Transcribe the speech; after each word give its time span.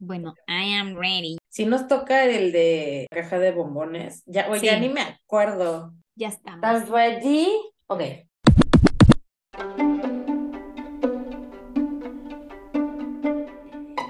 Bueno, 0.00 0.34
I 0.46 0.74
am 0.74 0.94
ready. 0.96 1.38
Si 1.48 1.66
nos 1.66 1.88
toca 1.88 2.24
el 2.24 2.52
de 2.52 3.08
caja 3.10 3.40
de 3.40 3.50
bombones, 3.50 4.22
ya, 4.26 4.48
o 4.48 4.54
ya 4.54 4.78
ni 4.78 4.88
me 4.88 5.00
acuerdo. 5.00 5.92
Ya 6.14 6.28
estamos. 6.28 6.56
¿Estás 6.56 6.88
ready? 6.88 7.48
Ok. 7.88 8.02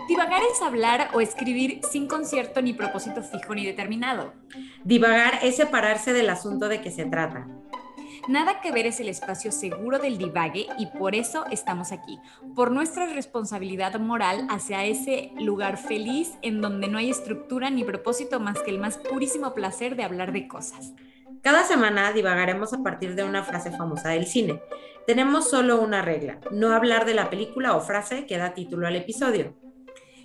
Divagar 0.09 0.43
es 0.53 0.61
hablar 0.63 1.09
o 1.15 1.23
escribir 1.23 1.81
sin 1.91 2.07
concierto 2.07 2.61
ni 2.61 2.75
propósito 2.75 3.23
fijo 3.23 3.55
ni 3.55 3.65
determinado. 3.65 4.35
Divagar 4.85 5.39
es 5.43 5.57
separarse 5.57 6.13
del 6.13 6.29
asunto 6.29 6.69
de 6.69 6.83
que 6.83 6.91
se 6.91 7.07
trata. 7.07 7.49
Nada 8.27 8.61
que 8.61 8.73
ver 8.73 8.87
es 8.87 9.01
el 9.01 9.09
espacio 9.09 9.53
seguro 9.53 9.99
del 9.99 10.19
divague 10.19 10.67
y 10.79 10.87
por 10.87 11.15
eso 11.15 11.45
estamos 11.51 11.93
aquí, 11.93 12.19
por 12.55 12.71
nuestra 12.71 13.07
responsabilidad 13.07 13.99
moral 14.01 14.47
hacia 14.51 14.85
ese 14.85 15.31
lugar 15.39 15.77
feliz 15.77 16.37
en 16.43 16.61
donde 16.61 16.89
no 16.89 16.99
hay 16.99 17.11
estructura 17.11 17.71
ni 17.71 17.85
propósito 17.85 18.41
más 18.41 18.61
que 18.63 18.71
el 18.71 18.79
más 18.79 18.99
purísimo 18.99 19.55
placer 19.55 19.97
de 19.97 20.05
hablar 20.05 20.33
de 20.33 20.49
cosas. 20.49 20.93
Cada 21.43 21.65
semana 21.65 22.13
divagaremos 22.13 22.73
a 22.73 22.83
partir 22.83 23.15
de 23.15 23.25
una 23.25 23.45
frase 23.45 23.71
famosa 23.71 24.11
del 24.11 24.27
cine. 24.27 24.61
Tenemos 25.07 25.49
solo 25.49 25.81
una 25.81 26.03
regla, 26.03 26.41
no 26.51 26.73
hablar 26.73 27.07
de 27.07 27.15
la 27.15 27.31
película 27.31 27.77
o 27.77 27.81
frase 27.81 28.27
que 28.27 28.37
da 28.37 28.55
título 28.55 28.87
al 28.87 28.97
episodio. 28.97 29.55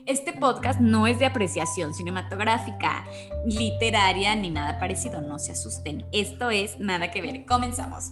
Este 0.05 0.33
podcast 0.33 0.81
no 0.81 1.07
es 1.07 1.17
de 1.19 1.25
apreciación 1.25 1.93
cinematográfica, 1.93 3.05
literaria 3.45 4.35
ni 4.35 4.49
nada 4.49 4.77
parecido, 4.77 5.21
no 5.21 5.39
se 5.39 5.53
asusten. 5.53 6.05
Esto 6.11 6.49
es 6.49 6.77
nada 6.77 7.09
que 7.09 7.21
ver. 7.21 7.45
Comenzamos. 7.45 8.11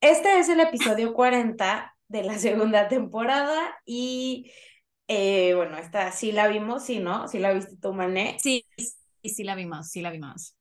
Este 0.00 0.38
es 0.38 0.48
el 0.48 0.60
episodio 0.60 1.12
40 1.12 1.94
de 2.08 2.22
la 2.22 2.38
segunda 2.38 2.88
temporada 2.88 3.76
y 3.84 4.50
eh, 5.08 5.52
bueno, 5.54 5.76
esta 5.76 6.10
sí 6.12 6.32
la 6.32 6.48
vimos, 6.48 6.86
sí, 6.86 7.00
¿no? 7.00 7.28
Sí 7.28 7.38
la 7.38 7.52
viste 7.52 7.76
tú, 7.76 7.92
Mané. 7.92 8.38
Sí, 8.40 8.64
sí, 8.78 9.28
sí 9.28 9.44
la 9.44 9.54
vimos, 9.54 9.90
sí 9.90 10.00
la 10.00 10.10
vimos. 10.10 10.57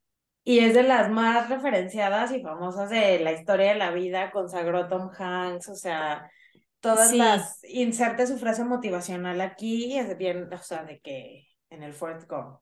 Y 0.50 0.60
es 0.60 0.74
de 0.74 0.84
las 0.84 1.12
más 1.12 1.50
referenciadas 1.50 2.32
y 2.32 2.42
famosas 2.42 2.90
de 2.90 3.20
la 3.20 3.34
historia 3.34 3.74
de 3.74 3.80
la 3.80 3.92
vida, 3.92 4.32
consagró 4.32 4.88
Tom 4.88 5.10
Hanks, 5.12 5.68
o 5.68 5.76
sea, 5.76 6.32
todas 6.80 7.10
Sí. 7.12 7.18
las, 7.18 7.62
inserte 7.66 8.26
su 8.26 8.38
frase 8.38 8.64
motivacional 8.64 9.42
aquí, 9.42 9.98
es 9.98 10.18
bien, 10.18 10.48
o 10.54 10.58
sea, 10.60 10.86
de 10.86 11.02
que 11.02 11.50
en 11.70 11.84
el 11.84 11.94
Fort 11.94 12.30
Gump. 12.30 12.60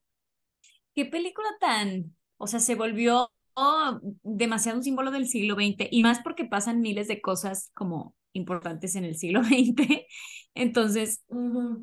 ¿Qué 0.96 1.06
película 1.06 1.48
tan, 1.60 2.16
o 2.38 2.48
sea, 2.48 2.60
se 2.60 2.74
volvió 2.74 3.30
oh, 3.54 4.00
demasiado 4.24 4.80
un 4.80 4.84
símbolo 4.84 5.12
del 5.12 5.28
siglo 5.28 5.54
XX 5.54 5.88
y 5.92 6.02
más 6.02 6.22
porque 6.24 6.46
pasan 6.46 6.82
miles 6.82 7.08
de 7.08 7.22
cosas 7.22 7.70
como 7.76 8.16
importantes 8.34 8.96
en 8.96 9.06
el 9.06 9.16
siglo 9.16 9.44
XX. 9.44 10.08
Entonces, 10.56 11.24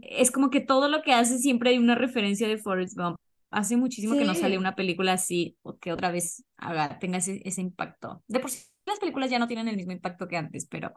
es 0.02 0.32
como 0.32 0.50
que 0.50 0.60
todo 0.60 0.88
lo 0.88 1.02
que 1.02 1.12
hace 1.12 1.38
siempre 1.38 1.70
hay 1.70 1.78
una 1.78 1.94
referencia 1.94 2.48
de 2.48 2.58
Forrest 2.58 2.96
Gump. 2.96 3.18
Hace 3.52 3.76
muchísimo 3.76 4.16
que 4.16 4.24
no 4.24 4.34
sale 4.34 4.58
una 4.58 4.74
película 4.74 5.12
así 5.12 5.56
o 5.62 5.78
que 5.78 5.92
otra 5.92 6.10
vez 6.10 6.44
haga, 6.56 6.98
tenga 6.98 7.18
ese, 7.18 7.40
ese 7.44 7.60
impacto. 7.60 8.24
De 8.26 8.40
por 8.40 8.50
sí 8.50 8.72
las 8.84 8.98
películas 8.98 9.30
ya 9.30 9.38
no 9.38 9.46
tienen 9.46 9.68
el 9.68 9.76
mismo 9.76 9.92
impacto 9.92 10.28
que 10.28 10.36
antes, 10.36 10.66
pero 10.66 10.92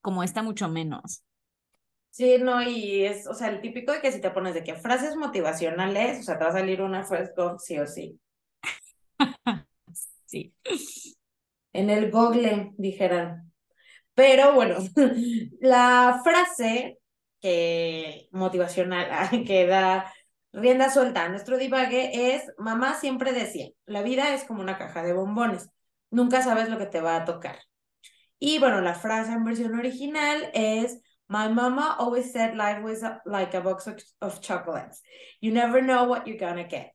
como 0.00 0.22
esta 0.22 0.42
mucho 0.42 0.68
menos. 0.68 1.24
Sí, 2.10 2.38
no, 2.38 2.62
y 2.62 3.04
es, 3.04 3.26
o 3.26 3.34
sea, 3.34 3.48
el 3.48 3.60
típico 3.60 3.92
de 3.92 4.00
que 4.00 4.10
si 4.10 4.20
te 4.20 4.30
pones 4.30 4.54
de 4.54 4.64
que 4.64 4.74
frases 4.74 5.14
motivacionales, 5.16 6.20
o 6.20 6.22
sea, 6.22 6.38
te 6.38 6.44
va 6.44 6.50
a 6.50 6.54
salir 6.54 6.82
una 6.82 7.06
Gump 7.36 7.58
sí 7.58 7.78
o 7.78 7.86
sí. 7.86 8.18
Sí. 10.26 10.54
En 11.72 11.90
el 11.90 12.12
Google, 12.12 12.70
dijeran. 12.78 13.52
Pero 14.14 14.54
bueno, 14.54 14.76
la 15.60 16.20
frase 16.22 17.00
que 17.40 18.28
motivacional 18.30 19.30
que 19.46 19.66
da 19.66 20.12
rienda 20.52 20.90
suelta 20.90 21.28
nuestro 21.28 21.58
divague 21.58 22.34
es, 22.34 22.44
mamá 22.58 22.94
siempre 22.94 23.32
decía, 23.32 23.68
la 23.86 24.02
vida 24.02 24.34
es 24.34 24.44
como 24.44 24.60
una 24.62 24.78
caja 24.78 25.02
de 25.02 25.12
bombones, 25.12 25.70
nunca 26.10 26.42
sabes 26.42 26.68
lo 26.68 26.78
que 26.78 26.86
te 26.86 27.00
va 27.00 27.16
a 27.16 27.24
tocar. 27.24 27.58
Y 28.38 28.58
bueno, 28.58 28.80
la 28.80 28.94
frase 28.94 29.32
en 29.32 29.44
versión 29.44 29.78
original 29.78 30.50
es, 30.54 31.00
my 31.28 31.48
mama 31.52 31.96
always 31.98 32.32
said 32.32 32.54
life 32.54 32.80
was 32.82 33.02
like 33.26 33.56
a 33.56 33.60
box 33.60 33.86
of, 33.86 33.96
of 34.20 34.40
chocolates. 34.40 35.02
You 35.40 35.52
never 35.52 35.82
know 35.82 36.04
what 36.08 36.26
you're 36.26 36.38
gonna 36.38 36.64
get. 36.68 36.92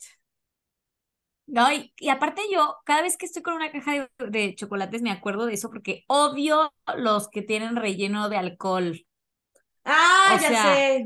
No, 1.47 1.71
y, 1.71 1.93
y 1.97 2.09
aparte 2.09 2.41
yo, 2.51 2.77
cada 2.85 3.03
vez 3.03 3.17
que 3.17 3.25
estoy 3.27 3.43
con 3.43 3.53
una 3.53 3.71
caja 3.71 3.93
de, 3.93 4.09
de 4.29 4.55
chocolates 4.55 5.01
me 5.03 5.11
acuerdo 5.11 5.45
de 5.45 5.53
eso 5.53 5.69
porque 5.69 6.03
odio 6.07 6.73
los 6.97 7.29
que 7.29 7.43
tienen 7.43 7.75
relleno 7.75 8.29
de 8.29 8.37
alcohol. 8.37 9.05
Ah, 9.83 10.35
O 10.35 10.37
ya 10.41 10.49
sea, 10.49 10.63
sé. 10.63 11.05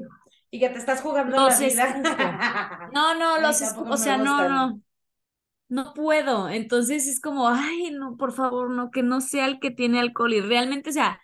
Y 0.51 0.59
que 0.59 0.69
te 0.69 0.79
estás 0.79 1.01
jugando 1.01 1.39
la 1.39 1.55
Los 1.55 1.59
vida. 1.59 2.01
No, 2.91 3.13
no, 3.15 3.37
los 3.39 3.61
o 3.89 3.97
sea, 3.97 4.17
no, 4.17 4.43
no, 4.49 4.81
no 5.69 5.93
puedo. 5.93 6.49
Entonces 6.49 7.07
es 7.07 7.21
como, 7.21 7.49
ay, 7.49 7.91
no, 7.91 8.17
por 8.17 8.33
favor, 8.33 8.69
no, 8.71 8.91
que 8.91 9.03
no 9.03 9.21
sea 9.21 9.45
el 9.47 9.59
que 9.59 9.71
tiene 9.71 9.99
alcohol. 9.99 10.33
Y 10.33 10.41
realmente, 10.41 10.89
o 10.91 10.93
sea, 10.93 11.21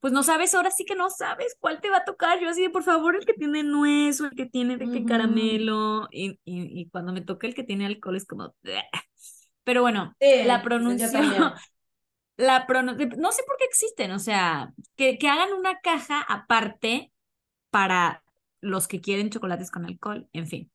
pues 0.00 0.12
no 0.12 0.22
sabes, 0.24 0.52
ahora 0.54 0.70
sí 0.72 0.84
que 0.84 0.96
no 0.96 1.10
sabes 1.10 1.56
cuál 1.60 1.80
te 1.80 1.88
va 1.90 1.98
a 1.98 2.04
tocar. 2.04 2.40
Yo 2.40 2.48
así 2.48 2.62
de, 2.62 2.70
por 2.70 2.82
favor, 2.82 3.14
el 3.16 3.24
que 3.24 3.34
tiene 3.34 3.62
nuez 3.62 4.20
o 4.20 4.24
el 4.26 4.32
que 4.32 4.46
tiene 4.46 4.76
de 4.76 4.90
que 4.90 5.04
Ujú. 5.04 5.04
caramelo. 5.04 6.08
Y, 6.10 6.32
y, 6.44 6.80
y 6.80 6.88
cuando 6.90 7.12
me 7.12 7.20
toca 7.20 7.46
el 7.46 7.54
que 7.54 7.62
tiene 7.64 7.86
alcohol 7.86 8.16
es 8.16 8.26
como, 8.26 8.54
pero 9.64 9.82
bueno, 9.82 10.16
Sí, 10.20 10.26
la 10.40 10.62
pronunciación, 10.62 11.52
la 12.36 12.66
no 13.18 13.32
sé 13.32 13.42
por 13.46 13.56
qué 13.58 13.64
existen, 13.64 14.12
o 14.12 14.18
sea, 14.18 14.72
que, 14.96 15.18
que 15.18 15.28
hagan 15.28 15.52
una 15.54 15.80
caja 15.80 16.22
aparte 16.22 17.11
para 17.72 18.22
los 18.60 18.86
que 18.86 19.00
quieren 19.00 19.30
chocolates 19.30 19.70
con 19.70 19.86
alcohol, 19.86 20.28
en 20.34 20.46
fin. 20.46 20.70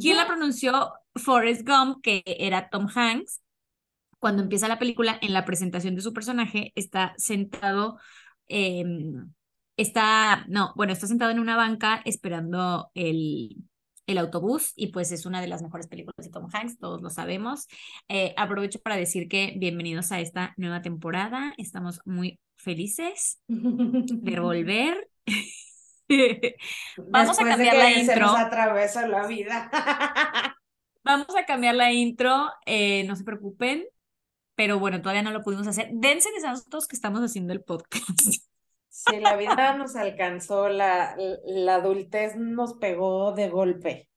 ¿Quién 0.00 0.16
la 0.16 0.26
pronunció? 0.26 0.94
Forrest 1.14 1.68
Gump, 1.68 2.02
que 2.02 2.22
era 2.24 2.70
Tom 2.70 2.88
Hanks. 2.92 3.42
Cuando 4.18 4.42
empieza 4.42 4.66
la 4.66 4.78
película, 4.78 5.18
en 5.20 5.34
la 5.34 5.44
presentación 5.44 5.94
de 5.94 6.00
su 6.00 6.14
personaje, 6.14 6.72
está 6.74 7.12
sentado, 7.18 7.98
em, 8.48 9.30
está, 9.76 10.46
no, 10.48 10.72
bueno, 10.74 10.94
está 10.94 11.06
sentado 11.06 11.30
en 11.30 11.38
una 11.38 11.56
banca 11.56 12.00
esperando 12.06 12.90
el, 12.94 13.56
el 14.06 14.18
autobús 14.18 14.72
y 14.74 14.86
pues 14.86 15.12
es 15.12 15.26
una 15.26 15.42
de 15.42 15.48
las 15.48 15.62
mejores 15.62 15.86
películas 15.86 16.24
de 16.24 16.30
Tom 16.30 16.48
Hanks, 16.50 16.78
todos 16.78 17.02
lo 17.02 17.10
sabemos. 17.10 17.66
Eh, 18.08 18.32
aprovecho 18.38 18.80
para 18.80 18.96
decir 18.96 19.28
que 19.28 19.54
bienvenidos 19.58 20.12
a 20.12 20.20
esta 20.20 20.54
nueva 20.56 20.80
temporada, 20.80 21.52
estamos 21.58 22.00
muy 22.06 22.40
felices 22.56 23.42
de 23.48 24.40
volver. 24.40 25.10
Vamos 26.96 27.38
a 27.40 27.44
de 27.44 27.50
cambiar 27.50 27.76
la 27.76 27.88
que 27.94 28.04
se 28.04 28.16
nos 28.16 28.32
intro. 28.32 28.36
atravesó 28.36 29.06
la 29.06 29.26
vida. 29.26 29.70
Vamos 31.04 31.34
a 31.36 31.44
cambiar 31.46 31.74
la 31.74 31.92
intro, 31.92 32.48
eh, 32.66 33.04
no 33.04 33.16
se 33.16 33.24
preocupen, 33.24 33.84
pero 34.56 34.78
bueno, 34.78 35.02
todavía 35.02 35.22
no 35.22 35.32
lo 35.32 35.42
pudimos 35.42 35.66
hacer. 35.66 35.88
Dense 35.92 36.30
de 36.32 36.40
nosotros 36.48 36.88
que 36.88 36.96
estamos 36.96 37.20
haciendo 37.22 37.52
el 37.52 37.62
podcast. 37.62 38.06
Sí, 38.88 39.18
la 39.20 39.36
vida 39.36 39.74
nos 39.78 39.96
alcanzó, 39.96 40.68
la, 40.68 41.16
la 41.44 41.76
adultez 41.76 42.36
nos 42.36 42.74
pegó 42.74 43.32
de 43.32 43.48
golpe. 43.48 44.08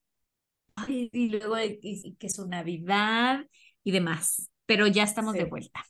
Ay, 0.76 1.10
y 1.14 1.30
luego 1.30 1.58
y- 1.60 1.80
y 1.82 2.16
que 2.18 2.30
su 2.30 2.48
Navidad 2.48 3.46
y 3.84 3.92
demás, 3.92 4.50
pero 4.66 4.88
ya 4.88 5.04
estamos 5.04 5.34
de 5.34 5.46
vuelta. 5.46 5.84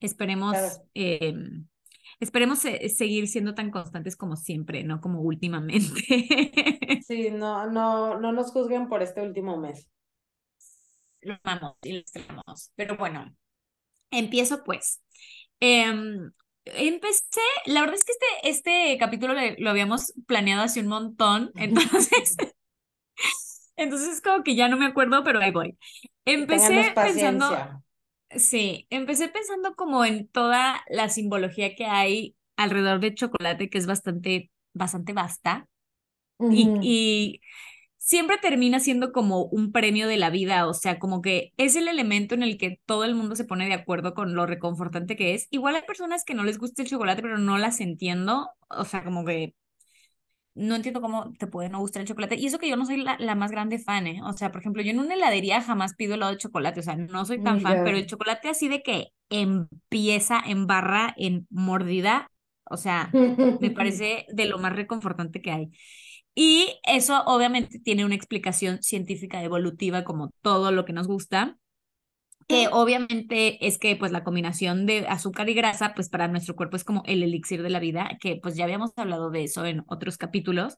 Esperemos, 0.00 0.52
Claro. 0.56 0.88
eh, 0.94 1.34
esperemos 2.20 2.64
eh, 2.64 2.88
seguir 2.88 3.28
siendo 3.28 3.54
tan 3.54 3.70
constantes 3.70 4.16
como 4.16 4.36
siempre, 4.36 4.84
no 4.84 5.00
como 5.00 5.20
últimamente. 5.22 6.02
Sí, 7.06 7.30
no, 7.32 7.66
no, 7.70 8.20
no 8.20 8.30
nos 8.32 8.52
juzguen 8.52 8.88
por 8.88 9.02
este 9.02 9.22
último 9.22 9.56
mes. 9.56 9.88
Lo 11.22 11.38
amamos 11.42 11.76
y 11.82 11.92
lo 11.92 11.98
extrañamos. 12.00 12.72
Pero 12.76 12.96
bueno, 12.96 13.34
empiezo 14.10 14.64
pues. 14.64 15.02
Em, 15.60 16.32
empecé, 16.66 17.40
la 17.66 17.80
verdad 17.82 17.96
es 17.96 18.04
que 18.04 18.12
este, 18.12 18.50
este 18.50 18.98
capítulo 18.98 19.34
le- 19.34 19.56
lo 19.58 19.70
habíamos 19.70 20.12
planeado 20.26 20.62
hace 20.64 20.80
un 20.80 20.88
montón, 20.88 21.52
entonces, 21.56 22.36
entonces 23.76 24.20
como 24.20 24.42
que 24.44 24.56
ya 24.56 24.68
no 24.68 24.76
me 24.76 24.86
acuerdo, 24.86 25.24
pero 25.24 25.40
ahí 25.40 25.50
voy. 25.52 25.78
Empecé 26.24 26.98
pensando. 27.02 27.66
Sí, 28.36 28.86
empecé 28.90 29.28
pensando 29.28 29.74
como 29.74 30.04
en 30.04 30.28
toda 30.28 30.82
la 30.88 31.08
simbología 31.08 31.74
que 31.74 31.86
hay 31.86 32.36
alrededor 32.56 33.00
del 33.00 33.14
chocolate, 33.14 33.70
que 33.70 33.78
es 33.78 33.86
bastante, 33.86 34.50
bastante 34.74 35.12
vasta. 35.12 35.68
Y, 36.48 36.76
y 36.80 37.40
siempre 37.98 38.38
termina 38.38 38.80
siendo 38.80 39.12
como 39.12 39.44
un 39.46 39.72
premio 39.72 40.08
de 40.08 40.18
la 40.18 40.30
vida, 40.30 40.68
o 40.68 40.74
sea, 40.74 40.98
como 40.98 41.22
que 41.22 41.52
es 41.58 41.76
el 41.76 41.88
elemento 41.88 42.34
en 42.34 42.42
el 42.44 42.58
que 42.58 42.80
todo 42.86 43.04
el 43.04 43.14
mundo 43.14 43.36
se 43.36 43.44
pone 43.46 43.68
de 43.68 43.74
acuerdo 43.74 44.14
con 44.14 44.34
lo 44.34 44.46
reconfortante 44.46 45.16
que 45.16 45.34
es. 45.34 45.48
Igual 45.50 45.76
hay 45.76 45.82
personas 45.82 46.24
que 46.24 46.34
no 46.34 46.44
les 46.44 46.58
gusta 46.58 46.82
el 46.82 46.88
chocolate, 46.88 47.22
pero 47.22 47.38
no 47.38 47.58
las 47.58 47.80
entiendo, 47.80 48.50
o 48.70 48.84
sea, 48.84 49.04
como 49.04 49.24
que 49.24 49.54
no 50.54 50.74
entiendo 50.74 51.00
cómo 51.00 51.32
te 51.38 51.46
puede 51.46 51.68
no 51.68 51.78
gustar 51.78 52.02
el 52.02 52.08
chocolate. 52.08 52.36
Y 52.36 52.46
eso 52.46 52.58
que 52.58 52.68
yo 52.68 52.76
no 52.76 52.86
soy 52.86 52.98
la, 52.98 53.16
la, 53.18 53.34
más 53.34 53.50
grande 53.50 53.78
fan, 53.78 54.06
¿eh? 54.06 54.20
O 54.24 54.32
sea, 54.32 54.50
por 54.50 54.60
ejemplo, 54.60 54.82
yo 54.82 54.90
en 54.90 54.98
una 54.98 55.14
heladería 55.14 55.62
jamás 55.62 55.94
pido 55.94 56.14
helado 56.14 56.32
de 56.32 56.38
chocolate, 56.38 56.80
o 56.80 56.82
sea, 56.82 56.96
no 56.96 57.24
soy 57.24 57.42
tan 57.42 57.60
fan, 57.60 57.82
pero 57.84 57.96
el 57.96 58.06
chocolate 58.06 58.48
así 58.48 58.68
de 58.68 58.82
que 58.82 59.08
empieza 59.28 60.40
en 60.44 60.66
barra, 60.66 61.14
en 61.16 61.46
mordida, 61.50 62.30
o 62.64 62.76
sea, 62.76 63.10
me 63.12 63.70
parece 63.70 64.26
de 64.32 64.46
lo 64.46 64.58
más 64.58 64.74
reconfortante 64.74 65.40
que 65.40 65.52
hay. 65.52 65.70
Y 66.34 66.78
eso 66.84 67.22
obviamente 67.26 67.78
tiene 67.80 68.04
una 68.04 68.14
explicación 68.14 68.82
científica 68.82 69.42
evolutiva 69.42 70.04
como 70.04 70.30
todo 70.42 70.70
lo 70.72 70.84
que 70.84 70.92
nos 70.92 71.06
gusta 71.06 71.56
que 72.50 72.68
obviamente 72.72 73.64
es 73.64 73.78
que 73.78 73.94
pues 73.94 74.10
la 74.10 74.24
combinación 74.24 74.84
de 74.84 75.06
azúcar 75.06 75.48
y 75.48 75.54
grasa 75.54 75.94
pues 75.94 76.08
para 76.08 76.26
nuestro 76.26 76.56
cuerpo 76.56 76.74
es 76.74 76.82
como 76.82 77.04
el 77.06 77.22
elixir 77.22 77.62
de 77.62 77.70
la 77.70 77.78
vida, 77.78 78.18
que 78.20 78.40
pues 78.42 78.56
ya 78.56 78.64
habíamos 78.64 78.90
hablado 78.96 79.30
de 79.30 79.44
eso 79.44 79.64
en 79.66 79.84
otros 79.86 80.18
capítulos, 80.18 80.76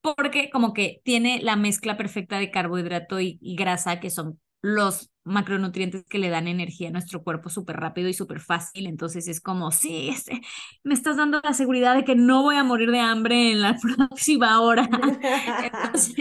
porque 0.00 0.48
como 0.48 0.72
que 0.72 1.02
tiene 1.04 1.42
la 1.42 1.56
mezcla 1.56 1.98
perfecta 1.98 2.38
de 2.38 2.50
carbohidrato 2.50 3.20
y, 3.20 3.38
grasa, 3.42 4.00
que 4.00 4.08
son 4.08 4.40
los 4.62 5.10
macronutrientes 5.24 6.04
que 6.08 6.18
le 6.18 6.30
dan 6.30 6.48
energía 6.48 6.88
a 6.88 6.92
nuestro 6.92 7.22
cuerpo 7.22 7.50
súper 7.50 7.76
rápido 7.76 8.08
y 8.08 8.14
súper 8.14 8.40
fácil. 8.40 8.86
Entonces 8.86 9.28
es 9.28 9.42
como, 9.42 9.72
sí, 9.72 10.08
este, 10.08 10.40
me 10.84 10.94
estás 10.94 11.18
dando 11.18 11.42
la 11.44 11.52
seguridad 11.52 11.94
de 11.96 12.04
que 12.04 12.16
no 12.16 12.42
voy 12.42 12.56
a 12.56 12.64
morir 12.64 12.90
de 12.90 13.00
hambre 13.00 13.52
en 13.52 13.60
la 13.60 13.76
próxima 13.96 14.62
hora. 14.62 14.88
entonces, 15.62 16.14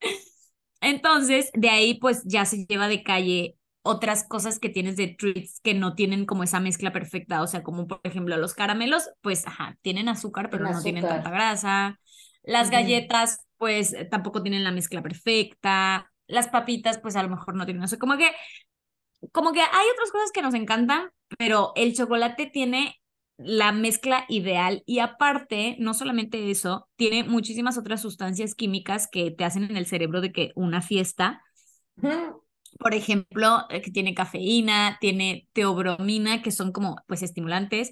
entonces, 0.80 1.50
de 1.54 1.70
ahí 1.70 1.94
pues 2.00 2.24
ya 2.24 2.44
se 2.44 2.66
lleva 2.66 2.88
de 2.88 3.04
calle 3.04 3.54
otras 3.88 4.22
cosas 4.28 4.58
que 4.58 4.68
tienes 4.68 4.96
de 4.96 5.08
treats 5.08 5.60
que 5.62 5.72
no 5.72 5.94
tienen 5.94 6.26
como 6.26 6.42
esa 6.42 6.60
mezcla 6.60 6.92
perfecta, 6.92 7.40
o 7.40 7.46
sea, 7.46 7.62
como 7.62 7.86
por 7.86 8.00
ejemplo 8.04 8.36
los 8.36 8.52
caramelos, 8.52 9.08
pues 9.22 9.46
ajá, 9.46 9.78
tienen 9.80 10.10
azúcar, 10.10 10.50
pero 10.50 10.64
no 10.70 10.82
tienen 10.82 11.06
tanta 11.06 11.30
grasa. 11.30 11.98
Las 12.42 12.70
galletas, 12.70 13.46
pues 13.56 13.96
tampoco 14.10 14.42
tienen 14.42 14.62
la 14.62 14.72
mezcla 14.72 15.02
perfecta. 15.02 16.12
Las 16.26 16.48
papitas, 16.48 16.98
pues 16.98 17.16
a 17.16 17.22
lo 17.22 17.30
mejor 17.30 17.54
no 17.54 17.64
tienen 17.64 17.82
eso. 17.82 17.98
Como 17.98 18.18
que, 18.18 18.30
como 19.32 19.52
que 19.52 19.60
hay 19.60 19.86
otras 19.94 20.12
cosas 20.12 20.32
que 20.32 20.42
nos 20.42 20.52
encantan, 20.52 21.08
pero 21.38 21.72
el 21.74 21.94
chocolate 21.94 22.44
tiene 22.46 22.94
la 23.38 23.72
mezcla 23.72 24.26
ideal 24.28 24.82
y 24.84 24.98
aparte, 24.98 25.76
no 25.78 25.94
solamente 25.94 26.50
eso, 26.50 26.88
tiene 26.96 27.24
muchísimas 27.24 27.78
otras 27.78 28.02
sustancias 28.02 28.54
químicas 28.54 29.08
que 29.10 29.30
te 29.30 29.44
hacen 29.44 29.64
en 29.64 29.78
el 29.78 29.86
cerebro 29.86 30.20
de 30.20 30.32
que 30.32 30.52
una 30.56 30.82
fiesta 30.82 31.40
por 32.78 32.94
ejemplo, 32.94 33.66
eh, 33.70 33.82
que 33.82 33.90
tiene 33.90 34.14
cafeína, 34.14 34.98
tiene 35.00 35.48
teobromina, 35.52 36.42
que 36.42 36.50
son 36.50 36.72
como 36.72 36.96
pues 37.06 37.22
estimulantes, 37.22 37.90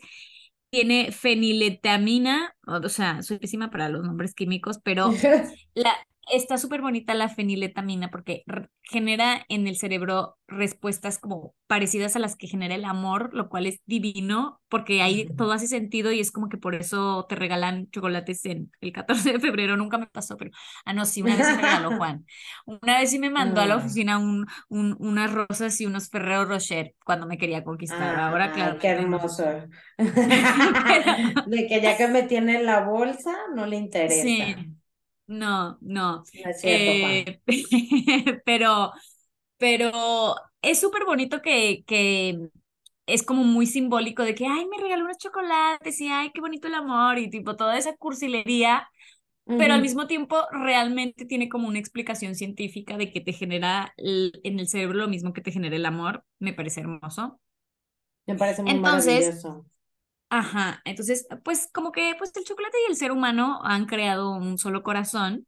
tiene 0.70 1.12
feniletamina, 1.12 2.54
o 2.66 2.88
sea, 2.88 3.22
soy 3.22 3.38
pésima 3.38 3.70
para 3.70 3.88
los 3.88 4.04
nombres 4.04 4.34
químicos, 4.34 4.78
pero 4.82 5.10
la, 5.74 5.94
está 6.32 6.58
súper 6.58 6.82
bonita 6.82 7.14
la 7.14 7.28
feniletamina 7.28 8.10
porque 8.10 8.44
genera 8.82 9.44
en 9.48 9.66
el 9.66 9.76
cerebro 9.76 10.36
respuestas 10.48 11.18
como 11.18 11.54
parecidas 11.66 12.14
a 12.16 12.18
las 12.20 12.36
que 12.36 12.46
genera 12.46 12.74
el 12.74 12.84
amor, 12.84 13.30
lo 13.34 13.48
cual 13.48 13.66
es 13.66 13.80
divino 13.86 14.60
porque 14.68 15.02
ahí 15.02 15.26
todo 15.36 15.52
hace 15.52 15.66
sentido 15.66 16.12
y 16.12 16.20
es 16.20 16.30
como 16.30 16.48
que 16.48 16.58
por 16.58 16.74
eso 16.74 17.26
te 17.28 17.34
regalan 17.34 17.88
chocolates 17.90 18.44
en 18.44 18.70
el 18.80 18.92
14 18.92 19.32
de 19.32 19.40
febrero, 19.40 19.76
nunca 19.76 19.98
me 19.98 20.06
pasó, 20.06 20.36
pero, 20.36 20.50
ah, 20.84 20.92
no, 20.92 21.04
sí, 21.04 21.22
una 21.22 21.36
vez 21.36 21.46
me 21.48 21.56
regaló 21.56 21.90
Juan. 21.96 22.24
Una 22.64 22.98
vez 22.98 23.10
sí 23.10 23.18
me 23.18 23.30
mandó 23.30 23.60
a 23.60 23.66
la 23.66 23.76
oficina 23.76 24.18
un, 24.18 24.46
un, 24.68 24.96
unas 24.98 25.32
rosas 25.32 25.80
y 25.80 25.86
unos 25.86 26.08
Ferrero 26.08 26.44
Rocher 26.44 26.94
cuando 27.04 27.26
me 27.26 27.38
quería 27.38 27.64
conquistar. 27.64 28.18
Ahora, 28.18 28.52
claro. 28.52 28.78
Qué 28.78 28.88
hermoso. 28.88 29.44
de 29.98 31.66
que 31.68 31.80
ya 31.80 31.96
que 31.96 32.08
me 32.08 32.22
tiene 32.24 32.56
en 32.56 32.66
la 32.66 32.80
bolsa, 32.80 33.32
no 33.54 33.66
le 33.66 33.76
interesa. 33.76 34.22
Sí. 34.22 34.75
No, 35.26 35.78
no. 35.80 36.24
Eh, 36.62 37.40
pero, 38.44 38.92
pero 39.58 40.36
es 40.62 40.80
súper 40.80 41.04
bonito 41.04 41.42
que, 41.42 41.84
que 41.86 42.50
es 43.06 43.22
como 43.24 43.44
muy 43.44 43.66
simbólico 43.66 44.22
de 44.24 44.34
que, 44.34 44.46
ay, 44.46 44.66
me 44.66 44.78
regaló 44.82 45.04
unos 45.04 45.18
chocolates 45.18 46.00
y 46.00 46.08
ay, 46.08 46.30
qué 46.34 46.40
bonito 46.40 46.68
el 46.68 46.74
amor 46.74 47.18
y 47.18 47.30
tipo 47.30 47.56
toda 47.56 47.78
esa 47.78 47.96
cursilería, 47.96 48.88
pero 49.56 49.74
al 49.74 49.82
mismo 49.82 50.06
tiempo 50.08 50.36
realmente 50.52 51.26
tiene 51.26 51.48
como 51.48 51.68
una 51.68 51.78
explicación 51.80 52.34
científica 52.36 52.96
de 52.98 53.12
que 53.12 53.20
te 53.22 53.32
genera 53.32 53.94
en 53.98 54.60
el 54.60 54.68
cerebro 54.68 54.98
lo 54.98 55.08
mismo 55.08 55.32
que 55.32 55.42
te 55.42 55.52
genera 55.52 55.76
el 55.76 55.86
amor. 55.86 56.24
Me 56.40 56.52
parece 56.54 56.80
hermoso. 56.80 57.40
Me 58.26 58.36
parece 58.36 58.62
muy 58.62 58.76
Entonces, 58.76 58.78
maravilloso. 58.78 59.66
Ajá, 60.28 60.82
entonces, 60.84 61.26
pues 61.44 61.68
como 61.72 61.92
que 61.92 62.14
pues 62.18 62.32
el 62.36 62.44
chocolate 62.44 62.76
y 62.86 62.90
el 62.90 62.96
ser 62.96 63.12
humano 63.12 63.60
han 63.62 63.86
creado 63.86 64.32
un 64.32 64.58
solo 64.58 64.82
corazón 64.82 65.46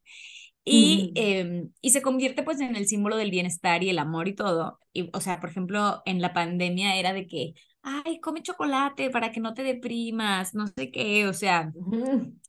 y, 0.64 1.12
em, 1.16 1.72
y 1.80 1.90
se 1.90 2.02
convierte 2.02 2.42
pues 2.42 2.60
en 2.60 2.76
el 2.76 2.86
símbolo 2.86 3.16
del 3.16 3.30
bienestar 3.30 3.82
y 3.82 3.90
el 3.90 3.98
amor 3.98 4.28
y 4.28 4.34
todo. 4.34 4.78
Y, 4.92 5.10
o 5.12 5.20
sea, 5.20 5.40
por 5.40 5.50
ejemplo, 5.50 6.02
en 6.04 6.20
la 6.20 6.32
pandemia 6.32 6.96
era 6.96 7.12
de 7.12 7.26
que, 7.26 7.54
ay, 7.82 8.20
come 8.20 8.42
chocolate 8.42 9.10
para 9.10 9.32
que 9.32 9.40
no 9.40 9.54
te 9.54 9.62
deprimas, 9.62 10.54
no 10.54 10.66
sé 10.66 10.90
qué, 10.90 11.26
o 11.26 11.32
sea, 11.32 11.72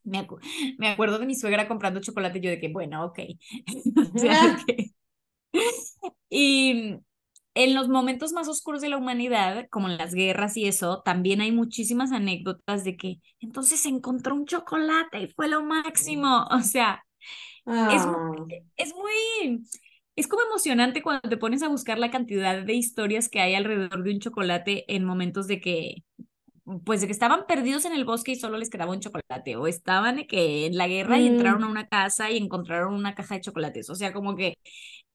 me, 0.04 0.28
me, 0.78 0.88
acuerdo 0.90 1.20
de 1.20 1.26
mi 1.26 1.36
suegra 1.36 1.68
comprando 1.68 2.02
chocolate 2.02 2.40
y 2.40 2.42
yo 2.42 2.50
de 2.50 2.60
que, 2.60 2.70
bueno, 2.70 3.06
ok. 3.06 3.20
o 4.16 4.20
sea, 4.20 4.58
Y, 6.30 7.00
en 7.56 7.74
los 7.74 7.90
momentos 7.90 8.32
más 8.32 8.48
oscuros 8.48 8.82
de 8.82 8.90
la 8.90 8.98
humanidad, 8.98 9.68
como 9.70 9.88
las 9.88 10.14
guerras 10.14 10.56
y 10.58 10.68
eso, 10.68 11.02
también 11.04 11.42
hay 11.42 11.52
muchísimas 11.52 12.12
anécdotas 12.12 12.84
de 12.84 12.96
que 12.96 13.20
entonces 13.40 13.80
se 13.80 13.90
encontró 13.90 14.36
un 14.36 14.46
chocolate 14.46 15.22
y 15.24 15.28
fue 15.28 15.48
lo 15.48 15.64
máximo. 15.64 16.48
O 16.52 16.62
sea, 16.62 17.04
es, 17.66 18.04
ah. 18.06 18.46
es 18.78 18.94
muy, 18.96 19.64
es 20.16 20.28
como 20.28 20.44
emocionante 20.44 21.02
cuando 21.02 21.30
te 21.30 21.38
pones 21.38 21.64
a 21.64 21.70
buscar 21.70 21.98
la 21.98 22.12
cantidad 22.12 22.62
de 22.64 22.74
historias 22.74 23.30
que 23.30 23.40
hay 23.40 23.56
alrededor 23.56 24.04
de 24.04 24.14
un 24.14 24.20
chocolate 24.20 24.86
en 24.94 25.06
momentos 25.06 25.48
de 25.48 25.62
que, 25.62 26.04
pues 26.86 27.02
de 27.02 27.08
que 27.08 27.14
estaban 27.14 27.46
perdidos 27.48 27.86
en 27.86 27.94
el 27.94 28.06
bosque 28.06 28.34
y 28.34 28.36
solo 28.36 28.58
les 28.58 28.70
quedaba 28.70 28.92
un 28.92 29.00
chocolate, 29.00 29.56
o 29.56 29.66
estaban 29.68 30.26
que 30.28 30.66
en 30.66 30.78
la 30.78 30.88
guerra 30.88 31.20
y 31.20 31.28
entraron 31.28 31.64
a 31.64 31.68
mm. 31.68 31.72
una 31.72 31.88
casa 31.88 32.32
y 32.32 32.38
encontraron 32.38 32.94
una 32.94 33.16
caja 33.16 33.36
de 33.36 33.42
chocolates. 33.42 33.90
O 33.90 33.96
sea, 33.96 34.14
como 34.14 34.36
que 34.36 34.58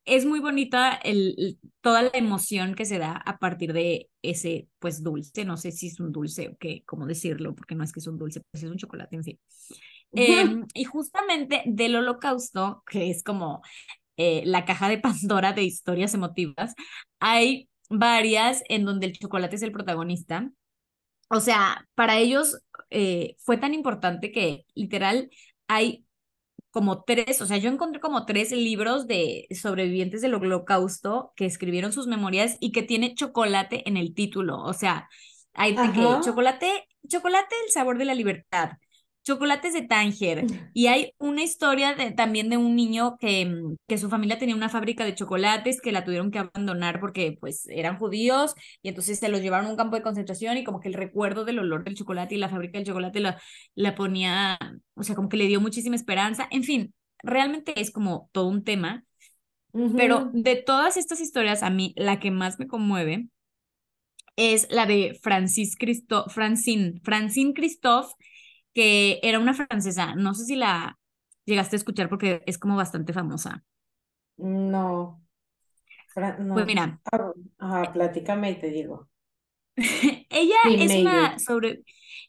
es 0.04 0.26
muy 0.26 0.40
bonita 0.40 0.92
el, 0.92 1.58
toda 1.80 2.02
la 2.02 2.10
emoción 2.12 2.74
que 2.74 2.84
se 2.84 2.98
da 2.98 3.16
a 3.16 3.38
partir 3.38 3.72
de 3.72 4.10
ese, 4.22 4.68
pues, 4.78 5.02
dulce. 5.02 5.44
No 5.44 5.56
sé 5.56 5.72
si 5.72 5.88
es 5.88 6.00
un 6.00 6.12
dulce 6.12 6.48
o 6.48 6.56
qué, 6.58 6.82
cómo 6.86 7.06
decirlo, 7.06 7.54
porque 7.54 7.74
no 7.74 7.84
es 7.84 7.92
que 7.92 8.00
es 8.00 8.06
un 8.06 8.18
dulce, 8.18 8.40
pues 8.50 8.62
es 8.62 8.70
un 8.70 8.76
chocolate, 8.76 9.16
en 9.16 9.24
fin. 9.24 9.40
Em, 10.12 10.66
y 10.74 10.84
justamente 10.84 11.62
del 11.66 11.96
holocausto, 11.96 12.82
que 12.88 13.10
es 13.10 13.22
como 13.22 13.62
eh, 14.16 14.42
la 14.46 14.64
caja 14.64 14.88
de 14.88 14.98
Pandora 14.98 15.52
de 15.52 15.64
historias 15.64 16.14
emotivas, 16.14 16.74
hay 17.18 17.68
varias 17.88 18.62
en 18.68 18.84
donde 18.84 19.06
el 19.06 19.18
chocolate 19.18 19.56
es 19.56 19.62
el 19.62 19.72
protagonista. 19.72 20.50
O 21.30 21.40
sea, 21.40 21.88
para 21.94 22.18
ellos 22.18 22.60
eh, 22.90 23.36
fue 23.38 23.56
tan 23.56 23.74
importante 23.74 24.30
que 24.30 24.66
literal 24.74 25.30
hay 25.66 26.04
como 26.74 27.04
tres, 27.04 27.40
o 27.40 27.46
sea, 27.46 27.56
yo 27.56 27.70
encontré 27.70 28.00
como 28.00 28.26
tres 28.26 28.50
libros 28.50 29.06
de 29.06 29.46
sobrevivientes 29.52 30.22
del 30.22 30.34
holocausto 30.34 31.32
que 31.36 31.46
escribieron 31.46 31.92
sus 31.92 32.08
memorias 32.08 32.56
y 32.58 32.72
que 32.72 32.82
tiene 32.82 33.14
chocolate 33.14 33.88
en 33.88 33.96
el 33.96 34.12
título, 34.12 34.60
o 34.60 34.72
sea, 34.72 35.08
hay 35.52 35.76
de 35.76 35.92
que 35.92 36.04
chocolate, 36.24 36.88
chocolate 37.08 37.54
el 37.64 37.70
sabor 37.70 37.96
de 37.96 38.06
la 38.06 38.14
libertad, 38.14 38.70
Chocolates 39.24 39.72
de 39.72 39.82
Tánger. 39.82 40.44
Y 40.74 40.88
hay 40.88 41.12
una 41.18 41.42
historia 41.42 41.94
de, 41.94 42.12
también 42.12 42.50
de 42.50 42.58
un 42.58 42.76
niño 42.76 43.16
que, 43.18 43.46
mm, 43.46 43.76
que 43.88 43.98
su 43.98 44.10
familia 44.10 44.38
tenía 44.38 44.54
una 44.54 44.68
fábrica 44.68 45.04
de 45.04 45.14
chocolates 45.14 45.80
que 45.80 45.92
la 45.92 46.04
tuvieron 46.04 46.30
que 46.30 46.38
abandonar 46.38 47.00
porque 47.00 47.36
pues 47.40 47.66
eran 47.68 47.98
judíos 47.98 48.54
y 48.82 48.88
entonces 48.90 49.18
se 49.18 49.28
los 49.28 49.40
llevaron 49.40 49.66
a 49.66 49.70
un 49.70 49.76
campo 49.76 49.96
de 49.96 50.02
concentración 50.02 50.58
y 50.58 50.64
como 50.64 50.80
que 50.80 50.88
el 50.88 50.94
recuerdo 50.94 51.44
del 51.44 51.58
olor 51.58 51.84
del 51.84 51.94
chocolate 51.94 52.34
y 52.34 52.38
la 52.38 52.50
fábrica 52.50 52.78
del 52.78 52.86
chocolate 52.86 53.20
la, 53.20 53.40
la 53.74 53.94
ponía, 53.94 54.58
o 54.94 55.02
sea, 55.02 55.14
como 55.14 55.28
que 55.28 55.38
le 55.38 55.46
dio 55.46 55.60
muchísima 55.60 55.96
esperanza. 55.96 56.46
En 56.50 56.62
fin, 56.62 56.94
realmente 57.22 57.80
es 57.80 57.90
como 57.90 58.28
todo 58.32 58.48
un 58.48 58.62
tema. 58.62 59.04
Pero 59.96 60.30
de 60.32 60.54
todas 60.54 60.96
estas 60.96 61.20
historias, 61.20 61.64
a 61.64 61.70
mí 61.70 61.94
la 61.96 62.20
que 62.20 62.30
más 62.30 62.60
me 62.60 62.68
conmueve 62.68 63.26
es 64.36 64.68
la 64.70 64.86
de 64.86 65.18
Francis 65.20 65.76
Christo 65.76 66.26
Francine, 66.28 67.00
Francine 67.02 67.54
Christophe 67.54 68.14
que 68.74 69.20
era 69.22 69.38
una 69.38 69.54
francesa. 69.54 70.14
No 70.14 70.34
sé 70.34 70.44
si 70.44 70.56
la 70.56 70.98
llegaste 71.44 71.76
a 71.76 71.78
escuchar 71.78 72.08
porque 72.08 72.42
es 72.46 72.58
como 72.58 72.76
bastante 72.76 73.12
famosa. 73.12 73.64
No. 74.36 75.24
Pues 76.14 76.66
mira. 76.66 77.00
Ajá, 77.58 77.92
platícame 77.92 78.52
y 78.52 78.58
te 78.58 78.70
digo. 78.70 79.08
ella 79.76 80.56
es 80.68 80.94
una 80.94 81.38
sobre 81.40 81.82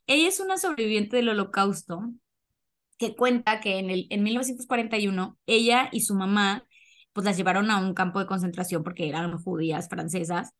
ella 0.07 0.27
es 0.27 0.39
una 0.39 0.57
sobreviviente 0.57 1.17
del 1.17 1.29
holocausto 1.29 2.11
que 2.97 3.15
cuenta 3.15 3.59
que 3.59 3.77
en 3.77 3.91
el 3.91 4.07
en 4.09 4.23
1941 4.23 5.37
ella 5.45 5.89
y 5.91 6.01
su 6.01 6.15
mamá 6.15 6.65
pues 7.13 7.23
las 7.23 7.37
llevaron 7.37 7.69
a 7.69 7.77
un 7.77 7.93
campo 7.93 8.19
de 8.19 8.25
concentración 8.25 8.83
porque 8.83 9.07
eran 9.07 9.37
judías 9.37 9.87
francesas 9.89 10.53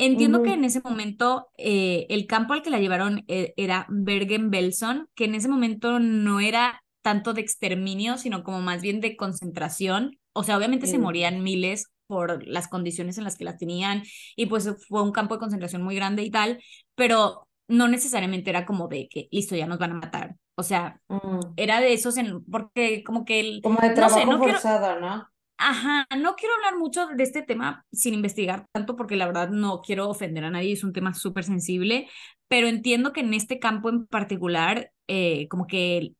Entiendo 0.00 0.42
que 0.42 0.54
en 0.54 0.64
ese 0.64 0.80
momento 0.80 1.48
eh, 1.58 2.06
el 2.08 2.26
campo 2.26 2.54
al 2.54 2.62
que 2.62 2.70
la 2.70 2.80
llevaron 2.80 3.22
eh, 3.28 3.52
era 3.56 3.86
Bergen-Belsen, 3.90 5.08
que 5.14 5.26
en 5.26 5.34
ese 5.34 5.48
momento 5.48 6.00
no 6.00 6.40
era 6.40 6.82
tanto 7.02 7.34
de 7.34 7.42
exterminio, 7.42 8.16
sino 8.16 8.42
como 8.42 8.62
más 8.62 8.80
bien 8.80 9.00
de 9.00 9.16
concentración. 9.16 10.18
O 10.32 10.42
sea, 10.42 10.56
obviamente 10.56 10.86
se 10.86 10.98
morían 10.98 11.42
miles 11.42 11.90
por 12.06 12.46
las 12.46 12.66
condiciones 12.68 13.18
en 13.18 13.24
las 13.24 13.36
que 13.36 13.44
las 13.44 13.58
tenían 13.58 14.02
y 14.36 14.46
pues 14.46 14.68
fue 14.88 15.02
un 15.02 15.12
campo 15.12 15.34
de 15.34 15.40
concentración 15.40 15.82
muy 15.82 15.94
grande 15.96 16.22
y 16.22 16.30
tal, 16.30 16.62
pero 16.94 17.46
no 17.68 17.86
necesariamente 17.86 18.50
era 18.50 18.66
como 18.66 18.88
de 18.88 19.06
que, 19.08 19.28
listo, 19.30 19.54
ya 19.54 19.66
nos 19.66 19.78
van 19.78 19.92
a 19.92 19.94
matar. 19.94 20.36
O 20.56 20.62
sea, 20.62 21.00
mm. 21.08 21.40
era 21.56 21.80
de 21.80 21.92
esos, 21.92 22.16
en, 22.16 22.44
porque 22.44 23.04
como 23.04 23.24
que... 23.24 23.40
El, 23.40 23.62
como 23.62 23.78
de 23.80 23.90
trabajo 23.90 24.24
no 24.26 24.38
forzado, 24.38 24.98
¿no? 24.98 25.29
Ajá, 25.62 26.06
no 26.16 26.36
quiero 26.36 26.54
hablar 26.54 26.78
mucho 26.78 27.06
de 27.08 27.22
este 27.22 27.42
tema 27.42 27.84
sin 27.92 28.14
investigar 28.14 28.66
tanto 28.72 28.96
porque 28.96 29.16
la 29.16 29.26
verdad 29.26 29.50
no 29.50 29.82
quiero 29.82 30.08
ofender 30.08 30.42
a 30.44 30.50
nadie, 30.50 30.72
es 30.72 30.84
un 30.84 30.94
tema 30.94 31.12
súper 31.12 31.44
sensible, 31.44 32.08
pero 32.48 32.66
entiendo 32.66 33.12
que 33.12 33.20
en 33.20 33.34
este 33.34 33.58
campo 33.58 33.90
en 33.90 34.06
particular, 34.06 34.90
eh, 35.06 35.48
como 35.48 35.66
que 35.66 36.14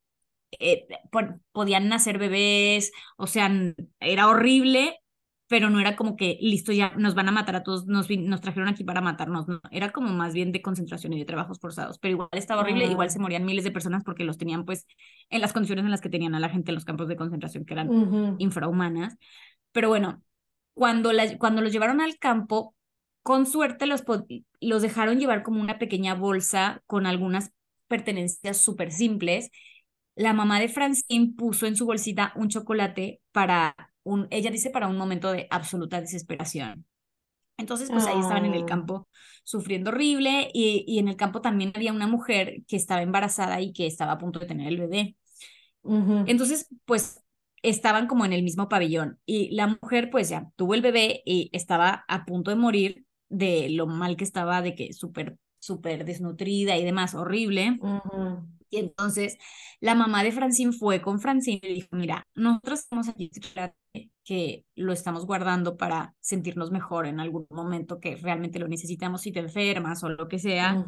eh, 0.61 0.89
podían 1.53 1.89
nacer 1.89 2.19
bebés, 2.19 2.93
o 3.19 3.27
sea, 3.29 3.51
era 4.01 4.29
horrible, 4.29 5.00
pero 5.51 5.69
no 5.69 5.81
era 5.81 5.97
como 5.97 6.15
que, 6.15 6.39
listo, 6.41 6.71
ya 6.71 6.93
nos 6.97 7.17
van 7.17 7.29
a 7.29 7.33
matar 7.33 7.57
a 7.57 7.65
todos, 7.65 7.85
nos, 7.85 8.09
nos 8.09 8.41
trajeron 8.41 8.69
aquí 8.69 8.85
para 8.85 9.01
matarnos, 9.01 9.49
no, 9.49 9.61
era 9.73 9.91
como 9.91 10.11
más 10.11 10.33
bien 10.33 10.53
de 10.53 10.63
concentración 10.63 11.13
y 11.13 11.19
de 11.19 11.25
trabajos 11.25 11.59
forzados, 11.59 11.99
pero 11.99 12.13
igual 12.13 12.29
estaba 12.35 12.61
horrible, 12.61 12.87
igual 12.87 13.11
se 13.11 13.19
morían 13.19 13.45
miles 13.45 13.65
de 13.65 13.73
personas 13.73 14.05
porque 14.05 14.23
los 14.23 14.39
tenían 14.39 14.65
pues 14.65 14.87
en 15.29 15.41
las 15.41 15.53
condiciones 15.53 15.85
en 15.85 15.91
las 15.91 16.01
que 16.01 16.09
tenían 16.09 16.37
a 16.37 16.39
la 16.41 16.51
gente 16.51 16.71
en 16.71 16.77
los 16.77 16.85
campos 16.85 17.09
de 17.09 17.17
concentración 17.17 17.65
que 17.65 17.75
eran 17.75 18.37
infrahumanas, 18.39 19.17
pero 19.73 19.89
bueno, 19.89 20.23
cuando, 20.73 21.13
la, 21.13 21.37
cuando 21.37 21.63
los 21.63 21.73
llevaron 21.73 22.01
al 22.01 22.17
campo, 22.19 22.77
con 23.25 23.45
suerte 23.45 23.87
los, 23.87 24.05
los 24.61 24.83
dejaron 24.83 25.19
llevar 25.19 25.43
como 25.43 25.61
una 25.61 25.81
pequeña 25.81 26.15
bolsa 26.15 26.81
con 26.87 27.07
algunas 27.07 27.51
pertenencias 27.89 28.59
súper 28.59 28.93
simples. 28.93 29.51
La 30.15 30.33
mamá 30.33 30.61
de 30.61 30.69
Francine 30.69 31.33
puso 31.37 31.67
en 31.67 31.75
su 31.75 31.87
bolsita 31.87 32.33
un 32.37 32.51
chocolate 32.51 33.21
para 33.33 33.90
ella 34.31 34.51
dice 34.51 34.71
para 34.71 34.89
un 34.89 34.97
momento 34.97 35.33
de 35.33 35.47
absoluta 35.51 36.01
desesperación. 36.01 36.87
Entonces, 37.57 37.91
pues 37.91 38.07
ahí 38.07 38.19
estaban 38.19 38.47
en 38.47 38.55
el 38.55 38.63
ah. 38.63 38.67
campo 38.67 39.09
sufriendo 39.45 39.91
horrible 39.91 40.51
y, 40.55 40.85
y, 40.87 40.99
en 40.99 41.09
el 41.09 41.17
campo 41.17 41.43
también 41.43 41.73
había 41.75 41.93
una 41.93 42.07
mujer 42.07 42.63
que 42.67 42.77
estaba 42.77 43.03
embarazada 43.03 43.61
y 43.61 43.73
que 43.73 43.87
estaba 43.87 44.13
a 44.13 44.19
punto 44.19 44.39
de 44.39 44.47
tener 44.47 44.69
el 44.69 44.79
bebé. 44.79 45.17
Entonces, 45.83 46.69
pues 46.85 47.23
estaban 47.63 48.07
como 48.07 48.25
en 48.25 48.33
el 48.33 48.43
mismo 48.43 48.69
pabellón 48.69 49.19
y 49.27 49.55
la 49.55 49.67
mujer 49.67 50.11
pues 50.11 50.29
ya 50.29 50.51
tuvo 50.57 50.75
el 50.75 50.83
bebé 50.83 51.23
y 51.25 51.51
estaba 51.53 52.05
a 52.09 52.25
punto 52.25 52.51
de 52.51 52.57
morir 52.57 53.05
de 53.29 53.69
lo 53.71 53.87
mal 53.87 54.17
que 54.17 54.25
estaba, 54.25 54.63
de 54.63 54.75
que 54.75 54.93
súper, 54.93 55.39
súper 55.59 56.05
desnutrida 56.05 56.77
y 56.77 56.85
demás, 56.85 57.15
horrible. 57.15 57.79
Y 58.71 58.79
entonces 58.79 59.37
la 59.81 59.95
mamá 59.95 60.23
de 60.23 60.33
Francine 60.33 60.73
fue 60.73 61.03
con 61.03 61.21
Francine 61.21 61.61
y 61.63 61.75
dijo, 61.75 61.89
mira, 61.93 62.27
nosotros 62.35 62.81
estamos 62.81 63.09
aquí 63.09 63.31
que 64.25 64.65
lo 64.77 64.93
estamos 64.93 65.27
guardando 65.27 65.77
para 65.77 66.15
sentirnos 66.21 66.71
mejor 66.71 67.07
en 67.07 67.19
algún 67.19 67.47
momento 67.51 67.99
que 67.99 68.17
realmente 68.17 68.61
lo 68.61 68.69
necesitamos 68.69 69.23
si 69.23 69.33
te 69.33 69.41
enfermas 69.41 70.05
o 70.05 70.09
lo 70.09 70.29
que 70.29 70.39
sea. 70.39 70.85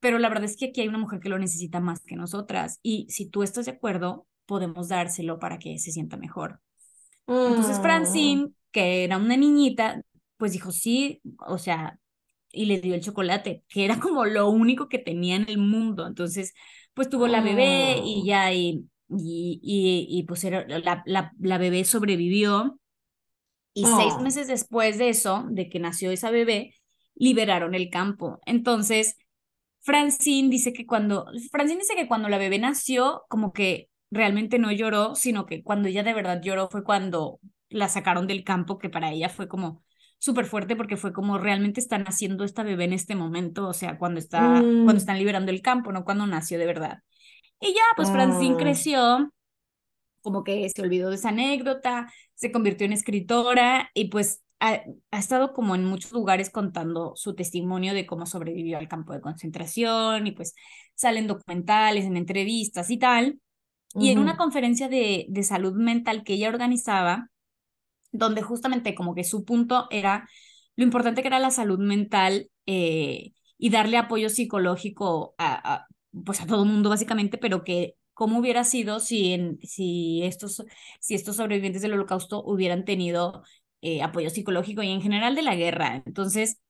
Pero 0.00 0.18
la 0.18 0.28
verdad 0.28 0.44
es 0.44 0.56
que 0.58 0.66
aquí 0.66 0.82
hay 0.82 0.88
una 0.88 0.98
mujer 0.98 1.20
que 1.20 1.30
lo 1.30 1.38
necesita 1.38 1.80
más 1.80 2.02
que 2.02 2.16
nosotras 2.16 2.78
y 2.82 3.06
si 3.08 3.30
tú 3.30 3.42
estás 3.42 3.64
de 3.64 3.72
acuerdo, 3.72 4.26
podemos 4.44 4.88
dárselo 4.88 5.38
para 5.38 5.58
que 5.58 5.78
se 5.78 5.92
sienta 5.92 6.18
mejor. 6.18 6.60
Entonces 7.26 7.80
Francine, 7.80 8.46
mm. 8.46 8.54
que 8.70 9.04
era 9.04 9.16
una 9.16 9.38
niñita, 9.38 10.02
pues 10.36 10.52
dijo, 10.52 10.72
sí, 10.72 11.22
o 11.46 11.56
sea, 11.56 11.98
y 12.54 12.66
le 12.66 12.80
dio 12.80 12.94
el 12.94 13.00
chocolate, 13.00 13.64
que 13.68 13.84
era 13.84 13.98
como 14.00 14.24
lo 14.24 14.48
único 14.48 14.88
que 14.88 14.98
tenía 14.98 15.36
en 15.36 15.48
el 15.48 15.58
mundo. 15.58 16.06
Entonces, 16.06 16.54
pues 16.94 17.08
tuvo 17.08 17.26
la 17.26 17.40
bebé 17.40 18.00
y 18.04 18.22
oh. 18.22 18.26
ya, 18.26 18.52
y, 18.52 18.88
y, 19.08 20.06
y, 20.08 20.22
pues 20.24 20.44
era, 20.44 20.66
la, 20.66 21.02
la, 21.04 21.32
la, 21.38 21.58
bebé 21.58 21.84
sobrevivió. 21.84 22.78
Y 23.74 23.84
seis 23.84 24.14
oh. 24.16 24.20
meses 24.20 24.46
después 24.46 24.98
de 24.98 25.08
eso, 25.08 25.44
de 25.50 25.68
que 25.68 25.80
nació 25.80 26.12
esa 26.12 26.30
bebé, 26.30 26.74
liberaron 27.16 27.74
el 27.74 27.90
campo. 27.90 28.40
Entonces, 28.46 29.16
Francine 29.80 30.48
dice 30.48 30.72
que 30.72 30.86
cuando, 30.86 31.26
Francine 31.50 31.80
dice 31.80 31.96
que 31.96 32.06
cuando 32.06 32.28
la 32.28 32.38
bebé 32.38 32.58
nació, 32.58 33.24
como 33.28 33.52
que 33.52 33.88
realmente 34.10 34.58
no 34.58 34.70
lloró, 34.70 35.14
sino 35.14 35.44
que 35.44 35.62
cuando 35.62 35.88
ella 35.88 36.04
de 36.04 36.14
verdad 36.14 36.40
lloró 36.40 36.68
fue 36.70 36.84
cuando 36.84 37.40
la 37.68 37.88
sacaron 37.88 38.26
del 38.26 38.44
campo, 38.44 38.78
que 38.78 38.88
para 38.88 39.10
ella 39.10 39.28
fue 39.28 39.48
como 39.48 39.82
súper 40.24 40.46
fuerte 40.46 40.74
porque 40.74 40.96
fue 40.96 41.12
como 41.12 41.36
realmente 41.36 41.80
están 41.80 42.04
haciendo 42.04 42.44
esta 42.44 42.62
bebé 42.62 42.84
en 42.84 42.94
este 42.94 43.14
momento, 43.14 43.68
o 43.68 43.74
sea, 43.74 43.98
cuando, 43.98 44.18
está, 44.18 44.40
cuando 44.40 44.94
mm. 44.94 44.96
están 44.96 45.18
liberando 45.18 45.50
el 45.50 45.60
campo, 45.60 45.92
no 45.92 46.02
cuando 46.02 46.26
nació 46.26 46.58
de 46.58 46.64
verdad. 46.64 47.00
Y 47.60 47.74
ya, 47.74 47.82
pues 47.94 48.10
Francine 48.10 48.54
ah. 48.54 48.58
creció, 48.58 49.32
como 50.22 50.42
que 50.42 50.66
se 50.70 50.80
olvidó 50.80 51.10
de 51.10 51.16
esa 51.16 51.28
anécdota, 51.28 52.10
se 52.34 52.50
convirtió 52.50 52.86
en 52.86 52.94
escritora 52.94 53.90
y 53.92 54.08
pues 54.08 54.42
ha, 54.60 54.80
ha, 55.10 55.18
estado 55.18 55.52
como 55.52 55.74
en 55.74 55.84
muchos 55.84 56.12
lugares 56.12 56.48
contando 56.48 57.12
su 57.16 57.34
testimonio 57.34 57.92
de 57.92 58.06
cómo 58.06 58.24
sobrevivió 58.24 58.78
al 58.78 58.88
campo 58.88 59.12
de 59.12 59.20
concentración 59.20 60.26
y 60.26 60.32
pues 60.32 60.54
salen 60.94 61.26
documentales, 61.26 62.06
en 62.06 62.16
entrevistas 62.16 62.88
y 62.88 62.96
tal. 62.96 63.40
Y 63.96 64.08
en 64.08 64.18
una 64.18 64.38
conferencia 64.38 64.88
de, 64.88 65.26
de 65.28 65.42
salud 65.42 65.74
mental 65.74 66.24
que 66.24 66.32
ella 66.32 66.48
organizaba, 66.48 67.28
donde 68.14 68.42
justamente 68.42 68.94
como 68.94 69.14
que 69.14 69.24
su 69.24 69.44
punto 69.44 69.86
era 69.90 70.28
lo 70.76 70.84
importante 70.84 71.22
que 71.22 71.28
era 71.28 71.38
la 71.38 71.50
salud 71.50 71.78
mental 71.78 72.50
eh, 72.66 73.32
y 73.58 73.70
darle 73.70 73.98
apoyo 73.98 74.28
psicológico 74.28 75.34
a, 75.38 75.86
pues 76.24 76.40
a 76.40 76.46
todo 76.46 76.64
mundo 76.64 76.90
básicamente, 76.90 77.38
pero 77.38 77.64
que 77.64 77.96
cómo 78.14 78.38
hubiera 78.38 78.64
sido 78.64 79.00
si, 79.00 79.32
en, 79.32 79.58
si, 79.62 80.22
estos, 80.22 80.64
si 81.00 81.14
estos 81.14 81.36
sobrevivientes 81.36 81.82
del 81.82 81.94
holocausto 81.94 82.42
hubieran 82.44 82.84
tenido 82.84 83.42
eh, 83.82 84.02
apoyo 84.02 84.30
psicológico 84.30 84.82
y 84.82 84.90
en 84.90 85.02
general 85.02 85.34
de 85.34 85.42
la 85.42 85.56
guerra. 85.56 86.02
Entonces 86.06 86.60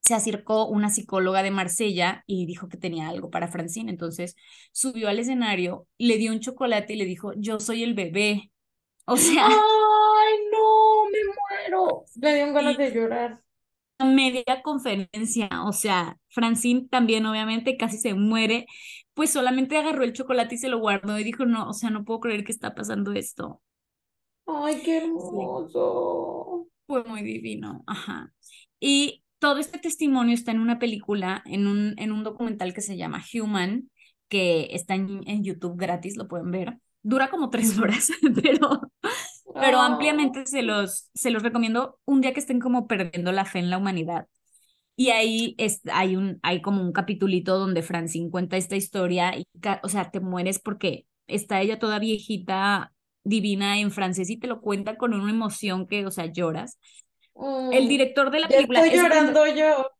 se 0.00 0.14
acercó 0.14 0.66
una 0.66 0.90
psicóloga 0.90 1.42
de 1.42 1.50
Marsella 1.50 2.24
y 2.26 2.46
dijo 2.46 2.68
que 2.68 2.76
tenía 2.76 3.08
algo 3.08 3.30
para 3.30 3.48
Francine. 3.48 3.90
Entonces 3.90 4.36
subió 4.72 5.08
al 5.08 5.18
escenario, 5.18 5.86
le 5.98 6.18
dio 6.18 6.32
un 6.32 6.40
chocolate 6.40 6.94
y 6.94 6.96
le 6.96 7.06
dijo, 7.06 7.32
yo 7.36 7.60
soy 7.60 7.82
el 7.82 7.94
bebé. 7.94 8.51
O 9.04 9.16
sea... 9.16 9.46
¡Ay, 9.46 10.34
no! 10.52 11.04
¡Me 11.10 11.18
muero! 11.24 12.04
Le 12.20 12.34
dio 12.34 12.44
un 12.46 12.54
ganas 12.54 12.76
de 12.76 12.92
llorar. 12.92 13.42
Media 13.98 14.62
conferencia, 14.62 15.48
o 15.64 15.72
sea, 15.72 16.18
Francine 16.28 16.88
también 16.90 17.24
obviamente 17.24 17.76
casi 17.76 17.98
se 17.98 18.14
muere, 18.14 18.66
pues 19.14 19.30
solamente 19.30 19.76
agarró 19.76 20.02
el 20.02 20.12
chocolate 20.12 20.56
y 20.56 20.58
se 20.58 20.68
lo 20.68 20.80
guardó 20.80 21.18
y 21.18 21.24
dijo, 21.24 21.46
no, 21.46 21.68
o 21.68 21.72
sea, 21.72 21.90
no 21.90 22.04
puedo 22.04 22.18
creer 22.20 22.42
que 22.42 22.50
está 22.50 22.74
pasando 22.74 23.12
esto. 23.12 23.62
Ay, 24.46 24.80
qué 24.84 24.98
hermoso. 24.98 26.66
Fue 26.86 27.04
muy 27.04 27.22
divino, 27.22 27.84
ajá. 27.86 28.32
Y 28.80 29.22
todo 29.38 29.58
este 29.58 29.78
testimonio 29.78 30.34
está 30.34 30.50
en 30.50 30.60
una 30.60 30.78
película, 30.78 31.42
en 31.46 31.66
un, 31.66 31.94
en 31.96 32.12
un 32.12 32.24
documental 32.24 32.74
que 32.74 32.80
se 32.80 32.96
llama 32.96 33.24
Human, 33.34 33.90
que 34.28 34.68
está 34.72 34.94
en, 34.94 35.22
en 35.28 35.44
YouTube 35.44 35.76
gratis, 35.76 36.16
lo 36.16 36.26
pueden 36.28 36.50
ver. 36.50 36.78
Dura 37.02 37.30
como 37.30 37.50
tres 37.50 37.78
horas, 37.78 38.10
pero 38.42 38.91
pero 39.54 39.78
oh. 39.78 39.82
ampliamente 39.82 40.46
se 40.46 40.62
los, 40.62 41.10
se 41.14 41.30
los 41.30 41.42
recomiendo 41.42 41.98
un 42.04 42.20
día 42.20 42.32
que 42.32 42.40
estén 42.40 42.60
como 42.60 42.86
perdiendo 42.86 43.32
la 43.32 43.44
fe 43.44 43.58
en 43.58 43.70
la 43.70 43.78
humanidad. 43.78 44.26
Y 44.96 45.10
ahí 45.10 45.54
es, 45.58 45.80
hay, 45.92 46.16
un, 46.16 46.38
hay 46.42 46.60
como 46.60 46.82
un 46.82 46.92
capitulito 46.92 47.58
donde 47.58 47.82
Francine 47.82 48.30
cuenta 48.30 48.56
esta 48.56 48.76
historia 48.76 49.36
y, 49.36 49.46
o 49.82 49.88
sea, 49.88 50.10
te 50.10 50.20
mueres 50.20 50.58
porque 50.58 51.06
está 51.26 51.60
ella 51.60 51.78
toda 51.78 51.98
viejita, 51.98 52.92
divina 53.24 53.78
en 53.78 53.90
francés 53.90 54.28
y 54.30 54.38
te 54.38 54.46
lo 54.46 54.60
cuenta 54.60 54.96
con 54.96 55.14
una 55.14 55.30
emoción 55.30 55.86
que, 55.86 56.06
o 56.06 56.10
sea, 56.10 56.26
lloras. 56.26 56.78
el 57.72 57.84
mm, 57.84 57.88
director 57.88 58.30
de 58.30 58.40
la 58.40 58.48
película... 58.48 58.80
Estoy 58.80 58.98
llorando 58.98 59.46
yo. 59.46 59.90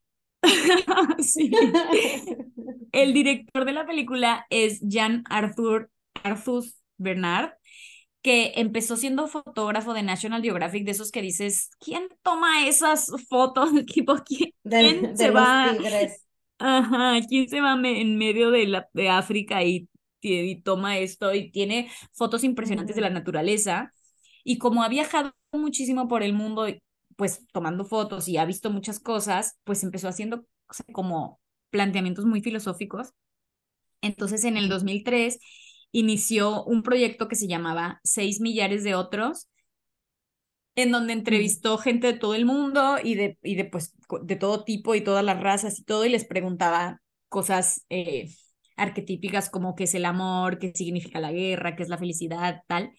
sí. 1.21 1.51
El 2.93 3.15
director 3.15 3.65
de 3.65 3.73
la 3.73 3.87
película 3.87 4.47
es 4.51 4.81
Jean 4.83 5.25
Arthur, 5.31 5.91
Arthur 6.23 6.65
Bernard 6.99 7.53
que 8.23 8.53
empezó 8.57 8.97
siendo 8.97 9.27
fotógrafo 9.27 9.95
de 9.95 10.05
National 10.05 10.43
Geographic, 10.43 10.85
de 10.85 10.93
esos 10.93 11.11
que 11.11 11.21
dices, 11.21 11.71
¿quién 11.81 12.09
toma 12.23 12.67
esas 12.67 13.11
fotos? 13.29 13.71
¿Quién, 14.25 15.17
se 15.17 15.31
va? 15.31 15.73
Ajá, 16.59 17.27
¿quién 17.29 17.49
se 17.49 17.61
va 17.61 17.75
en 17.75 18.17
medio 18.17 18.53
de, 18.53 18.67
la, 18.69 18.89
de 18.93 19.09
África 19.09 19.65
y, 19.65 19.89
y, 20.21 20.63
toma 20.63 20.99
esto? 20.99 21.35
Y 21.35 21.51
tiene 21.51 21.91
fotos 22.13 22.45
impresionantes 22.45 22.95
de 22.95 23.03
la 23.03 23.11
naturaleza. 23.11 23.93
Y 24.45 24.59
como 24.59 24.85
ha 24.85 24.89
viajado 24.89 25.33
muchísimo 25.51 26.07
por 26.07 26.23
el 26.23 26.33
mundo, 26.33 26.67
pues 27.17 27.45
tomando 27.53 27.85
fotos 27.85 28.29
y 28.29 28.37
ha 28.37 28.45
visto 28.45 28.71
muchas 28.71 29.01
cosas, 29.01 29.59
pues 29.65 29.83
empezó 29.83 30.07
haciendo 30.07 30.47
como 30.93 31.41
planteamientos 31.71 32.25
muy 32.25 32.41
filosóficos. 32.41 33.13
Entonces, 34.01 34.45
en 34.45 34.57
el 34.57 34.69
2003 34.69 35.41
inició 35.93 36.65
un 36.65 36.83
proyecto 36.83 37.29
que 37.29 37.37
se 37.37 37.47
llamaba 37.47 38.01
Seis 38.03 38.41
Millares 38.41 38.85
de 38.85 38.95
Otros, 38.95 39.49
en 40.75 40.91
donde 40.91 41.13
entrevistó 41.13 41.79
gente 41.79 42.07
de 42.09 42.19
todo 42.19 42.35
el 42.35 42.47
mundo 42.47 42.97
y 43.03 43.15
de, 43.15 43.39
y 43.43 43.55
de, 43.57 43.65
pues, 43.67 43.95
de 44.23 44.37
todo 44.37 44.65
tipo 44.65 44.95
y 44.95 45.03
todas 45.03 45.25
las 45.25 45.41
razas 45.41 45.79
y 45.79 45.85
todo, 45.85 46.05
y 46.05 46.09
les 46.09 46.25
preguntaba 46.25 47.01
cosas, 47.29 47.85
eh, 47.91 48.29
arquetípicas 48.77 49.51
como 49.51 49.75
qué 49.75 49.85
es 49.85 49.95
el 49.95 50.05
amor, 50.07 50.59
qué 50.59 50.73
significa 50.75 51.21
la 51.21 51.33
guerra, 51.33 51.77
qué 51.77 51.83
es 51.83 51.89
la 51.89 51.99
felicidad, 51.99 52.63
tal. 52.67 52.91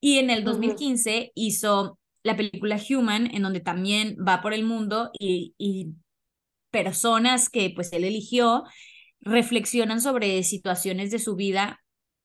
Y 0.00 0.18
en 0.18 0.30
el 0.30 0.44
2015 0.44 1.32
hizo 1.34 1.98
la 2.22 2.36
película 2.36 2.80
Human, 2.88 3.28
en 3.34 3.42
donde 3.42 3.60
también 3.60 4.16
va 4.26 4.40
por 4.40 4.54
el 4.54 4.64
mundo 4.64 5.10
y, 5.18 5.54
y 5.58 5.94
personas 6.70 7.48
que 7.48 7.70
pues 7.74 7.92
él 7.92 8.04
eligió 8.04 8.64
reflexionan 9.20 10.00
sobre 10.00 10.42
situaciones 10.42 11.10
de 11.10 11.18
su 11.18 11.36
vida 11.36 11.80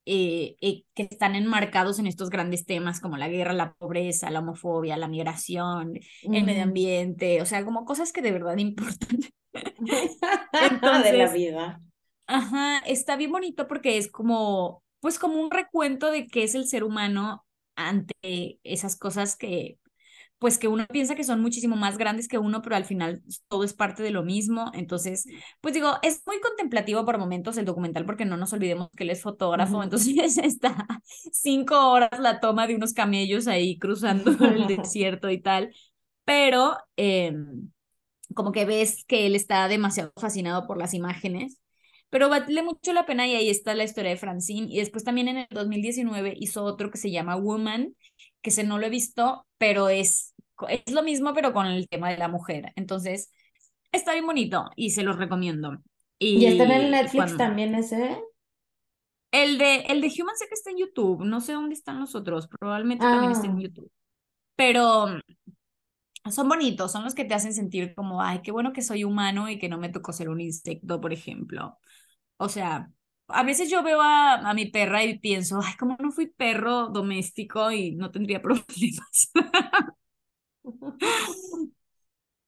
eh, 0.05 0.55
eh, 0.61 0.83
que 0.93 1.03
están 1.03 1.35
enmarcados 1.35 1.97
en 1.99 2.07
estos 2.07 2.29
grandes 2.29 2.65
temas 2.65 2.99
como 2.99 3.17
la 3.17 3.27
guerra, 3.27 3.53
la 3.53 3.73
pobreza, 3.73 4.29
la 4.29 4.39
homofobia, 4.39 4.97
la 4.97 5.07
migración, 5.07 5.99
el 6.21 6.43
medio 6.43 6.63
ambiente, 6.63 7.41
o 7.41 7.45
sea, 7.45 7.65
como 7.65 7.85
cosas 7.85 8.13
que 8.13 8.21
de 8.21 8.31
verdad 8.31 8.57
importan. 8.57 9.19
Entonces, 9.53 11.03
de 11.11 11.17
la 11.17 11.31
vida. 11.31 11.81
Ajá, 12.27 12.79
está 12.85 13.15
bien 13.15 13.31
bonito 13.31 13.67
porque 13.67 13.97
es 13.97 14.11
como, 14.11 14.83
pues 14.99 15.19
como 15.19 15.41
un 15.41 15.51
recuento 15.51 16.11
de 16.11 16.27
qué 16.27 16.43
es 16.43 16.55
el 16.55 16.67
ser 16.67 16.83
humano 16.83 17.45
ante 17.75 18.59
esas 18.63 18.95
cosas 18.97 19.35
que 19.35 19.77
pues 20.39 20.57
que 20.57 20.67
uno 20.67 20.85
piensa 20.87 21.15
que 21.15 21.23
son 21.23 21.41
muchísimo 21.41 21.75
más 21.75 21.97
grandes 21.97 22.27
que 22.27 22.37
uno, 22.37 22.61
pero 22.61 22.75
al 22.75 22.85
final 22.85 23.21
todo 23.47 23.63
es 23.63 23.73
parte 23.73 24.03
de 24.03 24.11
lo 24.11 24.23
mismo. 24.23 24.71
Entonces, 24.73 25.25
pues 25.61 25.73
digo, 25.73 25.97
es 26.01 26.21
muy 26.25 26.39
contemplativo 26.41 27.05
por 27.05 27.17
momentos 27.17 27.57
el 27.57 27.65
documental, 27.65 28.05
porque 28.05 28.25
no 28.25 28.37
nos 28.37 28.53
olvidemos 28.53 28.89
que 28.95 29.03
él 29.03 29.11
es 29.11 29.21
fotógrafo, 29.21 29.81
entonces 29.83 30.37
está 30.37 30.85
cinco 31.31 31.91
horas 31.91 32.19
la 32.19 32.39
toma 32.39 32.67
de 32.67 32.75
unos 32.75 32.93
camellos 32.93 33.47
ahí 33.47 33.77
cruzando 33.79 34.31
el 34.45 34.67
desierto 34.67 35.29
y 35.29 35.41
tal, 35.41 35.73
pero 36.25 36.77
em, 36.97 37.71
como 38.33 38.51
que 38.51 38.65
ves 38.65 39.05
que 39.05 39.25
él 39.27 39.35
está 39.35 39.67
demasiado 39.67 40.13
fascinado 40.17 40.67
por 40.67 40.77
las 40.77 40.93
imágenes. 40.93 41.59
Pero 42.09 42.29
vale 42.29 42.63
mucho 42.63 42.93
la 42.93 43.05
pena 43.05 43.27
y 43.27 43.35
ahí 43.35 43.49
está 43.49 43.73
la 43.75 43.83
historia 43.83 44.11
de 44.11 44.17
Francine. 44.17 44.67
Y 44.69 44.77
después 44.77 45.03
también 45.03 45.27
en 45.27 45.37
el 45.37 45.47
2019 45.49 46.35
hizo 46.37 46.63
otro 46.63 46.89
que 46.91 46.97
se 46.97 47.11
llama 47.11 47.35
Woman, 47.35 47.95
que 48.45 48.51
se 48.51 48.63
no 48.63 48.77
lo 48.77 48.85
he 48.85 48.91
visto, 48.91 49.47
pero 49.57 49.89
es, 49.89 50.35
es 50.69 50.91
lo 50.93 51.01
mismo, 51.01 51.33
pero 51.33 51.51
con 51.51 51.65
el 51.65 51.89
tema 51.89 52.11
de 52.11 52.17
la 52.19 52.27
mujer. 52.27 52.71
Entonces, 52.75 53.33
está 53.91 54.11
bien 54.11 54.27
bonito 54.27 54.69
y 54.75 54.91
se 54.91 55.01
los 55.01 55.17
recomiendo. 55.17 55.79
¿Y, 56.19 56.45
está 56.45 56.65
en 56.65 56.71
el 56.71 56.91
Netflix 56.91 57.35
también 57.37 57.73
ese? 57.73 58.21
El 59.31 59.57
de, 59.57 59.77
el 59.87 59.99
de 59.99 60.13
Human 60.15 60.37
sé 60.37 60.45
que 60.47 60.53
está 60.53 60.69
en 60.69 60.77
YouTube, 60.77 61.25
no 61.25 61.41
sé 61.41 61.53
dónde 61.53 61.73
están 61.73 61.99
los 61.99 62.13
otros, 62.13 62.47
probablemente 62.47 63.03
también 63.03 63.31
está 63.31 63.47
en 63.47 63.57
ah. 63.57 63.61
YouTube. 63.61 63.91
Pero 64.55 65.07
son 66.29 66.47
bonitos, 66.47 66.91
son 66.91 67.03
los 67.03 67.15
que 67.15 67.25
te 67.25 67.33
hacen 67.33 67.55
sentir 67.55 67.95
como, 67.95 68.21
ay, 68.21 68.43
qué 68.43 68.51
bueno 68.51 68.73
que 68.73 68.83
soy 68.83 69.05
humano 69.05 69.49
y 69.49 69.57
que 69.57 69.69
no 69.69 69.79
me 69.79 69.89
tocó 69.89 70.13
ser 70.13 70.29
un 70.29 70.39
insecto, 70.39 71.01
por 71.01 71.13
ejemplo. 71.13 71.79
O 72.37 72.47
sea, 72.47 72.91
a 73.27 73.43
veces 73.43 73.69
yo 73.69 73.83
veo 73.83 74.01
a, 74.01 74.35
a, 74.35 74.53
mi 74.53 74.67
perra 74.67 75.03
y 75.03 75.19
pienso, 75.19 75.59
ay, 75.63 75.73
como 75.79 75.95
no 75.99 76.11
fui 76.11 76.27
perro 76.27 76.89
doméstico 76.89 77.71
y 77.71 77.95
no 77.95 78.11
tendría 78.11 78.41
problemas. 78.41 79.31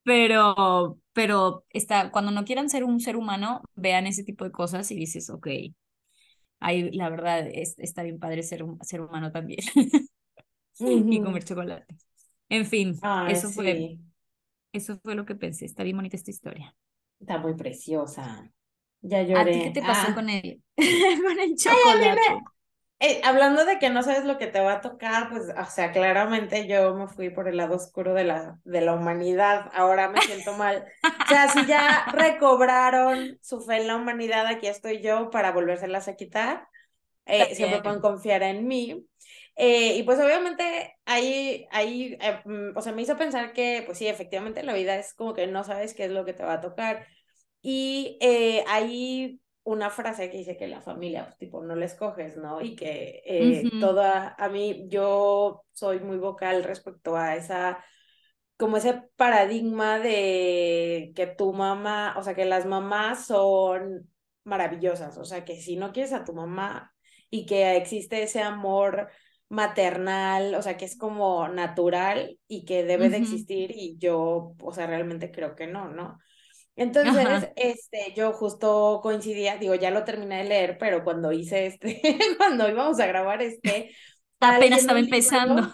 pero, 0.03 1.00
pero 1.13 1.65
está, 1.69 2.12
cuando 2.12 2.31
no 2.31 2.46
quieran 2.46 2.69
ser 2.69 2.84
un 2.84 3.00
ser 3.00 3.17
humano, 3.17 3.62
vean 3.75 4.07
ese 4.07 4.24
tipo 4.24 4.46
de 4.46 4.51
cosas 4.51 4.89
y 4.91 4.96
dices, 4.96 5.29
ok, 5.29 5.48
ahí 6.60 6.91
la 6.91 7.10
verdad 7.10 7.48
es, 7.48 7.77
está 7.79 8.03
bien 8.03 8.19
padre 8.19 8.43
ser, 8.43 8.63
ser 8.81 9.01
humano 9.01 9.31
también. 9.31 9.60
y 10.79 11.22
comer 11.22 11.43
chocolate. 11.43 11.96
En 12.50 12.65
fin, 12.65 12.98
eso 13.27 13.50
fue 13.50 14.00
eso 14.72 15.00
fue 15.00 15.15
lo 15.15 15.25
que 15.25 15.36
pensé. 15.36 15.65
Está 15.65 15.84
bien 15.84 15.98
bonita 15.98 16.15
esta 16.15 16.31
historia. 16.31 16.75
Está 17.19 17.38
muy 17.39 17.55
preciosa. 17.55 18.50
Ya 19.08 19.24
lloré. 19.24 19.40
¿A 19.40 19.46
ti 19.46 19.64
qué 19.64 19.72
te 19.72 19.82
pasó 19.82 20.08
ah. 20.10 20.16
con 20.16 20.30
él? 20.30 20.62
con 20.76 21.40
el 21.40 21.56
chocolate. 21.58 22.22
Eh, 23.00 23.22
hablando 23.24 23.64
de 23.64 23.78
que 23.78 23.92
no 23.92 24.02
sabes 24.02 24.26
lo 24.26 24.40
que 24.40 24.48
te 24.48 24.60
va 24.60 24.74
a 24.74 24.82
tocar, 24.82 25.30
pues, 25.30 25.44
o 25.56 25.66
sea, 25.66 25.92
claramente 25.92 26.68
yo 26.68 26.96
me 26.96 27.08
fui 27.08 27.30
por 27.30 27.48
el 27.48 27.58
lado 27.58 27.76
oscuro 27.76 28.16
de 28.16 28.24
la, 28.24 28.58
de 28.64 28.82
la 28.82 28.94
humanidad. 28.94 29.70
Ahora 29.74 30.10
me 30.10 30.20
siento 30.22 30.54
mal. 30.54 30.84
O 31.04 31.28
sea, 31.28 31.48
si 31.48 31.66
ya 31.68 32.06
recobraron 32.12 33.38
su 33.42 33.62
fe 33.62 33.78
en 33.78 33.88
la 33.88 33.98
humanidad, 33.98 34.48
aquí 34.48 34.66
estoy 34.66 35.02
yo 35.02 35.30
para 35.30 35.51
volvérselas 35.51 36.08
a 36.08 36.16
quitar. 36.16 36.68
Eh, 37.27 37.53
siempre 37.53 37.81
pueden 37.81 38.01
confiar 38.01 38.42
en 38.42 38.68
mí. 38.68 39.05
Eh, 39.55 39.98
y 39.98 40.03
pues 40.03 40.20
obviamente 40.20 40.98
ahí, 41.05 41.68
ahí 41.72 42.18
mm, 42.46 42.77
o 42.77 42.81
sea, 42.81 42.94
me 42.94 43.01
hizo 43.01 43.18
pensar 43.18 43.53
que, 43.53 43.84
pues 43.86 43.98
sí, 44.00 44.08
efectivamente 44.08 44.64
la 44.64 44.74
vida 44.74 44.96
es 44.96 45.14
como 45.14 45.34
que 45.34 45.46
no 45.48 45.64
sabes 45.64 45.94
qué 45.94 46.05
es 46.05 46.12
lo 46.12 46.25
que 46.25 46.34
te 46.34 46.44
va 46.44 46.53
a 46.53 46.62
tocar. 46.62 47.05
Y 47.70 48.18
eh, 48.22 48.64
hay 48.66 49.42
una 49.64 49.90
frase 49.90 50.30
que 50.30 50.38
dice 50.38 50.56
que 50.56 50.70
la 50.70 50.80
familia, 50.80 51.25
pues, 51.25 51.38
tipo, 51.38 51.62
no 51.62 51.75
la 51.75 51.84
escoges, 51.84 52.38
¿no? 52.38 52.62
Y 52.62 52.77
que 52.77 53.22
eh, 53.25 53.70
toda, 53.77 54.36
a 54.38 54.48
mí, 54.48 54.86
yo 54.88 55.66
soy 55.74 56.00
muy 56.00 56.18
vocal 56.18 56.64
respecto 56.64 57.18
a 57.18 57.36
esa, 57.36 57.84
como 58.56 58.77
ese 58.77 59.03
paradigma 59.18 60.00
de 60.00 61.12
que 61.14 61.27
tu 61.27 61.51
mamá, 61.51 62.16
o 62.18 62.24
sea, 62.24 62.36
que 62.36 62.46
las 62.46 62.66
mamás 62.66 63.25
son 63.25 64.10
maravillosas, 64.46 65.18
o 65.18 65.25
sea, 65.25 65.44
que 65.44 65.60
si 65.60 65.75
no 65.75 65.92
quieres 65.92 66.14
a 66.14 66.24
tu 66.24 66.34
mamá 66.34 66.94
y 67.30 67.46
que 67.46 67.75
existe 67.75 68.24
ese 68.24 68.42
amor 68.42 69.10
maternal, 69.50 70.56
o 70.56 70.62
sea, 70.62 70.77
que 70.77 70.86
es 70.86 70.98
como 70.98 71.50
natural 71.50 72.40
y 72.48 72.64
que 72.64 72.86
debe 72.86 73.10
de 73.10 73.18
existir 73.18 73.72
y 73.75 73.98
yo, 73.98 74.56
o 74.58 74.72
sea, 74.72 74.88
realmente 74.88 75.34
creo 75.34 75.53
que 75.53 75.68
no, 75.68 75.90
¿no? 75.90 76.18
Entonces, 76.77 77.50
este, 77.55 78.13
yo 78.16 78.33
justo 78.33 79.00
coincidía, 79.01 79.57
digo, 79.57 79.74
ya 79.74 79.90
lo 79.90 80.03
terminé 80.03 80.37
de 80.37 80.44
leer, 80.44 80.77
pero 80.77 81.03
cuando 81.03 81.31
hice 81.31 81.66
este, 81.66 82.00
cuando 82.37 82.70
íbamos 82.70 83.00
a 83.00 83.07
grabar 83.07 83.42
este, 83.42 83.92
apenas 84.40 84.79
estaba 84.81 85.00
empezando. 85.00 85.74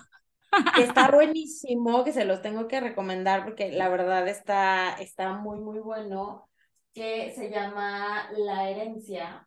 Que 0.76 0.84
está 0.84 1.12
buenísimo, 1.12 2.06
que 2.06 2.14
se 2.14 2.24
los 2.24 2.42
tengo 2.42 2.70
que 2.70 2.80
recomendar 2.80 3.44
porque 3.44 3.72
la 3.72 3.90
verdad 3.90 4.28
está, 4.30 4.94
está 4.94 5.34
muy, 5.34 5.60
muy 5.60 5.80
bueno, 5.80 6.50
que 6.94 7.34
se 7.36 7.50
llama 7.50 8.30
La 8.38 8.70
herencia, 8.70 9.46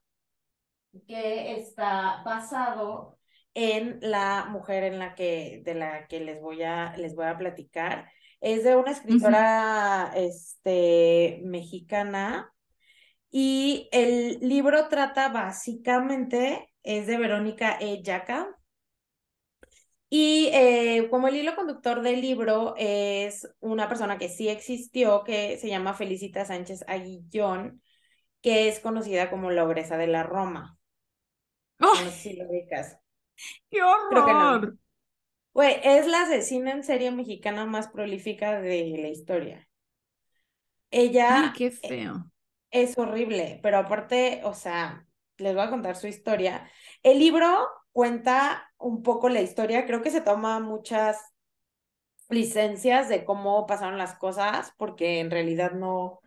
que 1.07 1.57
está 1.57 2.23
basado 2.23 3.19
en 3.55 3.99
la 4.03 4.47
mujer 4.51 4.85
en 4.85 4.99
la 4.99 5.14
que, 5.14 5.62
de 5.64 5.75
la 5.75 6.07
que 6.07 6.21
les 6.21 6.38
voy 6.42 6.62
a, 6.62 6.95
les 6.99 7.14
voy 7.14 7.25
a 7.25 7.38
platicar. 7.38 8.11
Es 8.40 8.64
de 8.64 8.77
una 8.77 8.92
escritora 8.92 10.12
este, 10.14 11.40
mexicana 11.44 12.53
y 13.31 13.88
el 13.92 14.38
libro 14.40 14.88
trata 14.88 15.29
básicamente, 15.29 16.72
es 16.83 17.07
de 17.07 17.18
Verónica 17.18 17.77
E. 17.81 18.03
Yaca. 18.03 18.49
Y 20.09 20.49
eh, 20.53 21.09
como 21.11 21.29
el 21.29 21.37
hilo 21.37 21.57
conductor 21.57 22.01
del 22.01 22.20
libro 22.20 22.75
es 22.79 23.46
una 23.61 23.88
persona 23.88 24.18
que 24.18 24.29
sí 24.29 24.49
existió, 24.49 25.25
que 25.25 25.59
se 25.59 25.68
llama 25.68 25.94
Felicita 25.94 26.44
Sánchez 26.44 26.85
Aguillón, 26.87 27.83
que 28.40 28.68
es 28.68 28.79
conocida 28.81 29.29
como 29.29 29.51
la 29.51 29.64
obresa 29.64 29.96
de 29.96 30.07
la 30.07 30.22
Roma. 30.22 30.79
No 31.79 31.94
sé 31.96 32.11
si 32.12 32.37
lo 32.37 32.49
ubicas. 32.49 32.99
¡Qué 33.68 33.83
horror! 33.83 34.79
Güey, 35.57 35.81
es 35.85 36.07
la 36.07 36.21
asesina 36.21 36.71
en 36.73 36.85
serie 36.85 37.11
mexicana 37.11 37.64
más 37.64 37.88
prolífica 37.88 38.61
de 38.61 38.99
la 39.01 39.09
historia. 39.09 39.66
Ella. 40.90 41.45
Ay, 41.45 41.53
qué 41.57 41.71
feo. 41.71 42.31
Es 42.71 42.99
horrible, 42.99 43.59
pero 43.62 43.79
aparte, 43.79 44.42
o 44.45 44.53
sea, 44.53 45.07
les 45.38 45.55
voy 45.55 45.64
a 45.64 45.71
contar 45.71 45.97
su 45.97 46.09
historia. 46.09 46.71
El 47.03 47.21
libro 47.21 47.71
cuenta 47.92 48.71
un 48.77 49.03
poco 49.03 49.31
la 49.31 49.40
historia, 49.40 49.87
creo 49.87 50.03
que 50.03 50.11
se 50.11 50.21
toma 50.21 50.61
muchas 50.61 51.16
licencias 52.29 53.09
de 53.09 53.25
cómo 53.25 53.64
pasaron 53.64 53.97
las 53.97 54.12
cosas, 54.12 54.75
porque 54.77 55.21
en 55.21 55.31
realidad 55.31 55.73
no, 55.73 56.21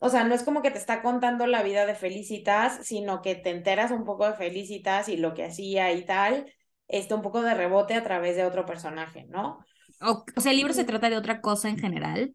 o 0.00 0.10
sea, 0.10 0.24
no 0.24 0.34
es 0.34 0.42
como 0.42 0.60
que 0.60 0.70
te 0.70 0.76
está 0.76 1.00
contando 1.00 1.46
la 1.46 1.62
vida 1.62 1.86
de 1.86 1.94
Felicitas, 1.94 2.86
sino 2.86 3.22
que 3.22 3.36
te 3.36 3.48
enteras 3.48 3.90
un 3.90 4.04
poco 4.04 4.26
de 4.26 4.34
Felicitas 4.34 5.08
y 5.08 5.16
lo 5.16 5.32
que 5.32 5.46
hacía 5.46 5.90
y 5.94 6.04
tal, 6.04 6.52
este, 6.88 7.14
un 7.14 7.22
poco 7.22 7.42
de 7.42 7.54
rebote 7.54 7.94
a 7.94 8.04
través 8.04 8.36
de 8.36 8.44
otro 8.44 8.64
personaje, 8.64 9.26
¿no? 9.28 9.58
O, 10.00 10.24
sea, 10.36 10.52
¿el 10.52 10.58
libro 10.58 10.72
se 10.72 10.84
trata 10.84 11.08
de 11.08 11.16
otra 11.16 11.40
cosa 11.40 11.68
en 11.68 11.78
general? 11.78 12.34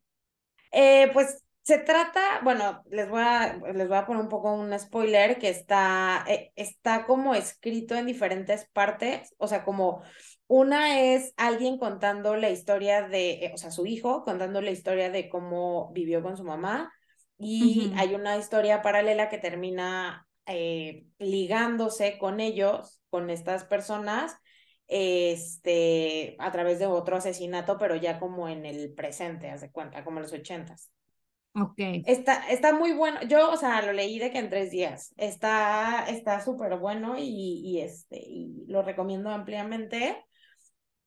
Eh, 0.71 1.09
pues 1.13 1.43
se 1.63 1.77
trata, 1.77 2.41
bueno, 2.43 2.83
les 2.89 3.07
voy 3.09 3.21
a, 3.21 3.59
les 3.73 3.87
voy 3.87 3.97
a 3.97 4.05
poner 4.05 4.21
un 4.21 4.29
poco 4.29 4.53
un 4.53 4.77
spoiler 4.79 5.37
que 5.37 5.49
está, 5.49 6.25
eh, 6.27 6.51
está 6.55 7.05
como 7.05 7.35
escrito 7.35 7.95
en 7.95 8.07
diferentes 8.07 8.67
partes, 8.73 9.35
o 9.37 9.47
sea, 9.47 9.63
como 9.63 10.01
una 10.47 10.99
es 11.01 11.33
alguien 11.37 11.77
contando 11.77 12.35
la 12.35 12.49
historia 12.49 13.07
de, 13.07 13.45
eh, 13.45 13.51
o 13.53 13.57
sea, 13.57 13.69
su 13.69 13.85
hijo 13.85 14.23
contando 14.23 14.59
la 14.61 14.71
historia 14.71 15.11
de 15.11 15.29
cómo 15.29 15.91
vivió 15.93 16.23
con 16.23 16.35
su 16.35 16.43
mamá 16.43 16.91
y 17.37 17.91
hay 17.95 18.13
una 18.13 18.37
historia 18.37 18.81
paralela 18.81 19.29
que 19.29 19.39
termina 19.39 20.27
ligándose 21.17 22.17
con 22.17 22.39
ellos, 22.39 23.01
con 23.09 23.29
estas 23.29 23.63
personas, 23.63 24.35
este, 24.91 26.35
a 26.37 26.51
través 26.51 26.77
de 26.77 26.85
otro 26.85 27.15
asesinato, 27.15 27.77
pero 27.77 27.95
ya 27.95 28.19
como 28.19 28.49
en 28.49 28.65
el 28.65 28.93
presente, 28.93 29.49
haz 29.49 29.61
de 29.61 29.71
cuenta, 29.71 30.03
como 30.03 30.17
en 30.17 30.23
los 30.23 30.33
ochentas. 30.33 30.91
Ok. 31.55 31.79
Está, 32.05 32.49
está 32.49 32.73
muy 32.73 32.91
bueno. 32.91 33.21
Yo, 33.23 33.51
o 33.51 33.57
sea, 33.57 33.81
lo 33.81 33.93
leí 33.93 34.19
de 34.19 34.31
que 34.31 34.39
en 34.39 34.49
tres 34.49 34.69
días. 34.69 35.13
Está, 35.15 36.05
está 36.09 36.41
súper 36.43 36.77
bueno 36.77 37.15
y, 37.17 37.61
y, 37.63 37.79
este, 37.79 38.19
y 38.21 38.65
lo 38.67 38.81
recomiendo 38.81 39.29
ampliamente. 39.29 40.25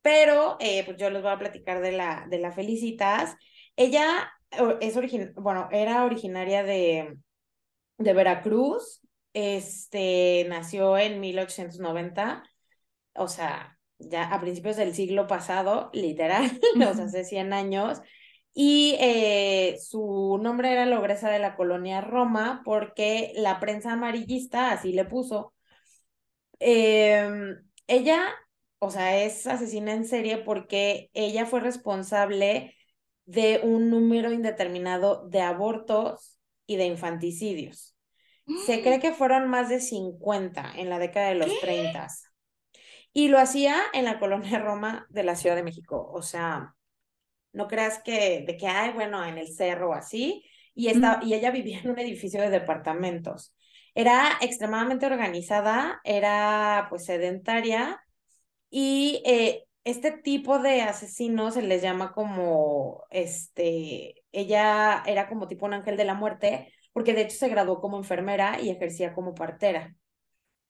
Pero, 0.00 0.56
eh, 0.60 0.82
pues 0.84 0.96
yo 0.96 1.10
les 1.10 1.22
voy 1.22 1.32
a 1.32 1.38
platicar 1.38 1.82
de 1.82 1.92
la, 1.92 2.26
de 2.30 2.38
la 2.38 2.52
Felicitas. 2.52 3.36
Ella 3.76 4.32
es 4.80 4.96
origin 4.96 5.32
bueno, 5.36 5.68
era 5.72 6.04
originaria 6.04 6.62
de, 6.62 7.18
de 7.98 8.12
Veracruz. 8.14 9.02
Este, 9.34 10.46
nació 10.48 10.96
en 10.96 11.20
1890. 11.20 12.42
O 13.14 13.28
sea, 13.28 13.78
ya 13.98 14.24
a 14.24 14.40
principios 14.40 14.76
del 14.76 14.94
siglo 14.94 15.26
pasado, 15.26 15.90
literal, 15.92 16.50
o 16.76 16.94
sea, 16.94 17.04
hace 17.04 17.24
100 17.24 17.52
años. 17.52 18.00
Y 18.54 18.96
eh, 19.00 19.76
su 19.80 20.38
nombre 20.40 20.72
era 20.72 20.86
la 20.86 21.00
de 21.00 21.38
la 21.40 21.56
colonia 21.56 22.00
Roma 22.00 22.62
porque 22.64 23.32
la 23.36 23.58
prensa 23.60 23.92
amarillista 23.92 24.70
así 24.70 24.92
le 24.92 25.04
puso. 25.04 25.54
Em, 26.60 27.62
ella, 27.86 28.32
o 28.78 28.90
sea, 28.90 29.22
es 29.24 29.46
asesina 29.46 29.92
en 29.92 30.06
serie 30.06 30.38
porque 30.38 31.10
ella 31.14 31.46
fue 31.46 31.60
responsable 31.60 32.74
de 33.26 33.60
un 33.62 33.90
número 33.90 34.32
indeterminado 34.32 35.28
de 35.28 35.40
abortos 35.40 36.38
y 36.66 36.76
de 36.76 36.86
infanticidios. 36.86 37.94
Se 38.66 38.82
cree 38.82 39.00
que 39.00 39.12
fueron 39.12 39.48
más 39.48 39.70
de 39.70 39.80
50 39.80 40.74
en 40.76 40.90
la 40.90 40.98
década 40.98 41.28
de 41.30 41.36
los 41.36 41.60
30. 41.60 42.08
Y 43.14 43.28
lo 43.28 43.38
hacía 43.38 43.80
en 43.94 44.04
la 44.04 44.18
colonia 44.18 44.58
Roma 44.58 45.06
de 45.08 45.22
la 45.22 45.36
Ciudad 45.36 45.56
de 45.56 45.62
México. 45.62 46.10
O 46.12 46.20
sea, 46.20 46.74
no 47.52 47.68
creas 47.68 48.00
que 48.04 48.44
de 48.46 48.56
que, 48.58 48.66
hay, 48.66 48.92
bueno, 48.92 49.24
en 49.24 49.38
el 49.38 49.48
cerro 49.54 49.90
o 49.90 49.94
así. 49.94 50.44
Y, 50.74 50.88
esta, 50.88 51.20
y 51.22 51.34
ella 51.34 51.50
vivía 51.50 51.80
en 51.80 51.90
un 51.90 51.98
edificio 51.98 52.42
de 52.42 52.50
departamentos. 52.50 53.54
Era 53.94 54.38
extremadamente 54.42 55.06
organizada, 55.06 56.00
era 56.04 56.88
pues 56.90 57.06
sedentaria 57.06 58.04
y 58.70 59.22
eh, 59.24 59.64
este 59.84 60.10
tipo 60.12 60.58
de 60.58 60.82
asesinos 60.82 61.54
se 61.54 61.62
les 61.62 61.82
llama 61.82 62.12
como, 62.12 63.04
este, 63.10 64.24
ella 64.32 65.02
era 65.06 65.28
como 65.28 65.46
tipo 65.48 65.66
un 65.66 65.74
ángel 65.74 65.96
de 65.96 66.04
la 66.04 66.14
muerte, 66.14 66.72
porque 66.92 67.14
de 67.14 67.22
hecho 67.22 67.36
se 67.36 67.48
graduó 67.48 67.80
como 67.80 67.98
enfermera 67.98 68.60
y 68.60 68.70
ejercía 68.70 69.14
como 69.14 69.34
partera. 69.34 69.94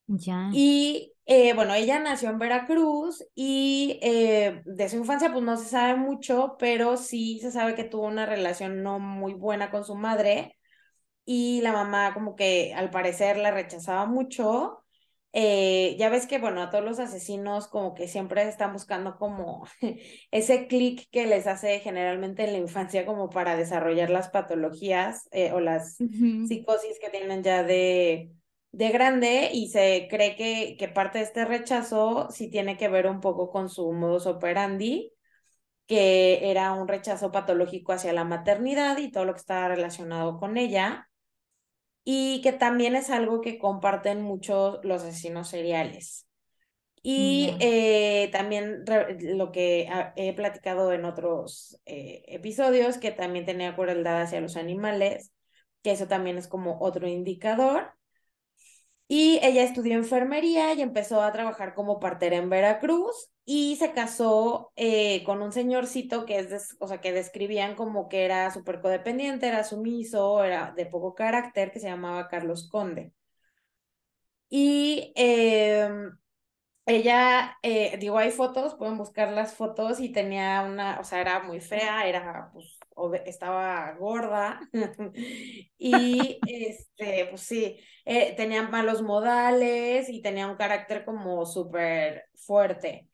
Ya. 0.07 0.49
Y 0.53 1.15
eh, 1.25 1.53
bueno, 1.53 1.73
ella 1.73 1.99
nació 1.99 2.29
en 2.29 2.37
Veracruz 2.37 3.23
y 3.33 3.99
eh, 4.03 4.61
de 4.65 4.89
su 4.89 4.97
infancia 4.97 5.31
pues 5.31 5.43
no 5.43 5.57
se 5.57 5.65
sabe 5.65 5.97
mucho, 5.97 6.55
pero 6.59 6.97
sí 6.97 7.39
se 7.39 7.51
sabe 7.51 7.73
que 7.73 7.83
tuvo 7.83 8.05
una 8.05 8.27
relación 8.27 8.83
no 8.83 8.99
muy 8.99 9.33
buena 9.33 9.71
con 9.71 9.83
su 9.83 9.95
madre 9.95 10.55
y 11.25 11.61
la 11.61 11.71
mamá 11.73 12.13
como 12.13 12.35
que 12.35 12.73
al 12.75 12.91
parecer 12.91 13.37
la 13.37 13.51
rechazaba 13.51 14.05
mucho. 14.05 14.83
Eh, 15.37 15.97
ya 15.99 16.07
ves 16.09 16.27
que, 16.27 16.37
bueno, 16.39 16.61
a 16.61 16.69
todos 16.69 16.85
los 16.85 16.99
asesinos 16.99 17.67
como 17.67 17.93
que 17.93 18.07
siempre 18.07 18.47
están 18.47 18.71
buscando 18.71 19.17
como 19.17 19.65
ese 20.31 20.67
clic 20.67 21.09
que 21.11 21.25
les 21.25 21.47
hace 21.47 21.79
generalmente 21.79 22.45
en 22.45 22.53
la 22.53 22.59
infancia 22.59 23.05
como 23.05 23.29
para 23.29 23.57
desarrollar 23.57 24.11
las 24.11 24.29
patologías 24.29 25.27
o 25.51 25.59
las 25.59 25.97
psicosis 25.97 26.99
que 27.01 27.09
tienen 27.09 27.43
ya 27.43 27.63
de 27.63 28.31
de 28.75 28.89
grande 28.89 29.51
y 29.53 29.69
se 29.69 30.07
cree 30.09 30.35
que, 30.35 30.75
que 30.77 30.89
parte 30.89 31.19
de 31.19 31.23
este 31.23 31.45
rechazo 31.45 32.27
sí 32.29 32.49
tiene 32.49 32.75
que 32.75 32.89
ver 32.89 33.07
un 33.07 33.21
poco 33.21 33.49
con 33.49 33.69
su 33.69 33.93
modus 33.93 34.25
operandi, 34.25 35.13
que 35.87 36.51
era 36.51 36.73
un 36.73 36.87
rechazo 36.87 37.31
patológico 37.31 37.93
hacia 37.93 38.11
la 38.11 38.25
maternidad 38.25 38.97
y 38.97 39.11
todo 39.11 39.23
lo 39.23 39.33
que 39.33 39.39
estaba 39.39 39.69
relacionado 39.69 40.37
con 40.39 40.57
ella, 40.57 41.09
y 42.03 42.41
que 42.41 42.51
también 42.51 42.95
es 42.95 43.09
algo 43.09 43.39
que 43.39 43.57
comparten 43.57 44.21
muchos 44.21 44.79
los 44.83 45.03
asesinos 45.03 45.47
seriales. 45.47 46.27
Y 47.01 47.55
eh, 47.61 48.29
también 48.33 48.83
lo 49.19 49.51
que 49.51 49.87
he 50.15 50.33
platicado 50.33 50.91
en 50.91 51.05
otros 51.05 51.79
eh, 51.85 52.23
episodios, 52.27 52.97
que 52.97 53.11
también 53.11 53.45
tenía 53.45 53.75
crueldad 53.75 54.23
hacia 54.23 54.41
los 54.41 54.57
animales, 54.57 55.31
que 55.81 55.91
eso 55.91 56.07
también 56.07 56.37
es 56.37 56.47
como 56.47 56.79
otro 56.81 57.07
indicador. 57.07 57.93
Y 59.07 59.39
ella 59.43 59.63
estudió 59.63 59.93
enfermería 59.95 60.73
y 60.73 60.81
empezó 60.81 61.21
a 61.21 61.31
trabajar 61.31 61.75
como 61.75 61.99
partera 61.99 62.37
en 62.37 62.49
Veracruz 62.49 63.29
y 63.45 63.75
se 63.75 63.91
casó 63.93 64.71
eh, 64.75 65.23
con 65.25 65.41
un 65.43 65.51
señorcito 65.51 66.25
que 66.25 66.39
es, 66.39 66.75
o 66.79 66.87
sea, 66.87 67.01
que 67.01 67.11
describían 67.13 67.75
como 67.75 68.09
que 68.09 68.25
era 68.25 68.49
súper 68.51 68.81
codependiente, 68.81 69.47
era 69.47 69.63
sumiso, 69.63 70.43
era 70.43 70.73
de 70.75 70.87
poco 70.87 71.13
carácter, 71.13 71.71
que 71.71 71.79
se 71.79 71.87
llamaba 71.87 72.27
Carlos 72.29 72.67
Conde. 72.69 73.13
Y 74.49 75.11
em, 75.15 76.17
ella, 76.85 77.57
eh, 77.63 77.97
digo, 77.99 78.17
hay 78.19 78.31
fotos, 78.31 78.75
pueden 78.75 78.97
buscar 78.97 79.31
las 79.33 79.55
fotos 79.55 79.99
y 79.99 80.11
tenía 80.13 80.63
una, 80.63 80.99
o 81.01 81.03
sea, 81.05 81.21
era 81.21 81.43
muy 81.43 81.61
fea, 81.61 82.07
era, 82.07 82.51
pues, 82.53 82.74
estaba 83.25 83.93
gorda 83.97 84.59
y, 85.77 86.39
este, 86.47 87.27
pues 87.29 87.41
sí, 87.41 87.79
eh, 88.05 88.33
tenía 88.35 88.63
malos 88.69 89.01
modales 89.01 90.09
y 90.09 90.21
tenía 90.21 90.47
un 90.47 90.55
carácter 90.55 91.05
como 91.05 91.45
súper 91.45 92.25
fuerte. 92.35 93.09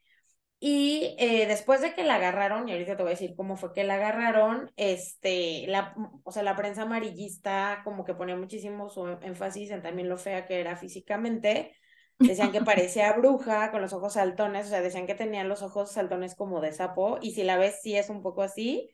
Y 0.60 1.16
eh, 1.18 1.48
después 1.48 1.82
de 1.82 1.94
que 1.96 2.04
la 2.04 2.16
agarraron, 2.16 2.70
y 2.70 2.72
ahorita 2.74 2.96
te 2.96 3.04
voy 3.04 3.12
a 3.12 3.16
decir 3.16 3.36
cómo 3.36 3.58
fue 3.58 3.74
que 3.74 3.84
la 3.84 3.96
agarraron, 3.96 4.72
este, 4.78 5.66
la, 5.68 5.96
o 6.24 6.32
sea, 6.32 6.44
la 6.44 6.56
prensa 6.56 6.84
amarillista 6.84 7.82
como 7.84 8.06
que 8.06 8.14
ponía 8.14 8.36
muchísimo 8.36 8.90
su 8.90 9.08
énfasis 9.24 9.72
en 9.72 9.82
también 9.82 10.08
lo 10.10 10.18
fea 10.18 10.46
que 10.46 10.60
era 10.60 10.76
físicamente, 10.78 11.74
Decían 12.28 12.52
que 12.52 12.62
parecía 12.62 13.14
bruja 13.18 13.72
con 13.72 13.82
los 13.82 13.94
ojos 13.94 14.14
saltones, 14.14 14.68
o 14.68 14.70
sea, 14.70 14.82
decían 14.82 15.08
que 15.08 15.16
tenía 15.16 15.44
los 15.44 15.62
ojos 15.64 15.92
saltones 15.92 16.36
como 16.36 16.62
de 16.62 16.72
sapo, 16.74 17.18
y 17.22 17.32
si 17.32 17.44
la 17.44 17.58
ves, 17.58 17.80
sí 17.82 17.96
es 17.98 18.10
un 18.10 18.22
poco 18.22 18.44
así. 18.44 18.92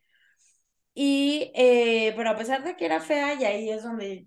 Y, 1.00 1.52
eh, 1.54 2.12
pero 2.16 2.32
a 2.32 2.36
pesar 2.36 2.64
de 2.64 2.76
que 2.76 2.86
era 2.86 3.00
fea, 3.00 3.36
y 3.36 3.46
ahí 3.46 3.70
es 3.70 3.84
donde 3.84 4.26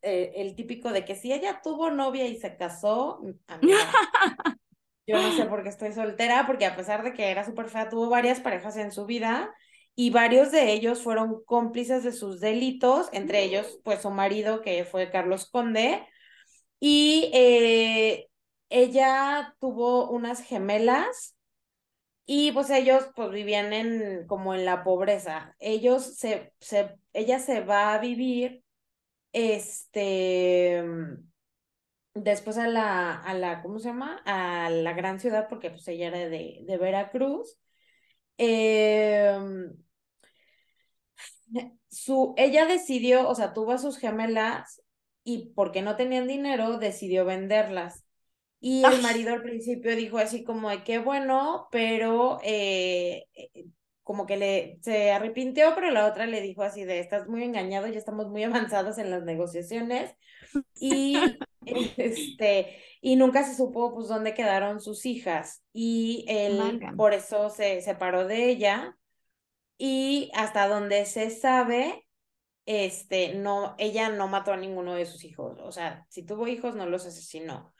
eh, 0.00 0.32
el 0.36 0.54
típico 0.54 0.90
de 0.90 1.04
que 1.04 1.14
si 1.14 1.30
ella 1.30 1.60
tuvo 1.62 1.90
novia 1.90 2.26
y 2.26 2.38
se 2.38 2.56
casó, 2.56 3.20
amiga, 3.46 3.76
yo 5.06 5.20
no 5.20 5.30
sé 5.32 5.44
por 5.44 5.62
qué 5.62 5.68
estoy 5.68 5.92
soltera, 5.92 6.46
porque 6.46 6.64
a 6.64 6.74
pesar 6.74 7.04
de 7.04 7.12
que 7.12 7.30
era 7.30 7.44
súper 7.44 7.68
fea, 7.68 7.90
tuvo 7.90 8.08
varias 8.08 8.40
parejas 8.40 8.78
en 8.78 8.92
su 8.92 9.04
vida 9.04 9.54
y 9.94 10.08
varios 10.08 10.50
de 10.52 10.72
ellos 10.72 11.02
fueron 11.02 11.44
cómplices 11.44 12.02
de 12.02 12.12
sus 12.12 12.40
delitos, 12.40 13.10
entre 13.12 13.42
ellos, 13.42 13.78
pues 13.84 14.00
su 14.00 14.08
marido, 14.08 14.62
que 14.62 14.86
fue 14.86 15.10
Carlos 15.10 15.50
Conde, 15.50 16.08
y 16.80 17.30
eh, 17.34 18.30
ella 18.70 19.54
tuvo 19.60 20.08
unas 20.08 20.40
gemelas 20.40 21.35
y 22.26 22.52
pues 22.52 22.70
ellos 22.70 23.08
pues 23.16 23.30
vivían 23.30 23.72
en 23.72 24.26
como 24.26 24.54
en 24.54 24.64
la 24.64 24.84
pobreza. 24.84 25.56
Ellos 25.60 26.16
se, 26.18 26.52
se 26.60 26.96
ella 27.12 27.38
se 27.40 27.60
va 27.62 27.94
a 27.94 27.98
vivir 27.98 28.64
este 29.32 30.82
después 32.14 32.58
a 32.58 32.68
la, 32.68 33.14
a 33.16 33.34
la, 33.34 33.62
¿cómo 33.62 33.78
se 33.78 33.88
llama? 33.88 34.22
A 34.24 34.70
la 34.70 34.92
gran 34.94 35.20
ciudad, 35.20 35.48
porque 35.48 35.70
pues 35.70 35.86
ella 35.88 36.08
era 36.08 36.18
de, 36.28 36.60
de 36.66 36.78
Veracruz. 36.78 37.58
Em, 38.38 39.72
su, 41.88 42.34
ella 42.36 42.66
decidió, 42.66 43.28
o 43.28 43.34
sea, 43.34 43.52
tuvo 43.54 43.72
a 43.72 43.78
sus 43.78 43.98
gemelas 43.98 44.82
y 45.24 45.50
porque 45.54 45.82
no 45.82 45.96
tenían 45.96 46.26
dinero, 46.28 46.78
decidió 46.78 47.24
venderlas. 47.24 48.05
Y 48.60 48.84
el 48.84 49.02
marido 49.02 49.32
al 49.32 49.42
principio 49.42 49.94
dijo 49.94 50.18
así 50.18 50.42
como 50.42 50.70
de 50.70 50.82
qué 50.82 50.98
bueno, 50.98 51.68
pero 51.70 52.38
eh, 52.42 53.26
eh, 53.34 53.66
como 54.02 54.24
que 54.24 54.36
le 54.36 54.78
se 54.82 55.10
arrepintió, 55.10 55.74
pero 55.74 55.90
la 55.90 56.06
otra 56.06 56.26
le 56.26 56.40
dijo 56.40 56.62
así 56.62 56.84
de 56.84 57.00
estás 57.00 57.28
muy 57.28 57.42
engañado, 57.42 57.86
ya 57.86 57.98
estamos 57.98 58.28
muy 58.28 58.44
avanzados 58.70 58.98
en 58.98 59.10
las 59.10 59.24
negociaciones. 59.24 60.14
Y 60.80 61.16
este, 61.66 62.78
y 63.00 63.16
nunca 63.16 63.44
se 63.44 63.54
supo 63.54 63.94
pues 63.94 64.08
dónde 64.08 64.34
quedaron 64.34 64.80
sus 64.80 65.06
hijas. 65.06 65.62
Y 65.72 66.24
él 66.28 66.80
por 66.96 67.12
eso 67.12 67.50
se 67.50 67.80
separó 67.82 68.26
de 68.26 68.48
ella. 68.48 68.96
Y 69.78 70.30
hasta 70.34 70.68
donde 70.68 71.04
se 71.04 71.30
sabe, 71.30 72.06
este, 72.64 73.34
no, 73.34 73.74
ella 73.78 74.08
no 74.08 74.26
mató 74.26 74.52
a 74.52 74.56
ninguno 74.56 74.94
de 74.94 75.06
sus 75.06 75.24
hijos. 75.24 75.58
O 75.60 75.70
sea, 75.70 76.06
si 76.08 76.24
tuvo 76.24 76.48
hijos, 76.48 76.74
no 76.74 76.86
los 76.86 77.06
asesinó. 77.06 77.74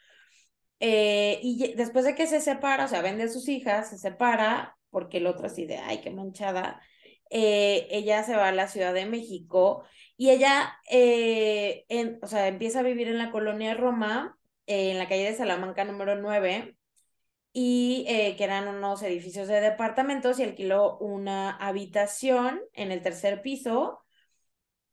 Eh, 0.80 1.40
y 1.42 1.74
después 1.74 2.04
de 2.04 2.14
que 2.14 2.26
se 2.26 2.40
separa, 2.40 2.84
o 2.84 2.88
sea, 2.88 3.02
vende 3.02 3.24
a 3.24 3.28
sus 3.28 3.48
hijas, 3.48 3.90
se 3.90 3.98
separa, 3.98 4.76
porque 4.90 5.18
el 5.18 5.26
otro 5.26 5.46
así 5.46 5.66
de, 5.66 5.78
ay, 5.78 6.00
qué 6.00 6.10
manchada, 6.10 6.80
eh, 7.30 7.88
ella 7.90 8.22
se 8.22 8.36
va 8.36 8.48
a 8.48 8.52
la 8.52 8.68
Ciudad 8.68 8.94
de 8.94 9.06
México 9.06 9.84
y 10.16 10.30
ella, 10.30 10.78
eh, 10.90 11.84
en, 11.88 12.18
o 12.22 12.26
sea, 12.26 12.48
empieza 12.48 12.80
a 12.80 12.82
vivir 12.82 13.08
en 13.08 13.18
la 13.18 13.30
colonia 13.30 13.74
Roma, 13.74 14.38
en 14.66 14.98
la 14.98 15.08
calle 15.08 15.24
de 15.24 15.36
Salamanca 15.36 15.84
número 15.84 16.16
9, 16.16 16.76
y 17.52 18.04
que 18.36 18.44
eran 18.44 18.68
unos 18.68 19.02
edificios 19.02 19.48
de 19.48 19.60
departamentos 19.60 20.38
y 20.38 20.42
alquiló 20.42 20.98
una 20.98 21.52
habitación 21.56 22.60
en 22.74 22.92
el 22.92 23.02
tercer 23.02 23.40
piso 23.40 24.05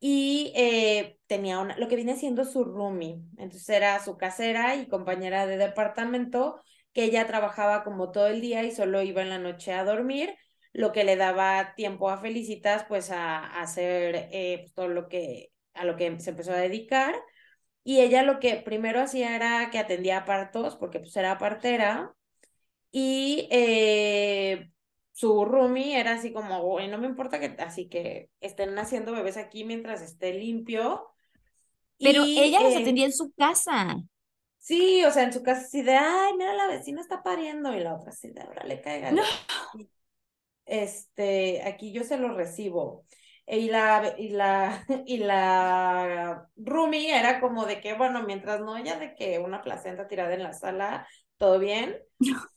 y 0.06 0.52
eh, 0.54 1.18
tenía 1.28 1.60
una, 1.60 1.78
lo 1.78 1.88
que 1.88 1.96
viene 1.96 2.18
siendo 2.18 2.44
su 2.44 2.66
roomie. 2.66 3.22
Entonces 3.38 3.70
era 3.70 4.04
su 4.04 4.18
casera 4.18 4.76
y 4.76 4.88
compañera 4.90 5.48
de 5.48 5.56
departamento, 5.56 6.60
que 6.92 7.06
ella 7.06 7.26
trabajaba 7.26 7.86
como 7.86 8.12
todo 8.12 8.28
el 8.28 8.42
día 8.42 8.64
y 8.64 8.72
solo 8.72 9.02
iba 9.02 9.22
en 9.22 9.30
la 9.30 9.40
noche 9.40 9.72
a 9.72 9.86
dormir, 9.86 10.36
lo 10.74 10.92
que 10.92 11.06
le 11.06 11.16
daba 11.16 11.74
tiempo 11.76 12.10
a 12.10 12.18
Felicitas 12.18 12.84
pues 12.90 13.12
a, 13.12 13.62
hacer 13.62 14.28
eh, 14.34 14.58
pues, 14.64 14.74
todo 14.74 14.90
lo 14.90 15.08
que, 15.08 15.54
a 15.74 15.86
lo 15.86 15.96
que 15.96 16.20
se 16.20 16.32
empezó 16.32 16.52
a 16.52 16.58
dedicar. 16.58 17.16
Y 17.86 18.02
ella 18.02 18.24
lo 18.24 18.40
que 18.42 18.58
primero 18.58 19.00
hacía 19.02 19.38
era 19.38 19.70
que 19.72 19.80
atendía 19.80 20.26
partos, 20.26 20.76
porque 20.76 21.00
pues 21.00 21.16
era 21.16 21.38
partera, 21.38 22.14
y 22.92 23.48
eh, 23.52 24.72
su 25.14 25.46
roomie 25.46 26.00
era 26.00 26.14
así 26.14 26.34
como, 26.34 26.80
no 26.80 26.98
me 26.98 27.08
importa 27.08 27.40
que, 27.40 27.56
así 27.60 27.88
que 27.88 28.32
estén 28.42 28.74
naciendo 28.74 29.12
bebés 29.12 29.38
aquí 29.38 29.64
mientras 29.64 30.02
esté 30.02 30.34
limpio. 30.34 31.14
Pero 32.00 32.24
ella 32.24 32.60
los 32.62 32.74
eh, 32.74 32.80
atendía 32.80 33.06
en 33.06 33.14
su 33.14 33.32
casa. 33.34 33.98
Sí, 34.58 35.06
o 35.06 35.12
sea, 35.12 35.24
en 35.24 35.34
su 35.34 35.44
casa 35.44 35.62
así 35.62 35.84
de, 35.84 35.96
ay, 35.96 36.34
mira, 36.36 36.54
la 36.56 36.68
vecina 36.68 37.00
está 37.00 37.22
pariendo, 37.22 37.76
y 37.76 37.80
la 37.82 37.96
otra 37.96 38.10
así 38.10 38.32
de, 38.32 38.42
ahora 38.42 38.64
le 38.64 38.82
caiga. 38.82 39.14
Este, 40.66 41.62
aquí 41.64 41.92
yo 41.94 42.04
se 42.04 42.18
lo 42.18 42.34
recibo. 42.34 43.06
Y 43.46 43.70
la, 43.70 44.16
y 44.18 44.30
la, 44.30 44.84
y 45.06 45.18
la 45.18 46.50
roomie 46.56 47.16
era 47.16 47.40
como 47.40 47.66
de 47.66 47.82
que, 47.82 47.94
bueno, 47.94 48.24
mientras 48.24 48.62
no 48.62 48.74
haya 48.74 48.98
de 48.98 49.14
que 49.14 49.38
una 49.38 49.62
placenta 49.62 50.08
tirada 50.08 50.34
en 50.34 50.44
la 50.44 50.54
sala, 50.54 51.08
todo 51.38 51.60
bien. 51.60 52.00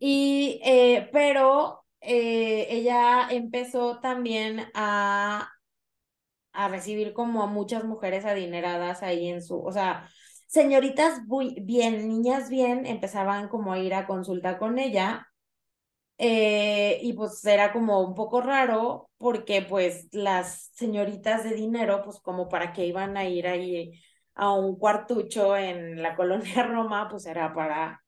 Y, 0.00 0.60
eh, 0.64 1.08
pero 1.12 1.84
eh, 2.00 2.66
ella 2.70 3.28
empezó 3.30 4.00
también 4.00 4.66
a, 4.74 5.50
a 6.52 6.68
recibir 6.68 7.12
como 7.12 7.42
a 7.42 7.46
muchas 7.46 7.84
mujeres 7.84 8.24
adineradas 8.24 9.02
ahí 9.02 9.28
en 9.28 9.42
su, 9.42 9.60
o 9.60 9.72
sea, 9.72 10.08
señoritas 10.46 11.20
bien, 11.62 12.08
niñas 12.08 12.48
bien, 12.50 12.86
empezaban 12.86 13.48
como 13.48 13.72
a 13.72 13.78
ir 13.78 13.94
a 13.94 14.06
consulta 14.06 14.58
con 14.58 14.78
ella. 14.78 15.26
Eh, 16.18 16.98
y 17.02 17.12
pues 17.14 17.44
era 17.46 17.72
como 17.72 18.00
un 18.00 18.14
poco 18.14 18.40
raro 18.40 19.10
porque 19.18 19.62
pues 19.62 20.08
las 20.12 20.70
señoritas 20.74 21.44
de 21.44 21.54
dinero, 21.54 22.02
pues 22.04 22.20
como 22.20 22.48
para 22.48 22.72
qué 22.72 22.86
iban 22.86 23.16
a 23.16 23.24
ir 23.28 23.46
ahí 23.48 23.92
a 24.34 24.52
un 24.52 24.78
cuartucho 24.78 25.56
en 25.56 26.02
la 26.02 26.16
colonia 26.16 26.62
Roma, 26.68 27.08
pues 27.10 27.26
era 27.26 27.54
para 27.54 28.02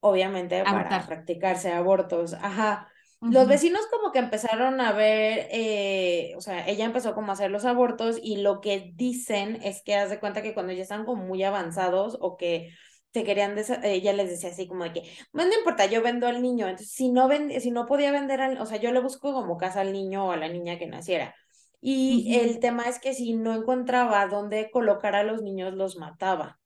obviamente 0.00 0.62
para 0.64 1.06
practicarse 1.06 1.72
abortos. 1.72 2.34
Ajá. 2.34 2.88
Los 3.22 3.46
vecinos 3.46 3.86
como 3.90 4.12
que 4.12 4.18
empezaron 4.18 4.80
a 4.80 4.92
ver, 4.92 5.46
eh, 5.50 6.32
o 6.38 6.40
sea, 6.40 6.66
ella 6.66 6.86
empezó 6.86 7.14
como 7.14 7.30
a 7.30 7.34
hacer 7.34 7.50
los 7.50 7.66
abortos 7.66 8.18
y 8.22 8.38
lo 8.38 8.62
que 8.62 8.92
dicen 8.94 9.60
es 9.62 9.82
que 9.82 9.94
haz 9.94 10.08
de 10.08 10.18
cuenta 10.18 10.40
que 10.40 10.54
cuando 10.54 10.72
ya 10.72 10.82
están 10.82 11.04
como 11.04 11.24
muy 11.24 11.42
avanzados 11.42 12.16
o 12.22 12.38
que 12.38 12.72
se 13.12 13.24
querían, 13.24 13.56
ella 13.82 14.12
les 14.14 14.30
decía 14.30 14.50
así 14.50 14.66
como 14.66 14.84
de 14.84 14.92
que, 14.92 15.02
no, 15.34 15.44
no 15.44 15.52
importa, 15.52 15.84
yo 15.84 16.00
vendo 16.00 16.28
al 16.28 16.40
niño, 16.40 16.66
entonces 16.66 16.94
si 16.94 17.10
no, 17.10 17.28
vende, 17.28 17.60
si 17.60 17.70
no 17.70 17.84
podía 17.84 18.10
vender 18.10 18.40
al, 18.40 18.58
o 18.58 18.64
sea, 18.64 18.78
yo 18.78 18.90
le 18.90 19.00
busco 19.00 19.34
como 19.34 19.58
casa 19.58 19.82
al 19.82 19.92
niño 19.92 20.28
o 20.28 20.32
a 20.32 20.36
la 20.38 20.48
niña 20.48 20.78
que 20.78 20.86
naciera. 20.86 21.34
Y 21.82 22.36
el 22.36 22.60
tema 22.60 22.84
es 22.84 22.98
que 23.00 23.14
si 23.14 23.34
no 23.34 23.54
encontraba 23.54 24.26
dónde 24.26 24.70
colocar 24.70 25.14
a 25.14 25.24
los 25.24 25.42
niños, 25.42 25.72
los 25.74 25.96
mataba. 25.96 26.59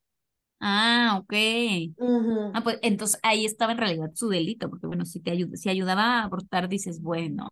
Ah, 0.67 1.19
ok. 1.21 1.33
Ah, 2.53 2.63
pues 2.63 2.79
entonces 2.83 3.19
ahí 3.23 3.45
estaba 3.47 3.73
en 3.73 3.79
realidad 3.79 4.11
su 4.15 4.29
delito, 4.29 4.71
porque 4.71 4.87
bueno, 4.87 5.05
si 5.07 5.21
te 5.21 5.31
ayuda, 5.33 5.57
si 5.57 5.71
ayudaba 5.71 6.21
a 6.21 6.25
abortar, 6.25 6.69
dices, 6.69 7.01
bueno, 7.03 7.51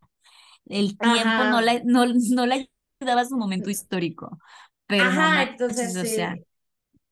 el 0.67 0.99
tiempo 1.01 1.45
no 1.47 1.61
la, 1.63 1.81
no, 1.85 2.07
no 2.07 2.47
le 2.47 2.71
ayudaba 3.01 3.23
a 3.23 3.27
su 3.27 3.37
momento 3.39 3.71
histórico. 3.71 4.39
Pero 4.87 5.07
Ajá, 5.07 5.43
entonces, 5.45 5.97
o 5.97 6.07
sea, 6.07 6.37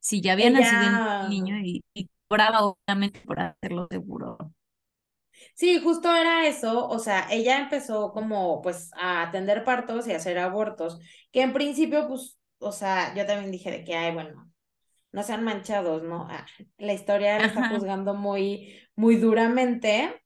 si 0.00 0.20
ya 0.22 0.34
había 0.34 0.50
nacido 0.50 0.86
el 0.86 1.04
niño 1.20 1.58
y, 1.64 1.84
y 1.94 2.10
cobraba 2.28 2.62
obviamente 2.64 3.20
por 3.22 3.40
hacerlo 3.40 3.88
seguro. 3.90 4.38
Sí, 5.54 5.78
justo 5.80 6.14
era 6.14 6.46
eso, 6.48 6.88
o 6.88 6.98
sea, 6.98 7.28
ella 7.30 7.58
empezó 7.60 8.12
como 8.12 8.60
pues 8.62 8.90
a 8.94 9.22
atender 9.22 9.64
partos 9.64 10.06
y 10.06 10.12
a 10.12 10.16
hacer 10.16 10.38
abortos, 10.38 10.98
que 11.32 11.42
en 11.42 11.52
principio 11.52 12.08
pues, 12.08 12.38
o 12.58 12.72
sea, 12.72 13.14
yo 13.14 13.26
también 13.26 13.50
dije 13.52 13.70
de 13.70 13.84
que, 13.84 13.94
ay, 13.94 14.12
bueno, 14.14 14.49
no 15.12 15.22
sean 15.22 15.44
manchados, 15.44 16.02
¿no? 16.02 16.26
Ah, 16.30 16.46
la 16.78 16.92
historia 16.92 17.38
la 17.38 17.46
está 17.46 17.68
juzgando 17.70 18.14
muy, 18.14 18.78
muy 18.96 19.16
duramente. 19.16 20.22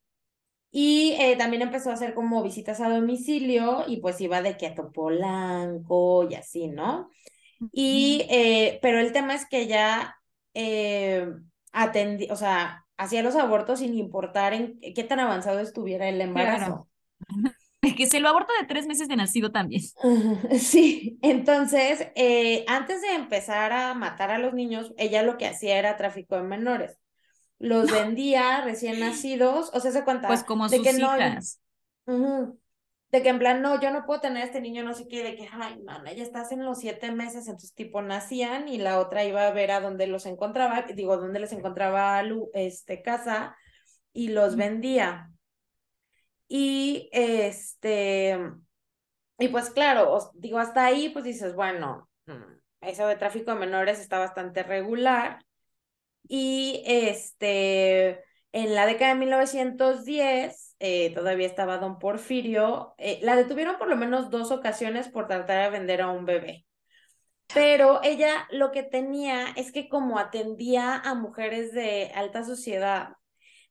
Y 0.71 1.15
eh, 1.19 1.37
también 1.37 1.61
empezó 1.61 1.89
a 1.89 1.93
hacer 1.93 2.13
como 2.13 2.43
visitas 2.43 2.81
a 2.81 2.89
domicilio 2.89 3.85
y 3.87 4.01
pues 4.01 4.19
iba 4.19 4.41
de 4.41 4.57
que 4.57 4.67
a 4.67 4.75
Topolanco 4.75 6.29
y 6.29 6.35
así, 6.35 6.67
¿no? 6.67 7.09
Y, 7.71 8.27
eh, 8.29 8.79
pero 8.81 8.99
el 8.99 9.13
tema 9.13 9.33
es 9.35 9.47
que 9.47 9.61
ella 9.61 10.17
eh, 10.53 11.27
atendía, 11.71 12.33
o 12.33 12.35
sea, 12.35 12.85
hacía 12.97 13.23
los 13.23 13.35
abortos 13.35 13.79
sin 13.79 13.97
importar 13.97 14.53
en 14.53 14.79
qué 14.79 15.03
tan 15.05 15.21
avanzado 15.21 15.59
estuviera 15.59 16.09
el 16.09 16.19
embarazo. 16.19 16.89
Que 17.93 18.03
es 18.03 18.13
el 18.13 18.25
aborto 18.25 18.51
de 18.59 18.67
tres 18.67 18.87
meses 18.87 19.07
de 19.07 19.15
nacido 19.15 19.51
también. 19.51 19.81
Sí, 20.59 21.19
entonces, 21.21 22.07
eh, 22.15 22.65
antes 22.67 23.01
de 23.01 23.13
empezar 23.13 23.71
a 23.71 23.93
matar 23.93 24.31
a 24.31 24.37
los 24.37 24.53
niños, 24.53 24.93
ella 24.97 25.23
lo 25.23 25.37
que 25.37 25.47
hacía 25.47 25.77
era 25.77 25.97
tráfico 25.97 26.35
de 26.35 26.43
menores. 26.43 26.97
Los 27.59 27.91
vendía 27.91 28.61
recién 28.61 28.99
nacidos, 28.99 29.71
o 29.73 29.79
sea, 29.79 29.91
se 29.91 30.03
cuenta. 30.03 30.27
Pues 30.27 30.43
como 30.43 30.67
de 30.67 30.77
sus 30.77 30.87
que 30.87 30.93
hijas. 30.97 31.61
No, 32.05 32.57
de 33.11 33.23
que 33.23 33.29
en 33.29 33.39
plan, 33.39 33.61
no, 33.61 33.79
yo 33.79 33.91
no 33.91 34.05
puedo 34.05 34.19
tener 34.19 34.43
a 34.43 34.45
este 34.45 34.59
niño, 34.59 34.83
no 34.83 34.93
sé 34.93 35.07
qué, 35.07 35.23
de 35.23 35.35
que, 35.35 35.47
ay, 35.51 35.81
mana, 35.83 36.11
ya 36.11 36.23
estás 36.23 36.51
en 36.51 36.65
los 36.65 36.79
siete 36.79 37.11
meses, 37.11 37.47
entonces 37.47 37.73
tipo 37.73 38.01
nacían 38.01 38.67
y 38.67 38.77
la 38.77 38.99
otra 38.99 39.23
iba 39.23 39.47
a 39.47 39.51
ver 39.51 39.71
a 39.71 39.79
dónde 39.79 40.07
los 40.07 40.25
encontraba, 40.25 40.81
digo, 40.93 41.15
dónde 41.17 41.39
les 41.39 41.53
encontraba 41.53 42.21
este, 42.53 43.01
casa 43.01 43.55
y 44.11 44.29
los 44.29 44.55
vendía. 44.57 45.31
Y 46.47 47.09
este, 47.11 48.37
y 49.37 49.47
pues 49.49 49.69
claro, 49.69 50.31
digo, 50.33 50.59
hasta 50.59 50.85
ahí 50.85 51.09
pues 51.09 51.25
dices, 51.25 51.55
bueno, 51.55 52.09
mm, 52.25 52.43
eso 52.81 53.07
de 53.07 53.17
tráfico 53.17 53.51
de 53.51 53.59
menores 53.59 53.99
está 53.99 54.19
bastante 54.19 54.63
regular. 54.63 55.43
Y 56.27 56.81
este, 56.85 58.23
en 58.51 58.73
la 58.75 58.85
década 58.85 59.13
de 59.13 59.19
1910, 59.19 60.75
eh, 60.79 61.13
todavía 61.13 61.47
estaba 61.47 61.77
don 61.77 61.99
Porfirio, 61.99 62.95
eh, 62.97 63.19
la 63.21 63.35
detuvieron 63.35 63.77
por 63.77 63.87
lo 63.89 63.95
menos 63.97 64.29
dos 64.29 64.51
ocasiones 64.51 65.09
por 65.09 65.27
tratar 65.27 65.63
de 65.63 65.77
vender 65.77 66.01
a 66.01 66.09
un 66.09 66.25
bebé. 66.25 66.65
Pero 67.53 68.01
ella 68.03 68.47
lo 68.51 68.71
que 68.71 68.83
tenía 68.83 69.47
es 69.55 69.71
que 69.71 69.87
como 69.89 70.19
atendía 70.19 70.95
a 70.95 71.13
mujeres 71.13 71.73
de 71.73 72.11
alta 72.15 72.43
sociedad, 72.43 73.09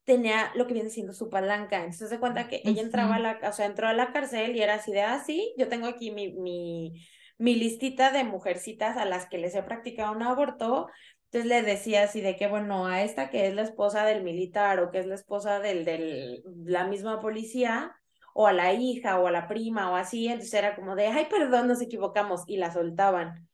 tenía 0.04 0.52
lo 0.54 0.66
que 0.66 0.74
viene 0.74 0.90
siendo 0.90 1.12
su 1.12 1.28
palanca. 1.28 1.78
Entonces 1.78 2.10
se 2.10 2.20
cuenta 2.20 2.48
que 2.48 2.62
ella 2.64 2.82
entraba 2.82 3.16
a 3.16 3.18
la, 3.18 3.40
o 3.48 3.52
sea, 3.52 3.66
entró 3.66 3.88
a 3.88 3.92
la 3.92 4.12
cárcel 4.12 4.54
y 4.56 4.62
era 4.62 4.74
así 4.74 4.92
de, 4.92 5.02
ah, 5.02 5.22
sí, 5.24 5.54
yo 5.58 5.68
tengo 5.68 5.86
aquí 5.86 6.10
mi, 6.10 6.32
mi, 6.34 7.04
mi 7.38 7.54
listita 7.54 8.12
de 8.12 8.24
mujercitas 8.24 8.96
a 8.96 9.04
las 9.04 9.28
que 9.28 9.38
les 9.38 9.54
he 9.54 9.62
practicado 9.62 10.12
un 10.12 10.22
aborto. 10.22 10.88
Entonces 11.26 11.48
le 11.48 11.62
decía 11.62 12.04
así 12.04 12.20
de 12.20 12.36
que, 12.36 12.46
bueno, 12.46 12.86
a 12.86 13.02
esta 13.02 13.28
que 13.30 13.48
es 13.48 13.54
la 13.54 13.62
esposa 13.62 14.04
del 14.04 14.22
militar 14.22 14.80
o 14.80 14.90
que 14.90 15.00
es 15.00 15.06
la 15.06 15.16
esposa 15.16 15.58
del, 15.58 15.84
del, 15.84 16.42
la 16.64 16.86
misma 16.86 17.20
policía, 17.20 17.92
o 18.34 18.46
a 18.48 18.52
la 18.52 18.72
hija 18.72 19.20
o 19.20 19.26
a 19.28 19.30
la 19.30 19.46
prima 19.48 19.90
o 19.90 19.96
así, 19.96 20.26
entonces 20.26 20.54
era 20.54 20.74
como 20.74 20.96
de, 20.96 21.06
ay, 21.06 21.26
perdón, 21.30 21.68
nos 21.68 21.80
equivocamos, 21.80 22.42
y 22.48 22.56
la 22.56 22.72
soltaban. 22.72 23.48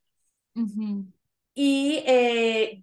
Y 1.55 2.03
eh, 2.07 2.83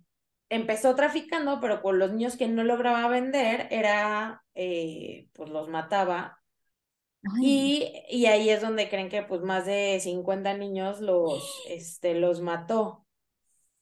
empezó 0.49 0.95
traficando, 0.95 1.59
pero 1.59 1.81
con 1.81 1.99
los 1.99 2.11
niños 2.11 2.37
que 2.37 2.47
no 2.47 2.63
lograba 2.63 3.07
vender, 3.07 3.67
era, 3.71 4.43
eh, 4.55 5.27
pues 5.33 5.49
los 5.49 5.69
mataba. 5.69 6.41
Y, 7.41 7.91
y, 8.09 8.27
ahí 8.27 8.49
es 8.49 8.61
donde 8.61 8.87
creen 8.89 9.09
que 9.09 9.21
pues 9.21 9.41
más 9.41 9.65
de 9.65 9.99
50 9.99 10.53
niños 10.53 11.01
los, 11.01 11.43
este, 11.67 12.15
los 12.15 12.41
mató. 12.41 13.05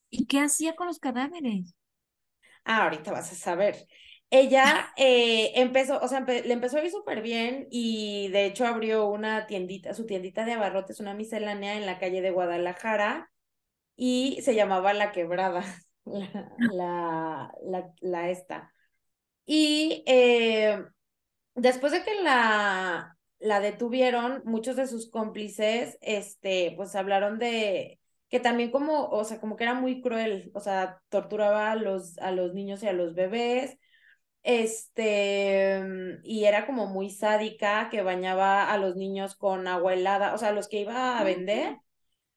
¿Y 0.09 0.25
qué 0.25 0.39
hacía 0.39 0.75
con 0.75 0.87
los 0.87 0.99
cadáveres? 0.99 1.75
Ah, 2.63 2.83
ahorita 2.85 3.11
vas 3.11 3.31
a 3.31 3.35
saber. 3.35 3.87
Ella 4.31 4.91
eh, 4.97 5.51
empezó, 5.55 5.99
o 5.99 6.07
sea, 6.07 6.21
le 6.21 6.51
empezó 6.51 6.77
a 6.77 6.83
ir 6.83 6.89
súper 6.89 7.21
bien 7.21 7.67
y 7.69 8.29
de 8.29 8.45
hecho 8.45 8.65
abrió 8.65 9.07
una 9.07 9.45
tiendita, 9.45 9.93
su 9.93 10.07
tiendita 10.07 10.45
de 10.45 10.53
abarrotes, 10.53 10.99
una 10.99 11.13
miscelánea 11.13 11.75
en 11.75 11.85
la 11.85 11.99
calle 11.99 12.21
de 12.21 12.31
Guadalajara 12.31 13.31
y 13.95 14.41
se 14.41 14.55
llamaba 14.55 14.93
La 14.93 15.11
Quebrada 15.11 15.63
la, 16.71 17.51
la, 17.63 17.93
la, 18.01 18.29
esta. 18.29 18.73
Y 19.45 20.03
eh, 20.07 20.83
después 21.55 21.93
de 21.93 22.03
que 22.03 22.23
la, 22.23 23.17
la 23.39 23.59
detuvieron, 23.61 24.43
muchos 24.45 24.75
de 24.77 24.87
sus 24.87 25.09
cómplices, 25.11 25.97
este, 26.01 26.73
pues 26.77 26.95
hablaron 26.95 27.39
de 27.39 27.99
que 28.29 28.39
también 28.39 28.71
como, 28.71 29.07
o 29.09 29.23
sea, 29.25 29.39
como 29.41 29.57
que 29.57 29.65
era 29.65 29.75
muy 29.75 30.01
cruel, 30.01 30.51
o 30.55 30.59
sea, 30.61 31.01
torturaba 31.09 31.71
a 31.71 31.75
los, 31.75 32.17
a 32.19 32.31
los 32.31 32.53
niños 32.53 32.83
y 32.83 32.87
a 32.87 32.93
los 32.93 33.15
bebés. 33.15 33.77
este, 34.43 35.81
y 36.23 36.45
era 36.45 36.65
como 36.67 36.87
muy 36.87 37.09
sádica, 37.09 37.89
que 37.91 38.01
bañaba 38.03 38.71
a 38.71 38.77
los 38.77 38.95
niños 38.95 39.35
con 39.35 39.67
agua 39.67 39.93
helada, 39.93 40.33
o 40.35 40.37
sea, 40.37 40.51
los 40.51 40.67
que 40.67 40.81
iba 40.81 41.19
a 41.19 41.23
vender, 41.23 41.79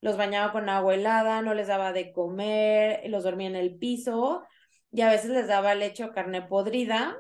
los 0.01 0.17
bañaba 0.17 0.53
con 0.53 0.69
agua 0.69 0.95
helada, 0.95 1.43
no 1.43 1.55
les 1.55 1.67
daba 1.67 1.93
de 1.93 2.13
comer, 2.13 3.03
los 3.09 3.25
dormía 3.25 3.49
en 3.49 3.57
el 3.57 3.77
piso, 3.79 4.45
y 4.91 5.01
a 5.03 5.11
veces 5.11 5.31
les 5.31 5.49
daba 5.49 5.75
leche 5.75 6.05
o 6.05 6.13
carne 6.13 6.43
podrida, 6.43 7.17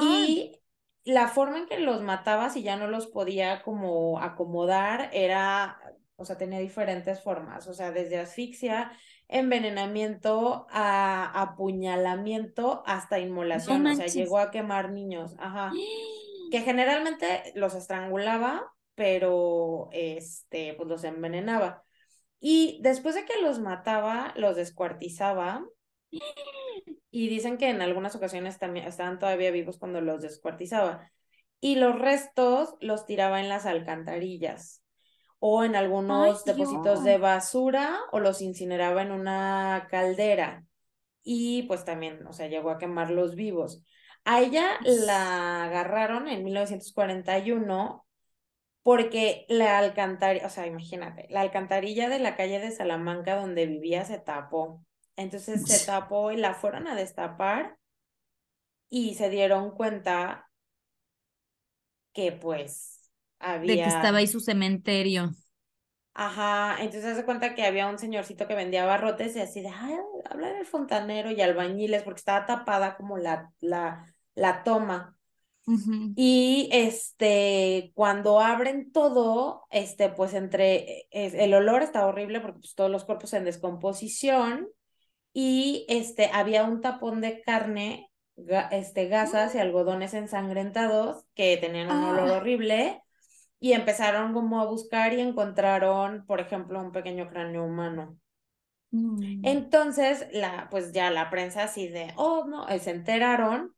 y 0.00 0.60
la 1.04 1.28
forma 1.28 1.58
en 1.58 1.66
que 1.66 1.78
los 1.78 2.02
mataba, 2.02 2.50
si 2.50 2.62
ya 2.62 2.76
no 2.76 2.88
los 2.88 3.06
podía 3.06 3.62
como 3.62 4.20
acomodar, 4.20 5.08
era, 5.12 5.80
o 6.16 6.24
sea, 6.24 6.36
tenía 6.36 6.58
diferentes 6.58 7.22
formas, 7.22 7.66
o 7.68 7.74
sea, 7.74 7.92
desde 7.92 8.18
asfixia, 8.18 8.92
envenenamiento 9.28 10.66
a 10.70 11.42
apuñalamiento 11.42 12.82
hasta 12.86 13.18
inmolación, 13.18 13.86
o 13.86 13.94
sea, 13.94 14.06
llegó 14.06 14.38
a 14.38 14.50
quemar 14.50 14.90
niños, 14.90 15.34
ajá, 15.38 15.72
que 16.50 16.60
generalmente 16.60 17.52
los 17.54 17.74
estrangulaba, 17.74 18.72
pero 18.94 19.88
este, 19.92 20.74
pues 20.74 20.88
los 20.88 21.04
envenenaba. 21.04 21.85
Y 22.40 22.78
después 22.82 23.14
de 23.14 23.24
que 23.24 23.40
los 23.40 23.60
mataba, 23.60 24.32
los 24.36 24.56
descuartizaba. 24.56 25.64
Y 27.10 27.28
dicen 27.28 27.58
que 27.58 27.70
en 27.70 27.82
algunas 27.82 28.14
ocasiones 28.14 28.58
también 28.58 28.86
estaban 28.86 29.18
todavía 29.18 29.50
vivos 29.50 29.78
cuando 29.78 30.00
los 30.00 30.22
descuartizaba. 30.22 31.10
Y 31.60 31.76
los 31.76 31.98
restos 31.98 32.74
los 32.80 33.06
tiraba 33.06 33.40
en 33.40 33.48
las 33.48 33.66
alcantarillas 33.66 34.82
o 35.38 35.64
en 35.64 35.76
algunos 35.76 36.44
depósitos 36.44 37.04
de 37.04 37.18
basura 37.18 37.98
o 38.12 38.20
los 38.20 38.40
incineraba 38.42 39.02
en 39.02 39.12
una 39.12 39.86
caldera. 39.90 40.64
Y 41.22 41.64
pues 41.64 41.84
también, 41.84 42.26
o 42.26 42.32
sea, 42.32 42.48
llegó 42.48 42.70
a 42.70 42.78
quemarlos 42.78 43.34
vivos. 43.34 43.82
A 44.24 44.40
ella 44.40 44.78
la 44.82 45.64
agarraron 45.64 46.28
en 46.28 46.44
1941 46.44 48.05
porque 48.86 49.46
la 49.48 49.78
alcantarilla, 49.78 50.46
o 50.46 50.50
sea, 50.50 50.64
imagínate, 50.68 51.26
la 51.28 51.40
alcantarilla 51.40 52.08
de 52.08 52.20
la 52.20 52.36
calle 52.36 52.60
de 52.60 52.70
Salamanca 52.70 53.34
donde 53.34 53.66
vivía 53.66 54.04
se 54.04 54.18
tapó. 54.18 54.84
Entonces 55.16 55.66
se 55.66 55.84
tapó 55.84 56.30
y 56.30 56.36
la 56.36 56.54
fueron 56.54 56.86
a 56.86 56.94
destapar 56.94 57.78
y 58.88 59.14
se 59.14 59.28
dieron 59.28 59.72
cuenta 59.72 60.48
que 62.12 62.30
pues 62.30 63.10
había... 63.40 63.74
De 63.74 63.82
que 63.82 63.88
estaba 63.88 64.18
ahí 64.18 64.26
su 64.28 64.38
cementerio. 64.40 65.32
Ajá, 66.14 66.76
entonces 66.82 67.16
se 67.16 67.24
cuenta 67.26 67.54
que 67.54 67.64
había 67.66 67.88
un 67.88 67.98
señorcito 67.98 68.46
que 68.48 68.54
vendía 68.54 68.86
barrotes 68.86 69.36
y 69.36 69.40
así 69.40 69.60
de, 69.60 69.68
ay, 69.68 69.96
habla 70.30 70.52
del 70.52 70.64
fontanero 70.64 71.30
y 71.30 71.42
albañiles 71.42 72.04
porque 72.04 72.18
estaba 72.20 72.46
tapada 72.46 72.96
como 72.96 73.18
la, 73.18 73.52
la, 73.60 74.14
la 74.34 74.62
toma. 74.64 75.15
Y 76.14 76.68
este, 76.70 77.90
cuando 77.94 78.40
abren 78.40 78.92
todo, 78.92 79.66
este, 79.70 80.08
pues 80.08 80.32
entre, 80.34 81.08
el 81.10 81.52
olor 81.54 81.82
está 81.82 82.06
horrible 82.06 82.40
porque 82.40 82.60
pues, 82.60 82.74
todos 82.76 82.90
los 82.90 83.04
cuerpos 83.04 83.32
en 83.32 83.44
descomposición 83.44 84.68
y 85.32 85.84
este, 85.88 86.30
había 86.32 86.62
un 86.64 86.80
tapón 86.80 87.20
de 87.20 87.42
carne, 87.42 88.10
este, 88.70 89.08
gasas 89.08 89.54
y 89.54 89.58
algodones 89.58 90.14
ensangrentados 90.14 91.24
que 91.34 91.56
tenían 91.56 91.90
un 91.90 92.04
olor 92.04 92.30
ah. 92.30 92.36
horrible 92.36 93.02
y 93.58 93.72
empezaron 93.72 94.32
como 94.32 94.60
a 94.60 94.66
buscar 94.66 95.14
y 95.14 95.20
encontraron, 95.20 96.24
por 96.26 96.40
ejemplo, 96.40 96.80
un 96.80 96.92
pequeño 96.92 97.28
cráneo 97.28 97.64
humano. 97.64 98.16
Mm. 98.92 99.44
Entonces, 99.44 100.28
la, 100.32 100.68
pues 100.70 100.92
ya 100.92 101.10
la 101.10 101.28
prensa 101.28 101.64
así 101.64 101.88
de, 101.88 102.12
oh, 102.16 102.44
no, 102.46 102.66
se 102.78 102.90
enteraron 102.90 103.74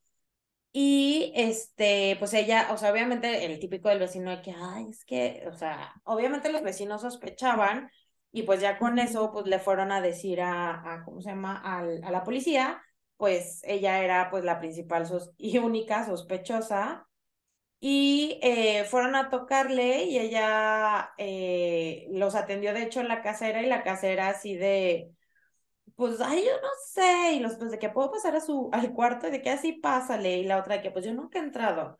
y 0.80 1.32
este, 1.34 2.14
pues 2.20 2.32
ella, 2.34 2.68
o 2.72 2.76
sea, 2.76 2.92
obviamente 2.92 3.44
el 3.44 3.58
típico 3.58 3.88
del 3.88 3.98
vecino 3.98 4.30
de 4.30 4.42
que, 4.42 4.54
ay, 4.56 4.86
es 4.90 5.04
que, 5.04 5.44
o 5.48 5.52
sea, 5.52 5.92
obviamente 6.04 6.52
los 6.52 6.62
vecinos 6.62 7.00
sospechaban 7.02 7.90
y 8.30 8.44
pues 8.44 8.60
ya 8.60 8.78
con 8.78 8.98
eso, 9.00 9.32
pues 9.32 9.46
le 9.46 9.58
fueron 9.58 9.90
a 9.90 10.00
decir 10.00 10.40
a, 10.40 10.94
a 10.94 11.04
¿cómo 11.04 11.20
se 11.20 11.30
llama?, 11.30 11.60
a 11.64 11.82
la 12.12 12.22
policía, 12.22 12.80
pues 13.16 13.60
ella 13.64 14.04
era 14.04 14.30
pues 14.30 14.44
la 14.44 14.60
principal 14.60 15.04
y 15.36 15.58
única 15.58 16.06
sospechosa 16.06 17.08
y 17.80 18.38
eh, 18.42 18.84
fueron 18.84 19.16
a 19.16 19.30
tocarle 19.30 20.04
y 20.04 20.18
ella 20.18 21.12
eh, 21.18 22.06
los 22.12 22.36
atendió 22.36 22.72
de 22.74 22.84
hecho 22.84 23.00
en 23.00 23.08
la 23.08 23.22
casera 23.22 23.62
y 23.62 23.66
la 23.66 23.82
casera 23.82 24.28
así 24.28 24.56
de, 24.56 25.10
pues, 25.98 26.20
ay, 26.20 26.44
yo 26.44 26.52
no 26.62 26.68
sé, 26.92 27.32
y 27.32 27.40
los, 27.40 27.56
pues, 27.56 27.72
de 27.72 27.78
que 27.80 27.88
puedo 27.88 28.12
pasar 28.12 28.36
a 28.36 28.40
su, 28.40 28.70
al 28.72 28.92
cuarto, 28.92 29.26
y 29.26 29.32
de 29.32 29.42
que 29.42 29.50
así 29.50 29.72
pásale, 29.72 30.38
y 30.38 30.44
la 30.44 30.58
otra 30.58 30.76
de 30.76 30.82
que, 30.82 30.92
pues, 30.92 31.04
yo 31.04 31.12
nunca 31.12 31.40
he 31.40 31.42
entrado. 31.42 31.98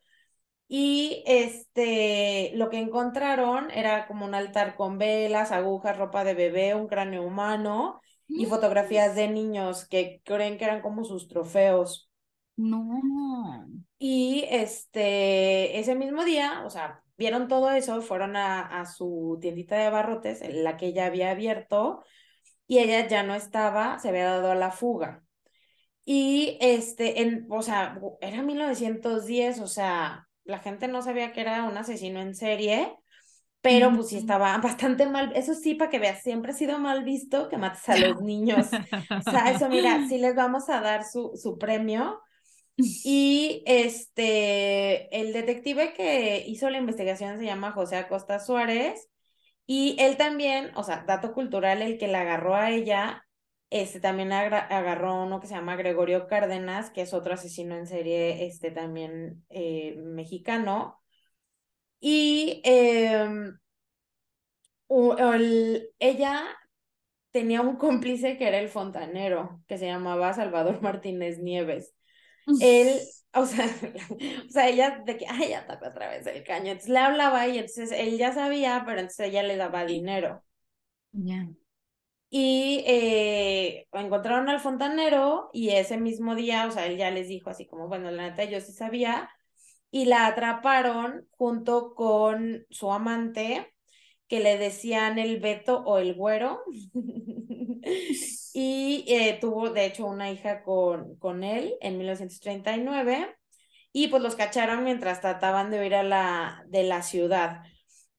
Y 0.68 1.24
este, 1.26 2.52
lo 2.54 2.70
que 2.70 2.78
encontraron 2.78 3.72
era 3.72 4.06
como 4.06 4.24
un 4.24 4.36
altar 4.36 4.76
con 4.76 4.98
velas, 4.98 5.50
agujas, 5.50 5.98
ropa 5.98 6.22
de 6.22 6.34
bebé, 6.34 6.76
un 6.76 6.86
cráneo 6.86 7.24
humano 7.24 8.00
y 8.28 8.46
mm. 8.46 8.48
fotografías 8.48 9.16
de 9.16 9.28
niños 9.30 9.88
que 9.88 10.22
creen 10.24 10.58
que 10.58 10.66
eran 10.66 10.80
como 10.80 11.02
sus 11.02 11.26
trofeos. 11.26 12.08
No. 12.54 13.66
Y 13.98 14.44
este, 14.48 15.80
ese 15.80 15.96
mismo 15.96 16.24
día, 16.24 16.62
o 16.64 16.70
sea, 16.70 17.02
vieron 17.16 17.48
todo 17.48 17.72
eso, 17.72 18.00
fueron 18.00 18.36
a, 18.36 18.60
a 18.80 18.86
su 18.86 19.38
tiendita 19.40 19.74
de 19.74 19.86
abarrotes, 19.86 20.40
la 20.54 20.76
que 20.76 20.86
ella 20.86 21.06
había 21.06 21.32
abierto, 21.32 22.04
y 22.68 22.78
ella 22.78 23.08
ya 23.08 23.22
no 23.24 23.34
estaba, 23.34 23.98
se 23.98 24.10
había 24.10 24.26
dado 24.26 24.52
a 24.52 24.54
la 24.54 24.70
fuga. 24.70 25.24
Y 26.04 26.58
este, 26.60 27.22
en, 27.22 27.46
o 27.50 27.62
sea, 27.62 27.98
era 28.20 28.42
1910, 28.42 29.60
o 29.60 29.66
sea, 29.66 30.28
la 30.44 30.58
gente 30.58 30.86
no 30.86 31.02
sabía 31.02 31.32
que 31.32 31.40
era 31.40 31.64
un 31.64 31.76
asesino 31.76 32.20
en 32.20 32.34
serie, 32.34 32.94
pero 33.62 33.92
pues 33.92 34.08
sí 34.08 34.18
estaba 34.18 34.56
bastante 34.62 35.06
mal, 35.06 35.32
eso 35.34 35.54
sí, 35.54 35.74
para 35.74 35.90
que 35.90 35.98
veas, 35.98 36.22
siempre 36.22 36.52
ha 36.52 36.54
sido 36.54 36.78
mal 36.78 37.04
visto 37.04 37.48
que 37.48 37.56
mates 37.56 37.88
a 37.88 37.96
los 37.96 38.20
niños. 38.20 38.68
O 39.26 39.30
sea, 39.30 39.50
eso 39.50 39.68
mira, 39.68 40.06
sí 40.08 40.18
les 40.18 40.34
vamos 40.34 40.68
a 40.68 40.80
dar 40.80 41.04
su, 41.04 41.32
su 41.42 41.58
premio. 41.58 42.20
Y 42.76 43.64
este, 43.66 45.08
el 45.18 45.32
detective 45.32 45.94
que 45.94 46.44
hizo 46.46 46.70
la 46.70 46.78
investigación 46.78 47.38
se 47.38 47.44
llama 47.44 47.72
José 47.72 47.96
Acosta 47.96 48.38
Suárez 48.38 49.08
y 49.70 49.96
él 50.00 50.16
también, 50.16 50.70
o 50.76 50.82
sea, 50.82 51.04
dato 51.06 51.34
cultural, 51.34 51.82
el 51.82 51.98
que 51.98 52.08
la 52.08 52.22
agarró 52.22 52.54
a 52.56 52.70
ella, 52.70 53.26
este 53.68 54.00
también 54.00 54.32
agarró 54.32 55.22
uno 55.24 55.40
que 55.40 55.46
se 55.46 55.54
llama 55.54 55.76
Gregorio 55.76 56.26
Cárdenas, 56.26 56.88
que 56.90 57.02
es 57.02 57.12
otro 57.12 57.34
asesino 57.34 57.76
en 57.76 57.86
serie, 57.86 58.46
este 58.46 58.70
también 58.70 59.44
eh, 59.50 59.94
mexicano. 59.98 61.02
Y 62.00 62.62
em, 62.64 63.58
ella 65.98 66.44
tenía 67.30 67.60
un 67.60 67.76
cómplice 67.76 68.38
que 68.38 68.48
era 68.48 68.60
el 68.60 68.70
fontanero, 68.70 69.62
que 69.68 69.76
se 69.76 69.84
llamaba 69.84 70.32
Salvador 70.32 70.80
Martínez 70.82 71.40
Nieves. 71.40 71.94
Él 72.62 73.00
o 73.34 73.46
sea, 73.46 73.66
o 74.46 74.50
sea, 74.50 74.68
ella 74.68 75.02
de 75.04 75.16
que, 75.16 75.26
ay, 75.28 75.50
ya 75.50 75.66
tocó 75.66 75.88
otra 75.88 76.08
vez 76.08 76.26
el 76.26 76.44
caño. 76.44 76.72
Entonces 76.72 76.90
le 76.90 76.98
hablaba 76.98 77.46
y 77.48 77.58
entonces 77.58 77.92
él 77.92 78.18
ya 78.18 78.32
sabía, 78.32 78.82
pero 78.86 79.00
entonces 79.00 79.28
ella 79.28 79.42
le 79.42 79.56
daba 79.56 79.84
dinero. 79.84 80.42
Ya. 81.12 81.48
Y 82.30 82.84
eh, 82.86 83.88
encontraron 83.92 84.48
al 84.48 84.60
fontanero 84.60 85.48
y 85.52 85.70
ese 85.70 85.96
mismo 85.96 86.34
día, 86.34 86.66
o 86.66 86.70
sea, 86.70 86.86
él 86.86 86.98
ya 86.98 87.10
les 87.10 87.28
dijo 87.28 87.50
así 87.50 87.66
como, 87.66 87.88
bueno, 87.88 88.10
la 88.10 88.28
neta 88.30 88.44
yo 88.44 88.60
sí 88.60 88.72
sabía, 88.72 89.30
y 89.90 90.04
la 90.04 90.26
atraparon 90.26 91.26
junto 91.30 91.94
con 91.94 92.66
su 92.70 92.92
amante, 92.92 93.74
que 94.28 94.40
le 94.40 94.58
decían 94.58 95.18
el 95.18 95.40
Beto 95.40 95.82
o 95.84 95.98
el 95.98 96.14
Güero. 96.14 96.62
y 98.54 99.04
eh, 99.08 99.38
tuvo, 99.40 99.70
de 99.70 99.86
hecho, 99.86 100.06
una 100.06 100.30
hija 100.30 100.62
con, 100.62 101.16
con 101.16 101.44
él 101.44 101.74
en 101.80 101.98
1939. 101.98 103.34
Y 103.92 104.08
pues 104.08 104.22
los 104.22 104.36
cacharon 104.36 104.84
mientras 104.84 105.20
trataban 105.20 105.70
de 105.70 105.80
huir 105.80 105.94
a 105.94 106.02
la, 106.02 106.64
de 106.68 106.84
la 106.84 107.02
ciudad. 107.02 107.62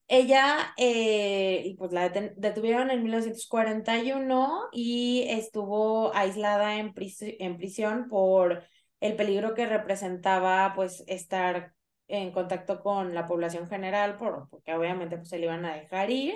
Ella, 0.07 0.73
eh, 0.77 1.75
pues 1.77 1.91
la 1.91 2.09
detuvieron 2.09 2.89
en 2.89 3.03
1941 3.03 4.69
y 4.71 5.25
estuvo 5.29 6.13
aislada 6.15 6.77
en, 6.79 6.93
en 7.39 7.57
prisión 7.57 8.09
por 8.09 8.63
el 8.99 9.15
peligro 9.15 9.53
que 9.53 9.67
representaba 9.67 10.73
pues 10.75 11.03
estar 11.07 11.73
en 12.09 12.31
contacto 12.31 12.81
con 12.81 13.13
la 13.15 13.27
población 13.27 13.67
general, 13.69 14.17
por, 14.17 14.49
porque 14.49 14.73
obviamente 14.73 15.17
pues 15.17 15.29
se 15.29 15.39
le 15.39 15.45
iban 15.45 15.65
a 15.65 15.75
dejar 15.75 16.09
ir. 16.11 16.35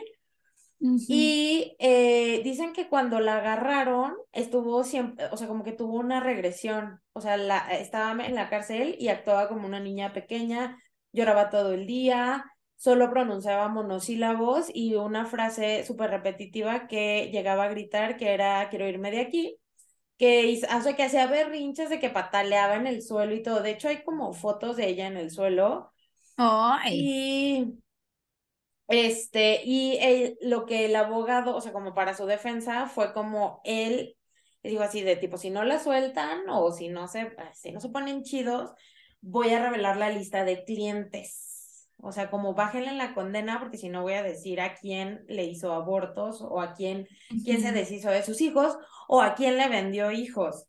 Y 1.07 1.75
eh, 1.79 2.41
dicen 2.43 2.73
que 2.73 2.89
cuando 2.89 3.19
la 3.19 3.37
agarraron, 3.37 4.15
estuvo 4.31 4.83
siempre, 4.83 5.25
o 5.31 5.37
sea, 5.37 5.47
como 5.47 5.63
que 5.63 5.71
tuvo 5.71 5.97
una 5.97 6.19
regresión, 6.19 7.01
o 7.13 7.21
sea, 7.21 7.37
la, 7.37 7.59
estaba 7.73 8.25
en 8.25 8.35
la 8.35 8.49
cárcel 8.49 8.95
y 8.99 9.07
actuaba 9.09 9.47
como 9.47 9.65
una 9.65 9.79
niña 9.79 10.13
pequeña, 10.13 10.77
lloraba 11.13 11.49
todo 11.49 11.73
el 11.73 11.87
día, 11.87 12.45
solo 12.75 13.09
pronunciaba 13.09 13.69
monosílabos 13.69 14.69
y 14.73 14.95
una 14.95 15.25
frase 15.25 15.85
súper 15.85 16.09
repetitiva 16.11 16.87
que 16.87 17.29
llegaba 17.31 17.63
a 17.65 17.69
gritar 17.69 18.17
que 18.17 18.33
era 18.33 18.67
quiero 18.69 18.87
irme 18.87 19.09
de 19.11 19.21
aquí, 19.21 19.57
que, 20.23 20.61
o 20.73 20.81
sea, 20.81 20.95
que 20.95 21.03
hacía 21.03 21.27
berrinches 21.27 21.89
de 21.89 21.99
que 21.99 22.09
pataleaba 22.09 22.75
en 22.75 22.87
el 22.87 23.01
suelo 23.01 23.33
y 23.35 23.43
todo. 23.43 23.61
De 23.61 23.71
hecho, 23.71 23.89
hay 23.89 24.03
como 24.03 24.33
fotos 24.33 24.77
de 24.77 24.87
ella 24.87 25.07
en 25.07 25.17
el 25.17 25.31
suelo. 25.31 25.91
Ay. 26.37 26.93
Y 26.93 27.83
este, 28.87 29.61
y 29.65 29.99
lo 30.41 30.65
que 30.65 30.85
el 30.85 30.95
abogado, 30.95 31.55
o 31.55 31.61
sea, 31.61 31.73
como 31.73 31.93
para 31.93 32.15
su 32.15 32.25
defensa, 32.25 32.87
fue 32.87 33.13
como 33.13 33.61
él, 33.65 34.15
digo 34.61 34.83
así, 34.83 35.01
de 35.01 35.15
tipo, 35.15 35.37
si 35.37 35.49
no 35.49 35.63
la 35.63 35.79
sueltan 35.79 36.49
o 36.49 36.71
si 36.71 36.89
no 36.89 37.07
se, 37.07 37.35
si 37.53 37.71
no 37.71 37.81
se 37.81 37.89
ponen 37.89 38.23
chidos, 38.23 38.71
voy 39.19 39.49
a 39.49 39.61
revelar 39.61 39.97
la 39.97 40.09
lista 40.09 40.45
de 40.45 40.63
clientes. 40.63 41.52
O 42.03 42.11
sea, 42.11 42.29
como 42.29 42.53
bájenle 42.53 42.93
la 42.93 43.13
condena, 43.13 43.59
porque 43.59 43.77
si 43.77 43.87
no 43.87 44.01
voy 44.01 44.13
a 44.13 44.23
decir 44.23 44.59
a 44.59 44.75
quién 44.75 45.23
le 45.29 45.45
hizo 45.45 45.71
abortos 45.71 46.41
o 46.41 46.59
a 46.59 46.73
quién, 46.73 47.07
quién 47.45 47.61
se 47.61 47.71
deshizo 47.71 48.09
de 48.09 48.23
sus 48.23 48.41
hijos 48.41 48.77
o 49.07 49.21
a 49.21 49.35
quién 49.35 49.57
le 49.57 49.69
vendió 49.69 50.11
hijos. 50.11 50.67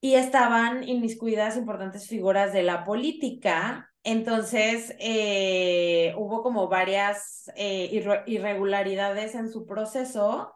Y 0.00 0.14
estaban 0.14 0.88
inmiscuidas 0.88 1.56
importantes 1.56 2.06
figuras 2.06 2.52
de 2.52 2.62
la 2.62 2.84
política. 2.84 3.92
Entonces, 4.04 4.94
eh, 5.00 6.14
hubo 6.16 6.44
como 6.44 6.68
varias 6.68 7.50
eh, 7.56 7.90
irregularidades 8.26 9.34
en 9.34 9.50
su 9.50 9.66
proceso 9.66 10.52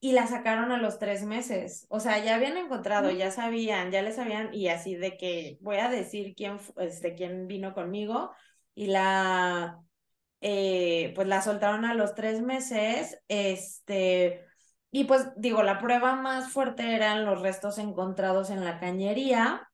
y 0.00 0.12
la 0.12 0.26
sacaron 0.26 0.70
a 0.70 0.76
los 0.76 0.98
tres 0.98 1.24
meses. 1.24 1.86
O 1.88 1.98
sea, 1.98 2.22
ya 2.22 2.34
habían 2.34 2.58
encontrado, 2.58 3.10
ya 3.10 3.30
sabían, 3.30 3.90
ya 3.90 4.02
les 4.02 4.16
sabían, 4.16 4.52
y 4.52 4.68
así 4.68 4.96
de 4.96 5.16
que 5.16 5.56
voy 5.62 5.76
a 5.78 5.88
decir 5.88 6.34
quién, 6.36 6.58
este, 6.76 7.14
quién 7.14 7.46
vino 7.46 7.72
conmigo, 7.72 8.30
y 8.74 8.86
la, 8.86 9.80
eh, 10.40 11.12
pues 11.14 11.28
la 11.28 11.42
soltaron 11.42 11.84
a 11.84 11.94
los 11.94 12.14
tres 12.14 12.42
meses, 12.42 13.18
este, 13.28 14.44
y 14.90 15.04
pues 15.04 15.28
digo, 15.36 15.62
la 15.62 15.78
prueba 15.78 16.16
más 16.16 16.52
fuerte 16.52 16.94
eran 16.94 17.24
los 17.24 17.40
restos 17.40 17.78
encontrados 17.78 18.50
en 18.50 18.64
la 18.64 18.78
cañería, 18.78 19.68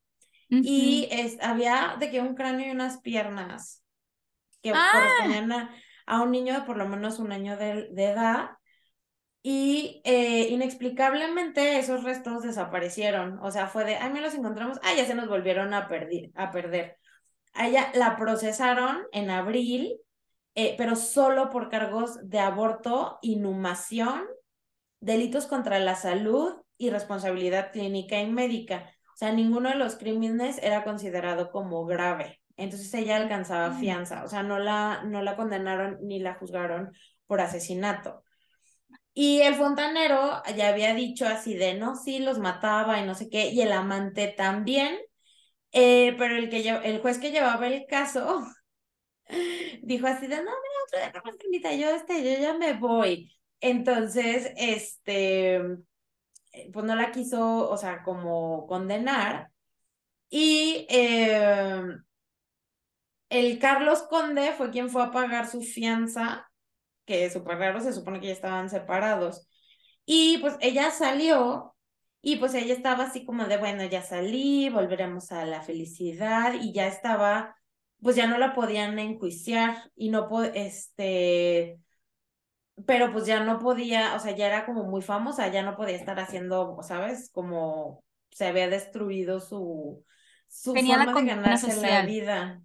y 0.53 1.07
es, 1.11 1.41
había 1.41 1.95
de 1.97 2.09
que 2.09 2.19
un 2.19 2.35
cráneo 2.35 2.67
y 2.67 2.71
unas 2.71 2.99
piernas 2.99 3.85
que 4.61 4.73
¡Ah! 4.75 4.89
correspondían 4.91 5.69
a, 6.05 6.21
un 6.21 6.31
niño 6.31 6.53
de 6.53 6.61
por 6.61 6.75
lo 6.75 6.89
menos 6.89 7.19
un 7.19 7.31
año 7.31 7.55
de, 7.55 7.87
edad, 7.95 8.49
y 9.41 10.01
eh, 10.03 10.49
inexplicablemente 10.49 11.79
esos 11.79 12.03
restos 12.03 12.43
desaparecieron. 12.43 13.39
O 13.41 13.49
sea, 13.49 13.67
fue 13.67 13.85
de, 13.85 13.95
ay, 13.95 14.11
me 14.11 14.21
los 14.21 14.35
encontramos, 14.35 14.77
ay, 14.83 14.97
ya 14.97 15.05
se 15.05 15.15
nos 15.15 15.29
volvieron 15.29 15.73
a, 15.73 15.87
a 16.35 16.51
perder. 16.51 16.97
A 17.53 17.67
ella 17.67 17.91
la 17.93 18.15
procesaron 18.15 19.03
en 19.11 19.29
abril, 19.29 19.97
eh, 20.55 20.75
pero 20.77 20.95
solo 20.95 21.49
por 21.49 21.69
cargos 21.69 22.29
de 22.29 22.39
aborto, 22.39 23.19
inhumación, 23.21 24.25
delitos 24.99 25.47
contra 25.47 25.79
la 25.79 25.95
salud 25.95 26.61
y 26.77 26.89
responsabilidad 26.89 27.71
clínica 27.71 28.19
y 28.19 28.29
médica. 28.29 28.91
O 29.13 29.17
sea, 29.17 29.31
ninguno 29.31 29.69
de 29.69 29.75
los 29.75 29.95
crímenes 29.95 30.57
era 30.61 30.83
considerado 30.83 31.51
como 31.51 31.85
grave. 31.85 32.41
Entonces 32.57 32.93
ella 32.93 33.17
alcanzaba 33.17 33.73
fianza, 33.73 34.23
o 34.23 34.27
sea, 34.27 34.43
no 34.43 34.59
la, 34.59 35.03
no 35.03 35.21
la 35.21 35.35
condenaron 35.35 35.97
ni 36.01 36.19
la 36.19 36.35
juzgaron 36.35 36.91
por 37.25 37.41
asesinato. 37.41 38.23
Y 39.13 39.41
el 39.41 39.55
fontanero 39.55 40.41
ya 40.55 40.69
había 40.69 40.93
dicho 40.93 41.27
así 41.27 41.55
de, 41.55 41.73
no, 41.73 41.95
sí, 41.95 42.19
los 42.19 42.39
mataba 42.39 42.99
y 42.99 43.05
no 43.05 43.15
sé 43.15 43.29
qué, 43.29 43.49
y 43.49 43.61
el 43.61 43.71
amante 43.71 44.27
también, 44.27 44.97
eh, 45.71 46.15
pero 46.17 46.35
el, 46.35 46.49
que 46.49 46.67
el 46.69 47.01
juez 47.01 47.19
que 47.19 47.31
llevaba 47.31 47.67
el 47.67 47.85
caso 47.87 48.43
dijo 49.83 50.07
así 50.07 50.27
de, 50.27 50.37
no, 50.37 50.43
mira, 50.43 50.81
otro 50.89 50.99
día 51.49 51.61
más 51.63 51.79
yo, 51.79 51.89
este, 51.95 52.23
yo 52.23 52.41
ya 52.41 52.53
me 52.53 52.73
voy. 52.73 53.31
Entonces, 53.59 54.51
este, 54.57 55.55
eh, 56.53 56.71
pues 56.73 56.85
no 56.85 56.95
la 56.95 57.11
quiso, 57.11 57.69
o 57.69 57.77
sea, 57.77 58.03
como 58.03 58.67
condenar. 58.67 59.51
Y 60.29 60.87
eh, 60.89 61.81
el 63.29 63.59
Carlos 63.59 64.03
Conde 64.03 64.53
fue 64.53 64.71
quien 64.71 64.89
fue 64.89 65.03
a 65.03 65.11
pagar 65.11 65.47
su 65.47 65.61
fianza, 65.61 66.51
que 67.05 67.29
súper 67.29 67.57
raro, 67.57 67.79
se 67.81 67.93
supone 67.93 68.19
que 68.19 68.27
ya 68.27 68.33
estaban 68.33 68.69
separados. 68.69 69.47
Y 70.05 70.39
pues 70.39 70.55
ella 70.61 70.91
salió 70.91 71.75
y 72.21 72.37
pues 72.37 72.53
ella 72.53 72.73
estaba 72.73 73.05
así 73.05 73.25
como 73.25 73.45
de, 73.45 73.57
bueno, 73.57 73.83
ya 73.85 74.01
salí, 74.03 74.69
volveremos 74.69 75.31
a 75.31 75.45
la 75.45 75.61
felicidad 75.63 76.53
y 76.61 76.73
ya 76.73 76.87
estaba, 76.87 77.55
pues 78.01 78.15
ya 78.15 78.27
no 78.27 78.37
la 78.37 78.53
podían 78.53 78.99
enjuiciar 78.99 79.91
y 79.95 80.09
no, 80.09 80.27
este, 80.53 81.79
pero 82.85 83.11
pues 83.11 83.25
ya 83.25 83.43
no 83.43 83.59
podía, 83.59 84.15
o 84.15 84.19
sea, 84.19 84.35
ya 84.35 84.47
era 84.47 84.65
como 84.65 84.83
muy 84.85 85.01
famosa, 85.01 85.47
ya 85.49 85.61
no 85.63 85.75
podía 85.75 85.95
estar 85.95 86.19
haciendo, 86.19 86.77
¿sabes? 86.83 87.29
Como 87.31 88.03
se 88.31 88.47
había 88.47 88.67
destruido 88.69 89.39
su, 89.39 90.03
su 90.47 90.79
forma 90.79 91.13
de 91.13 91.23
ganarse 91.23 91.75
la 91.75 92.01
vida. 92.01 92.61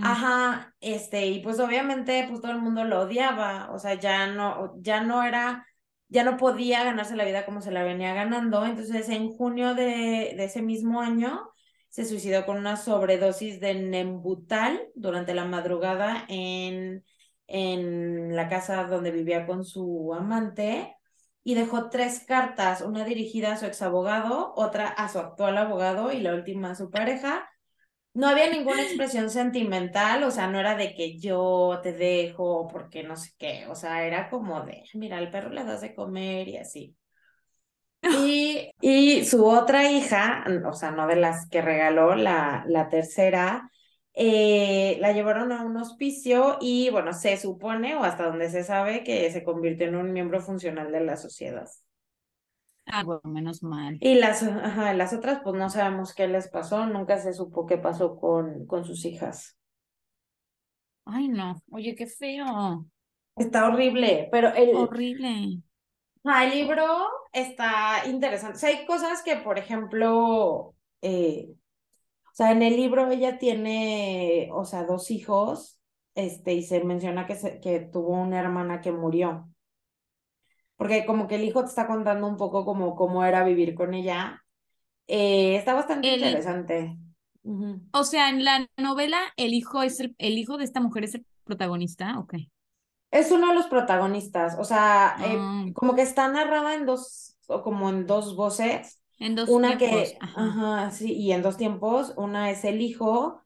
Ajá, 0.00 0.74
este, 0.80 1.26
y 1.28 1.42
pues 1.42 1.60
obviamente 1.60 2.26
pues 2.28 2.40
todo 2.40 2.52
el 2.52 2.60
mundo 2.60 2.84
lo 2.84 3.00
odiaba, 3.02 3.70
o 3.72 3.78
sea, 3.78 3.94
ya 3.94 4.28
no, 4.28 4.74
ya 4.78 5.02
no 5.02 5.22
era 5.24 5.66
ya 6.10 6.24
no 6.24 6.36
podía 6.36 6.84
ganarse 6.84 7.16
la 7.16 7.24
vida 7.24 7.46
como 7.46 7.62
se 7.62 7.70
la 7.70 7.84
venía 7.84 8.12
ganando. 8.14 8.66
Entonces, 8.66 9.08
en 9.08 9.30
junio 9.30 9.74
de, 9.74 10.32
ese 10.44 10.60
mismo 10.60 11.00
año, 11.00 11.50
se 11.88 12.04
suicidó 12.04 12.44
con 12.44 12.58
una 12.58 12.76
sobredosis 12.76 13.60
de 13.60 13.74
Nembutal 13.74 14.88
durante 14.94 15.34
la 15.34 15.44
madrugada 15.44 16.24
en, 16.28 17.04
en 17.46 18.36
la 18.36 18.48
casa 18.48 18.84
donde 18.84 19.12
vivía 19.12 19.46
con 19.46 19.64
su 19.64 20.12
amante 20.14 20.96
y 21.42 21.54
dejó 21.54 21.88
tres 21.90 22.24
cartas, 22.26 22.82
una 22.82 23.04
dirigida 23.04 23.52
a 23.52 23.56
su 23.56 23.66
ex 23.66 23.80
abogado, 23.82 24.52
otra 24.56 24.88
a 24.88 25.08
su 25.08 25.18
actual 25.18 25.58
abogado 25.58 26.12
y 26.12 26.20
la 26.20 26.34
última 26.34 26.72
a 26.72 26.74
su 26.74 26.90
pareja, 26.90 27.48
no 28.14 28.28
había 28.28 28.50
ninguna 28.50 28.82
expresión 28.82 29.30
sentimental, 29.30 30.22
o 30.24 30.30
sea, 30.30 30.48
no 30.48 30.58
era 30.60 30.76
de 30.76 30.94
que 30.94 31.18
yo 31.18 31.80
te 31.82 31.92
dejo 31.92 32.66
porque 32.68 33.02
no 33.04 33.16
sé 33.16 33.30
qué, 33.38 33.66
o 33.68 33.74
sea, 33.74 34.06
era 34.06 34.28
como 34.30 34.62
de, 34.62 34.82
mira, 34.94 35.18
al 35.18 35.30
perro 35.30 35.50
le 35.50 35.64
das 35.64 35.80
de 35.82 35.94
comer 35.94 36.48
y 36.48 36.56
así. 36.58 36.96
Y, 38.06 38.72
y 38.80 39.24
su 39.24 39.44
otra 39.46 39.90
hija, 39.90 40.44
o 40.66 40.72
sea, 40.72 40.90
no 40.90 41.06
de 41.06 41.16
las 41.16 41.48
que 41.48 41.62
regaló, 41.62 42.14
la, 42.16 42.64
la 42.66 42.88
tercera, 42.88 43.70
eh, 44.14 44.96
la 45.00 45.12
llevaron 45.12 45.52
a 45.52 45.62
un 45.64 45.76
hospicio 45.76 46.58
y 46.60 46.90
bueno, 46.90 47.12
se 47.12 47.36
supone, 47.36 47.94
o 47.96 48.02
hasta 48.02 48.24
donde 48.26 48.50
se 48.50 48.64
sabe, 48.64 49.04
que 49.04 49.30
se 49.30 49.44
convirtió 49.44 49.86
en 49.86 49.96
un 49.96 50.12
miembro 50.12 50.40
funcional 50.40 50.90
de 50.92 51.00
la 51.00 51.16
sociedad. 51.16 51.68
Ah, 52.92 53.04
bueno, 53.04 53.20
menos 53.24 53.62
mal. 53.62 53.98
Y 54.00 54.16
las, 54.16 54.42
ajá, 54.42 54.92
las 54.94 55.12
otras, 55.12 55.40
pues 55.42 55.56
no 55.56 55.70
sabemos 55.70 56.14
qué 56.14 56.26
les 56.28 56.48
pasó, 56.48 56.86
nunca 56.86 57.18
se 57.18 57.32
supo 57.32 57.66
qué 57.66 57.78
pasó 57.78 58.18
con, 58.18 58.66
con 58.66 58.84
sus 58.84 59.04
hijas. 59.04 59.56
Ay, 61.04 61.28
no, 61.28 61.62
oye, 61.70 61.94
qué 61.94 62.06
feo. 62.06 62.86
Está 63.36 63.68
horrible, 63.68 64.28
pero 64.30 64.52
el... 64.54 64.74
Horrible. 64.74 65.62
Ah, 66.24 66.44
el 66.44 66.50
libro 66.50 66.84
está 67.32 68.06
interesante. 68.06 68.56
O 68.56 68.60
sea, 68.60 68.68
hay 68.70 68.86
cosas 68.86 69.22
que, 69.22 69.36
por 69.36 69.58
ejemplo, 69.58 70.74
eh, 71.00 71.48
o 71.50 72.34
sea, 72.34 72.52
en 72.52 72.62
el 72.62 72.76
libro 72.76 73.10
ella 73.10 73.38
tiene, 73.38 74.50
o 74.52 74.64
sea, 74.64 74.84
dos 74.84 75.10
hijos, 75.10 75.80
este, 76.14 76.54
y 76.54 76.62
se 76.62 76.84
menciona 76.84 77.26
que, 77.26 77.36
se, 77.36 77.60
que 77.60 77.80
tuvo 77.80 78.12
una 78.20 78.40
hermana 78.40 78.80
que 78.80 78.92
murió 78.92 79.48
porque 80.80 81.04
como 81.04 81.28
que 81.28 81.34
el 81.34 81.44
hijo 81.44 81.60
te 81.60 81.68
está 81.68 81.86
contando 81.86 82.26
un 82.26 82.38
poco 82.38 82.64
como 82.64 82.96
cómo 82.96 83.22
era 83.22 83.44
vivir 83.44 83.74
con 83.74 83.92
ella. 83.92 84.42
Eh, 85.06 85.56
está 85.56 85.74
bastante 85.74 86.08
interesante. 86.08 86.96
O 87.92 88.02
sea, 88.02 88.30
en 88.30 88.46
la 88.46 88.66
novela 88.78 89.18
el 89.36 89.52
hijo 89.52 89.82
es 89.82 90.00
el, 90.00 90.14
el 90.16 90.38
hijo 90.38 90.56
de 90.56 90.64
esta 90.64 90.80
mujer 90.80 91.04
es 91.04 91.16
el 91.16 91.26
protagonista, 91.44 92.18
ok. 92.18 92.32
Es 93.10 93.30
uno 93.30 93.48
de 93.48 93.56
los 93.56 93.66
protagonistas, 93.66 94.56
o 94.58 94.64
sea, 94.64 95.16
eh, 95.20 95.36
ah. 95.38 95.66
como 95.74 95.94
que 95.94 96.00
está 96.00 96.28
narrada 96.28 96.72
en 96.74 96.86
dos, 96.86 97.36
o 97.46 97.62
como 97.62 97.90
en 97.90 98.06
dos 98.06 98.34
voces. 98.34 99.02
En 99.18 99.34
dos 99.34 99.50
una 99.50 99.76
tiempos. 99.76 100.12
que, 100.12 100.18
ajá. 100.18 100.90
sí, 100.92 101.12
y 101.12 101.32
en 101.32 101.42
dos 101.42 101.58
tiempos, 101.58 102.14
una 102.16 102.48
es 102.48 102.64
el 102.64 102.80
hijo 102.80 103.42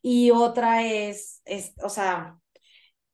y 0.00 0.30
otra 0.30 0.82
es, 0.84 1.42
es, 1.44 1.74
o 1.82 1.90
sea, 1.90 2.38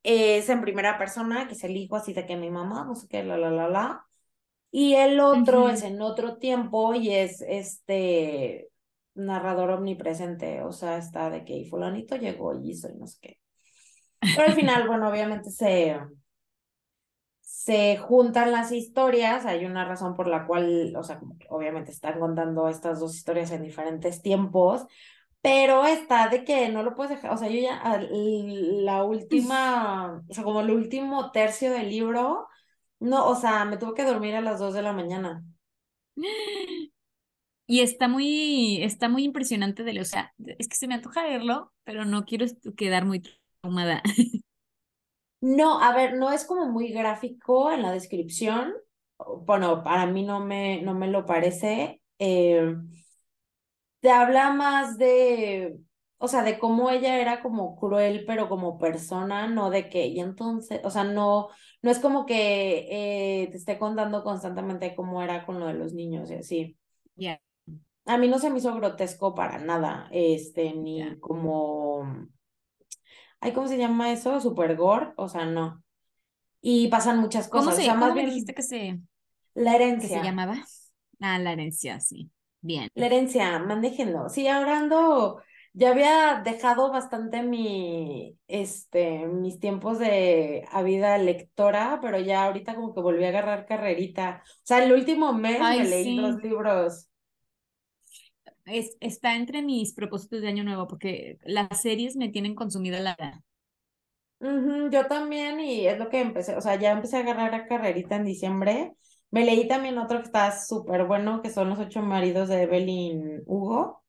es 0.03 0.49
en 0.49 0.61
primera 0.63 0.99
persona, 0.99 1.47
que 1.49 1.55
es 1.55 1.65
el 1.65 1.77
hijo 1.77 1.97
así 1.97 2.13
de 2.13 2.27
que 2.27 2.37
mi 2.37 2.51
mamá, 2.51 2.85
no 2.85 2.95
sé 2.95 3.09
qué, 3.09 3.25
la, 3.25 3.37
la, 3.39 3.51
la, 3.51 3.69
la. 3.69 4.07
Y 4.71 4.95
el 4.95 5.21
otro 5.21 5.69
es 5.71 5.83
en 5.83 6.03
otro 6.03 6.39
tiempo 6.39 6.95
y 6.95 7.11
es 7.15 7.43
este 7.43 8.71
narrador 9.15 9.71
omnipresente, 9.71 10.63
o 10.63 10.73
sea, 10.73 10.99
está 10.99 11.31
de 11.31 11.45
que 11.45 11.67
fulanito 11.71 12.17
llegó 12.17 12.55
y 12.55 12.71
hizo 12.73 12.89
y 12.91 12.97
no 12.97 13.07
sé 13.07 13.19
qué. 13.21 13.39
Pero 14.35 14.49
al 14.49 14.55
final, 14.55 14.87
bueno, 14.89 15.09
obviamente 15.11 15.51
se, 15.51 15.99
se 17.41 17.97
juntan 17.99 18.53
las 18.53 18.73
historias, 18.73 19.47
hay 19.47 19.65
una 19.65 19.85
razón 19.85 20.15
por 20.15 20.29
la 20.29 20.47
cual, 20.47 20.95
o 20.97 21.03
sea, 21.03 21.21
obviamente 21.51 21.91
están 21.91 22.19
contando 22.21 22.69
estas 22.69 23.01
dos 23.01 23.15
historias 23.17 23.51
en 23.51 23.63
diferentes 23.63 24.23
tiempos, 24.23 24.87
pero 25.41 25.87
está 25.87 26.29
de 26.29 26.45
que 26.45 26.69
no 26.69 26.83
lo 26.83 26.95
puedes 26.95 27.11
dejar, 27.13 27.33
o 27.33 27.37
sea, 27.37 27.49
yo 27.49 27.61
ya 27.61 27.81
la 28.11 29.05
última, 29.05 30.23
o 30.29 30.35
sea, 30.35 30.45
como 30.45 30.61
el 30.61 30.71
último 30.71 31.31
tercio 31.33 31.73
del 31.73 31.91
libro, 31.91 32.49
no, 33.01 33.27
o 33.29 33.35
sea, 33.37 33.65
me 33.65 33.77
tuve 33.77 33.95
que 33.95 34.05
dormir 34.05 34.35
a 34.37 34.41
las 34.41 34.59
dos 34.59 34.75
de 34.75 34.83
la 34.83 34.93
mañana. 34.93 35.45
Y 37.71 37.81
está 37.83 38.09
muy, 38.09 38.83
está 38.83 39.11
muy 39.11 39.25
impresionante 39.25 39.85
de 39.85 40.01
o 40.01 40.05
sea, 40.05 40.33
es 40.59 40.69
que 40.69 40.77
se 40.77 40.89
me 40.89 40.95
antoja 40.95 41.23
verlo, 41.25 41.73
pero 41.85 42.07
no 42.07 42.25
quiero 42.25 42.47
quedar 42.77 43.05
muy 43.05 43.23
traumada. 43.61 44.03
No, 45.41 45.81
a 45.81 45.95
ver, 45.95 46.15
no 46.17 46.33
es 46.33 46.45
como 46.45 46.67
muy 46.67 46.89
gráfico 46.93 47.71
en 47.71 47.83
la 47.83 47.93
descripción. 47.93 48.75
Bueno, 49.45 49.85
para 49.85 50.07
mí 50.07 50.25
no 50.25 50.41
me, 50.41 50.83
no 50.83 50.95
me 50.95 51.09
lo 51.09 51.27
parece. 51.27 52.03
Eh, 52.19 52.75
te 54.01 54.11
habla 54.11 54.51
más 54.53 54.99
de, 54.99 55.79
o 56.19 56.29
sea, 56.29 56.43
de 56.43 56.59
cómo 56.59 56.91
ella 56.91 57.21
era 57.21 57.43
como 57.43 57.77
cruel, 57.77 58.25
pero 58.27 58.49
como 58.49 58.79
persona, 58.79 59.49
no 59.49 59.71
de 59.71 59.89
que, 59.89 60.07
y 60.07 60.21
entonces, 60.21 60.81
o 60.85 60.91
sea, 60.91 61.05
no, 61.05 61.49
no 61.83 61.91
es 61.91 61.99
como 61.99 62.27
que 62.27 62.87
eh, 62.91 63.49
te 63.51 63.57
esté 63.57 63.79
contando 63.79 64.23
constantemente 64.23 64.95
cómo 64.95 65.23
era 65.23 65.47
con 65.47 65.61
lo 65.61 65.67
de 65.67 65.75
los 65.75 65.93
niños 65.95 66.31
y 66.31 66.35
así. 66.35 66.79
Ya. 67.17 67.41
A 68.05 68.17
mí 68.17 68.29
no 68.29 68.39
se 68.39 68.51
me 68.51 68.59
hizo 68.59 68.75
grotesco 68.75 69.35
para 69.35 69.59
nada, 69.59 70.09
este, 70.13 70.73
ni 70.73 71.19
como, 71.21 72.27
ay, 73.41 73.53
¿cómo 73.53 73.69
se 73.69 73.79
llama 73.79 74.13
eso? 74.13 74.41
Super 74.41 74.77
gore, 74.77 75.13
o 75.17 75.29
sea, 75.29 75.45
no. 75.45 75.83
Y 76.61 76.89
pasan 76.89 77.19
muchas 77.19 77.49
cosas. 77.49 77.67
¿Cómo, 77.67 77.77
se, 77.77 77.83
o 77.83 77.85
sea, 77.85 77.95
más 77.95 78.15
bien, 78.15 78.27
dijiste 78.27 78.55
que 78.55 78.63
se, 78.63 79.01
la 79.55 79.75
herencia. 79.75 80.09
¿Qué 80.09 80.15
se 80.17 80.25
llamaba? 80.25 80.65
Ah, 81.21 81.39
la 81.39 81.53
herencia, 81.53 82.01
sí. 82.01 82.31
Bien. 82.61 82.89
La 82.95 83.07
herencia, 83.07 83.59
mandéjenlo. 83.61 84.29
Sí, 84.29 84.49
ahora 84.49 84.79
ando, 84.79 85.43
ya 85.73 85.91
había 85.91 86.43
dejado 86.45 86.91
bastante 86.91 87.43
mi, 87.43 88.37
este, 88.49 89.27
mis 89.27 89.61
tiempos 89.61 89.99
de 89.99 90.67
a 90.71 90.83
vida 90.83 91.17
lectora, 91.19 91.99
pero 92.03 92.19
ya 92.19 92.45
ahorita 92.45 92.75
como 92.75 92.95
que 92.95 93.01
volví 93.01 93.25
a 93.25 93.29
agarrar 93.29 93.67
carrerita. 93.67 94.43
O 94.45 94.61
sea, 94.65 94.83
el 94.85 94.93
último 94.93 95.33
mes 95.33 95.61
me 95.61 95.85
leí 95.85 96.17
dos 96.17 96.43
libros 96.43 97.09
es, 98.69 98.97
está 99.01 99.37
entre 99.37 99.63
mis 99.63 99.95
propósitos 99.95 100.41
de 100.41 100.49
año 100.49 100.65
nuevo 100.65 100.87
porque 100.87 101.39
las 101.45 101.81
series 101.81 102.17
me 102.17 102.29
tienen 102.29 102.55
consumida 102.55 103.01
la 103.01 103.17
vida. 103.19 103.43
yo 104.91 105.07
también 105.07 105.61
y 105.61 105.87
es 105.87 105.99
lo 105.99 106.09
que 106.09 106.21
empecé, 106.21 106.57
o 106.57 106.61
sea, 106.61 106.77
ya 106.77 106.93
empecé 106.93 107.17
a 107.17 107.21
agarrar 107.21 107.55
a 107.55 107.67
carrerita 107.67 108.17
en 108.17 108.25
diciembre. 108.25 108.93
Me 109.31 109.45
leí 109.45 109.69
también 109.69 109.99
otro 109.99 110.19
que 110.19 110.25
está 110.27 110.59
súper 110.59 111.05
bueno, 111.05 111.43
que 111.43 111.51
son 111.51 111.69
Los 111.71 111.79
ocho 111.79 112.03
maridos 112.03 112.49
de 112.49 112.63
Evelyn 112.63 113.43
Hugo. 113.47 114.03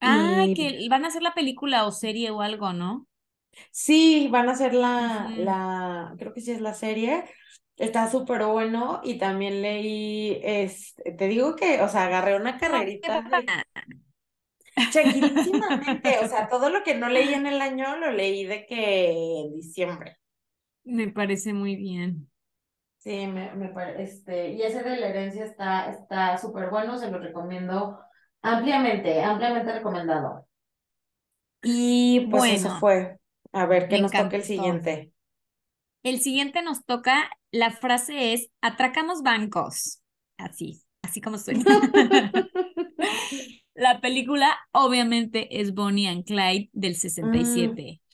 Ah, 0.00 0.46
que 0.54 0.86
van 0.88 1.04
a 1.04 1.08
hacer 1.08 1.22
la 1.22 1.34
película 1.34 1.86
o 1.86 1.90
serie 1.92 2.30
o 2.30 2.40
algo, 2.42 2.72
¿no? 2.72 3.06
Sí, 3.70 4.28
van 4.30 4.48
a 4.48 4.52
hacer 4.52 4.74
la, 4.74 5.32
la, 5.36 6.14
creo 6.18 6.32
que 6.32 6.40
sí 6.40 6.52
es 6.52 6.60
la 6.60 6.74
serie. 6.74 7.24
Está 7.76 8.10
súper 8.10 8.44
bueno 8.44 9.00
y 9.04 9.18
también 9.18 9.62
leí, 9.62 10.40
este, 10.42 11.12
te 11.12 11.28
digo 11.28 11.54
que, 11.56 11.80
o 11.82 11.88
sea, 11.88 12.04
agarré 12.06 12.36
una 12.36 12.58
carrerita 12.58 13.22
de... 13.22 13.52
o 16.24 16.28
sea, 16.28 16.48
todo 16.50 16.70
lo 16.70 16.82
que 16.84 16.94
no 16.96 17.08
leí 17.08 17.32
en 17.34 17.46
el 17.46 17.60
año 17.60 17.96
lo 17.96 18.10
leí 18.12 18.44
de 18.44 18.66
que 18.66 19.10
en 19.42 19.54
diciembre. 19.54 20.18
Me 20.84 21.06
parece 21.08 21.52
muy 21.52 21.76
bien. 21.76 22.28
Sí, 22.98 23.26
me, 23.28 23.54
me 23.54 23.72
este, 24.02 24.50
y 24.52 24.62
ese 24.62 24.82
de 24.82 24.96
la 24.96 25.08
herencia 25.08 25.44
está 25.44 25.88
está 25.90 26.36
súper 26.36 26.68
bueno, 26.68 26.98
se 26.98 27.10
lo 27.10 27.18
recomiendo 27.18 28.00
ampliamente, 28.42 29.22
ampliamente 29.22 29.72
recomendado. 29.72 30.46
Y 31.62 32.26
pues 32.30 32.40
bueno, 32.40 32.54
eso 32.54 32.76
fue. 32.78 33.18
A 33.52 33.66
ver, 33.66 33.88
¿qué 33.88 34.00
nos 34.00 34.12
toca 34.12 34.36
el 34.36 34.42
siguiente? 34.42 35.12
El 36.02 36.20
siguiente 36.20 36.62
nos 36.62 36.84
toca, 36.84 37.30
la 37.50 37.70
frase 37.70 38.32
es, 38.32 38.50
atracamos 38.60 39.22
bancos. 39.22 40.00
Así, 40.36 40.82
así 41.02 41.20
como 41.20 41.38
suena. 41.38 41.64
la 43.74 44.00
película 44.00 44.56
obviamente 44.72 45.60
es 45.60 45.74
Bonnie 45.74 46.08
and 46.08 46.24
Clyde 46.24 46.70
del 46.72 46.94
67. 46.94 48.00
Mm. 48.02 48.08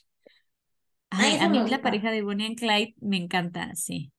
Ay, 1.11 1.37
a 1.37 1.49
mí 1.49 1.59
la 1.69 1.81
pareja 1.81 2.11
de 2.11 2.23
Bonnie 2.23 2.47
and 2.47 2.57
Clyde 2.57 2.95
me 2.99 3.17
encanta, 3.17 3.73
sí. 3.75 4.11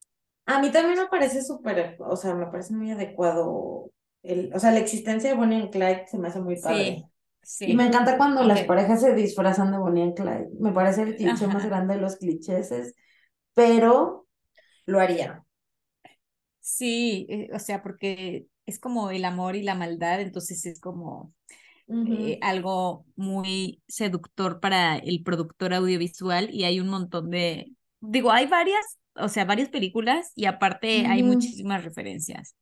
A 0.47 0.61
mí 0.61 0.71
también 0.71 0.97
me 0.97 1.07
parece 1.07 1.43
súper, 1.43 1.97
o 1.99 2.15
sea, 2.15 2.33
me 2.33 2.47
parece 2.47 2.73
muy 2.73 2.91
adecuado. 2.91 3.91
El, 4.23 4.51
o 4.53 4.59
sea, 4.59 4.71
la 4.71 4.79
existencia 4.79 5.29
de 5.29 5.35
Bonnie 5.35 5.61
and 5.61 5.69
Clyde 5.69 6.05
se 6.07 6.17
me 6.17 6.29
hace 6.29 6.39
muy 6.39 6.59
padre. 6.59 7.05
Sí, 7.43 7.71
Y 7.71 7.75
me 7.75 7.85
encanta 7.85 8.17
cuando 8.17 8.43
las 8.43 8.63
parejas 8.63 9.01
se 9.01 9.13
disfrazan 9.13 9.71
de 9.71 9.77
Bonnie 9.77 10.03
and 10.03 10.15
Clyde. 10.15 10.49
Me 10.59 10.71
parece 10.71 11.03
el 11.03 11.15
cliché 11.15 11.47
más 11.47 11.65
grande 11.65 11.95
de 11.95 12.01
los 12.01 12.15
clichés 12.15 12.93
pero 13.53 14.27
lo 14.85 14.99
haría. 14.99 15.43
Sí, 16.59 17.25
eh, 17.29 17.49
o 17.53 17.59
sea, 17.59 17.81
porque 17.81 18.47
es 18.65 18.79
como 18.79 19.09
el 19.09 19.25
amor 19.25 19.55
y 19.55 19.63
la 19.63 19.75
maldad, 19.75 20.21
entonces 20.21 20.65
es 20.65 20.79
como 20.79 21.33
eh, 21.87 22.37
algo 22.41 23.05
muy 23.15 23.81
seductor 23.87 24.59
para 24.59 24.97
el 24.97 25.23
productor 25.23 25.73
audiovisual 25.73 26.49
y 26.53 26.65
hay 26.65 26.79
un 26.79 26.89
montón 26.89 27.31
de, 27.31 27.71
digo, 28.01 28.31
hay 28.31 28.45
varias, 28.47 28.85
o 29.19 29.29
sea, 29.29 29.45
varias 29.45 29.69
películas 29.69 30.31
y 30.35 30.45
aparte 30.45 31.05
hay 31.05 31.23
muchísimas 31.23 31.83
referencias. 31.83 32.55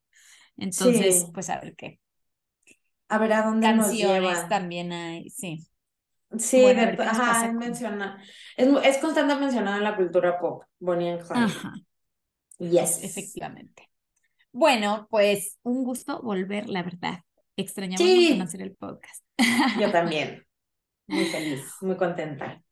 Entonces, 0.56 1.26
pues 1.32 1.50
a 1.50 1.60
ver 1.60 1.74
qué. 1.76 2.00
A 3.08 3.18
ver 3.18 3.32
a 3.34 3.42
dónde 3.42 3.66
Canciones 3.66 4.22
nos 4.22 4.36
lleva. 4.36 4.48
también 4.48 4.92
hay, 4.92 5.30
sí. 5.30 5.66
Sí, 6.38 6.64
ajá, 6.64 7.52
menciona, 7.52 8.20
es, 8.56 8.68
es 8.82 8.98
constante 8.98 9.36
mencionado 9.36 9.76
en 9.76 9.84
la 9.84 9.96
cultura 9.96 10.38
pop, 10.40 10.64
Bonnie 10.80 11.10
and 11.10 11.22
Clyde. 11.22 11.44
Ajá. 11.44 11.74
Yes. 12.58 13.02
Efectivamente. 13.04 13.88
Bueno, 14.52 15.06
pues 15.10 15.58
un 15.62 15.84
gusto 15.84 16.20
volver, 16.22 16.68
la 16.68 16.82
verdad. 16.82 17.20
Extrañamos 17.56 18.06
mucho 18.06 18.42
hacer 18.42 18.62
el 18.62 18.74
podcast. 18.74 19.22
Yo 19.80 19.90
también. 19.92 20.44
Muy 21.06 21.26
feliz, 21.26 21.62
muy 21.82 21.96
contenta. 21.96 22.62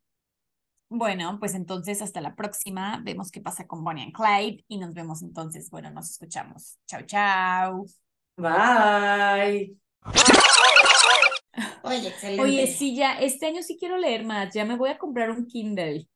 Bueno, 0.88 1.38
pues 1.40 1.54
entonces 1.54 2.02
hasta 2.02 2.20
la 2.20 2.34
próxima. 2.34 3.00
Vemos 3.02 3.30
qué 3.30 3.40
pasa 3.40 3.66
con 3.66 3.82
Bonnie 3.82 4.04
and 4.04 4.12
Clyde 4.12 4.64
y 4.68 4.78
nos 4.78 4.94
vemos 4.94 5.22
entonces. 5.22 5.70
Bueno, 5.70 5.90
nos 5.90 6.10
escuchamos. 6.10 6.78
Chao, 6.86 7.02
chao. 7.06 7.84
Bye. 8.36 9.76
Oye, 11.82 12.08
excelente. 12.08 12.42
Oye, 12.42 12.66
sí, 12.66 12.96
ya, 12.96 13.18
este 13.18 13.46
año 13.46 13.62
sí 13.62 13.76
quiero 13.78 13.96
leer 13.98 14.24
más, 14.24 14.52
ya 14.54 14.64
me 14.64 14.76
voy 14.76 14.90
a 14.90 14.98
comprar 14.98 15.30
un 15.30 15.46
Kindle. 15.46 16.08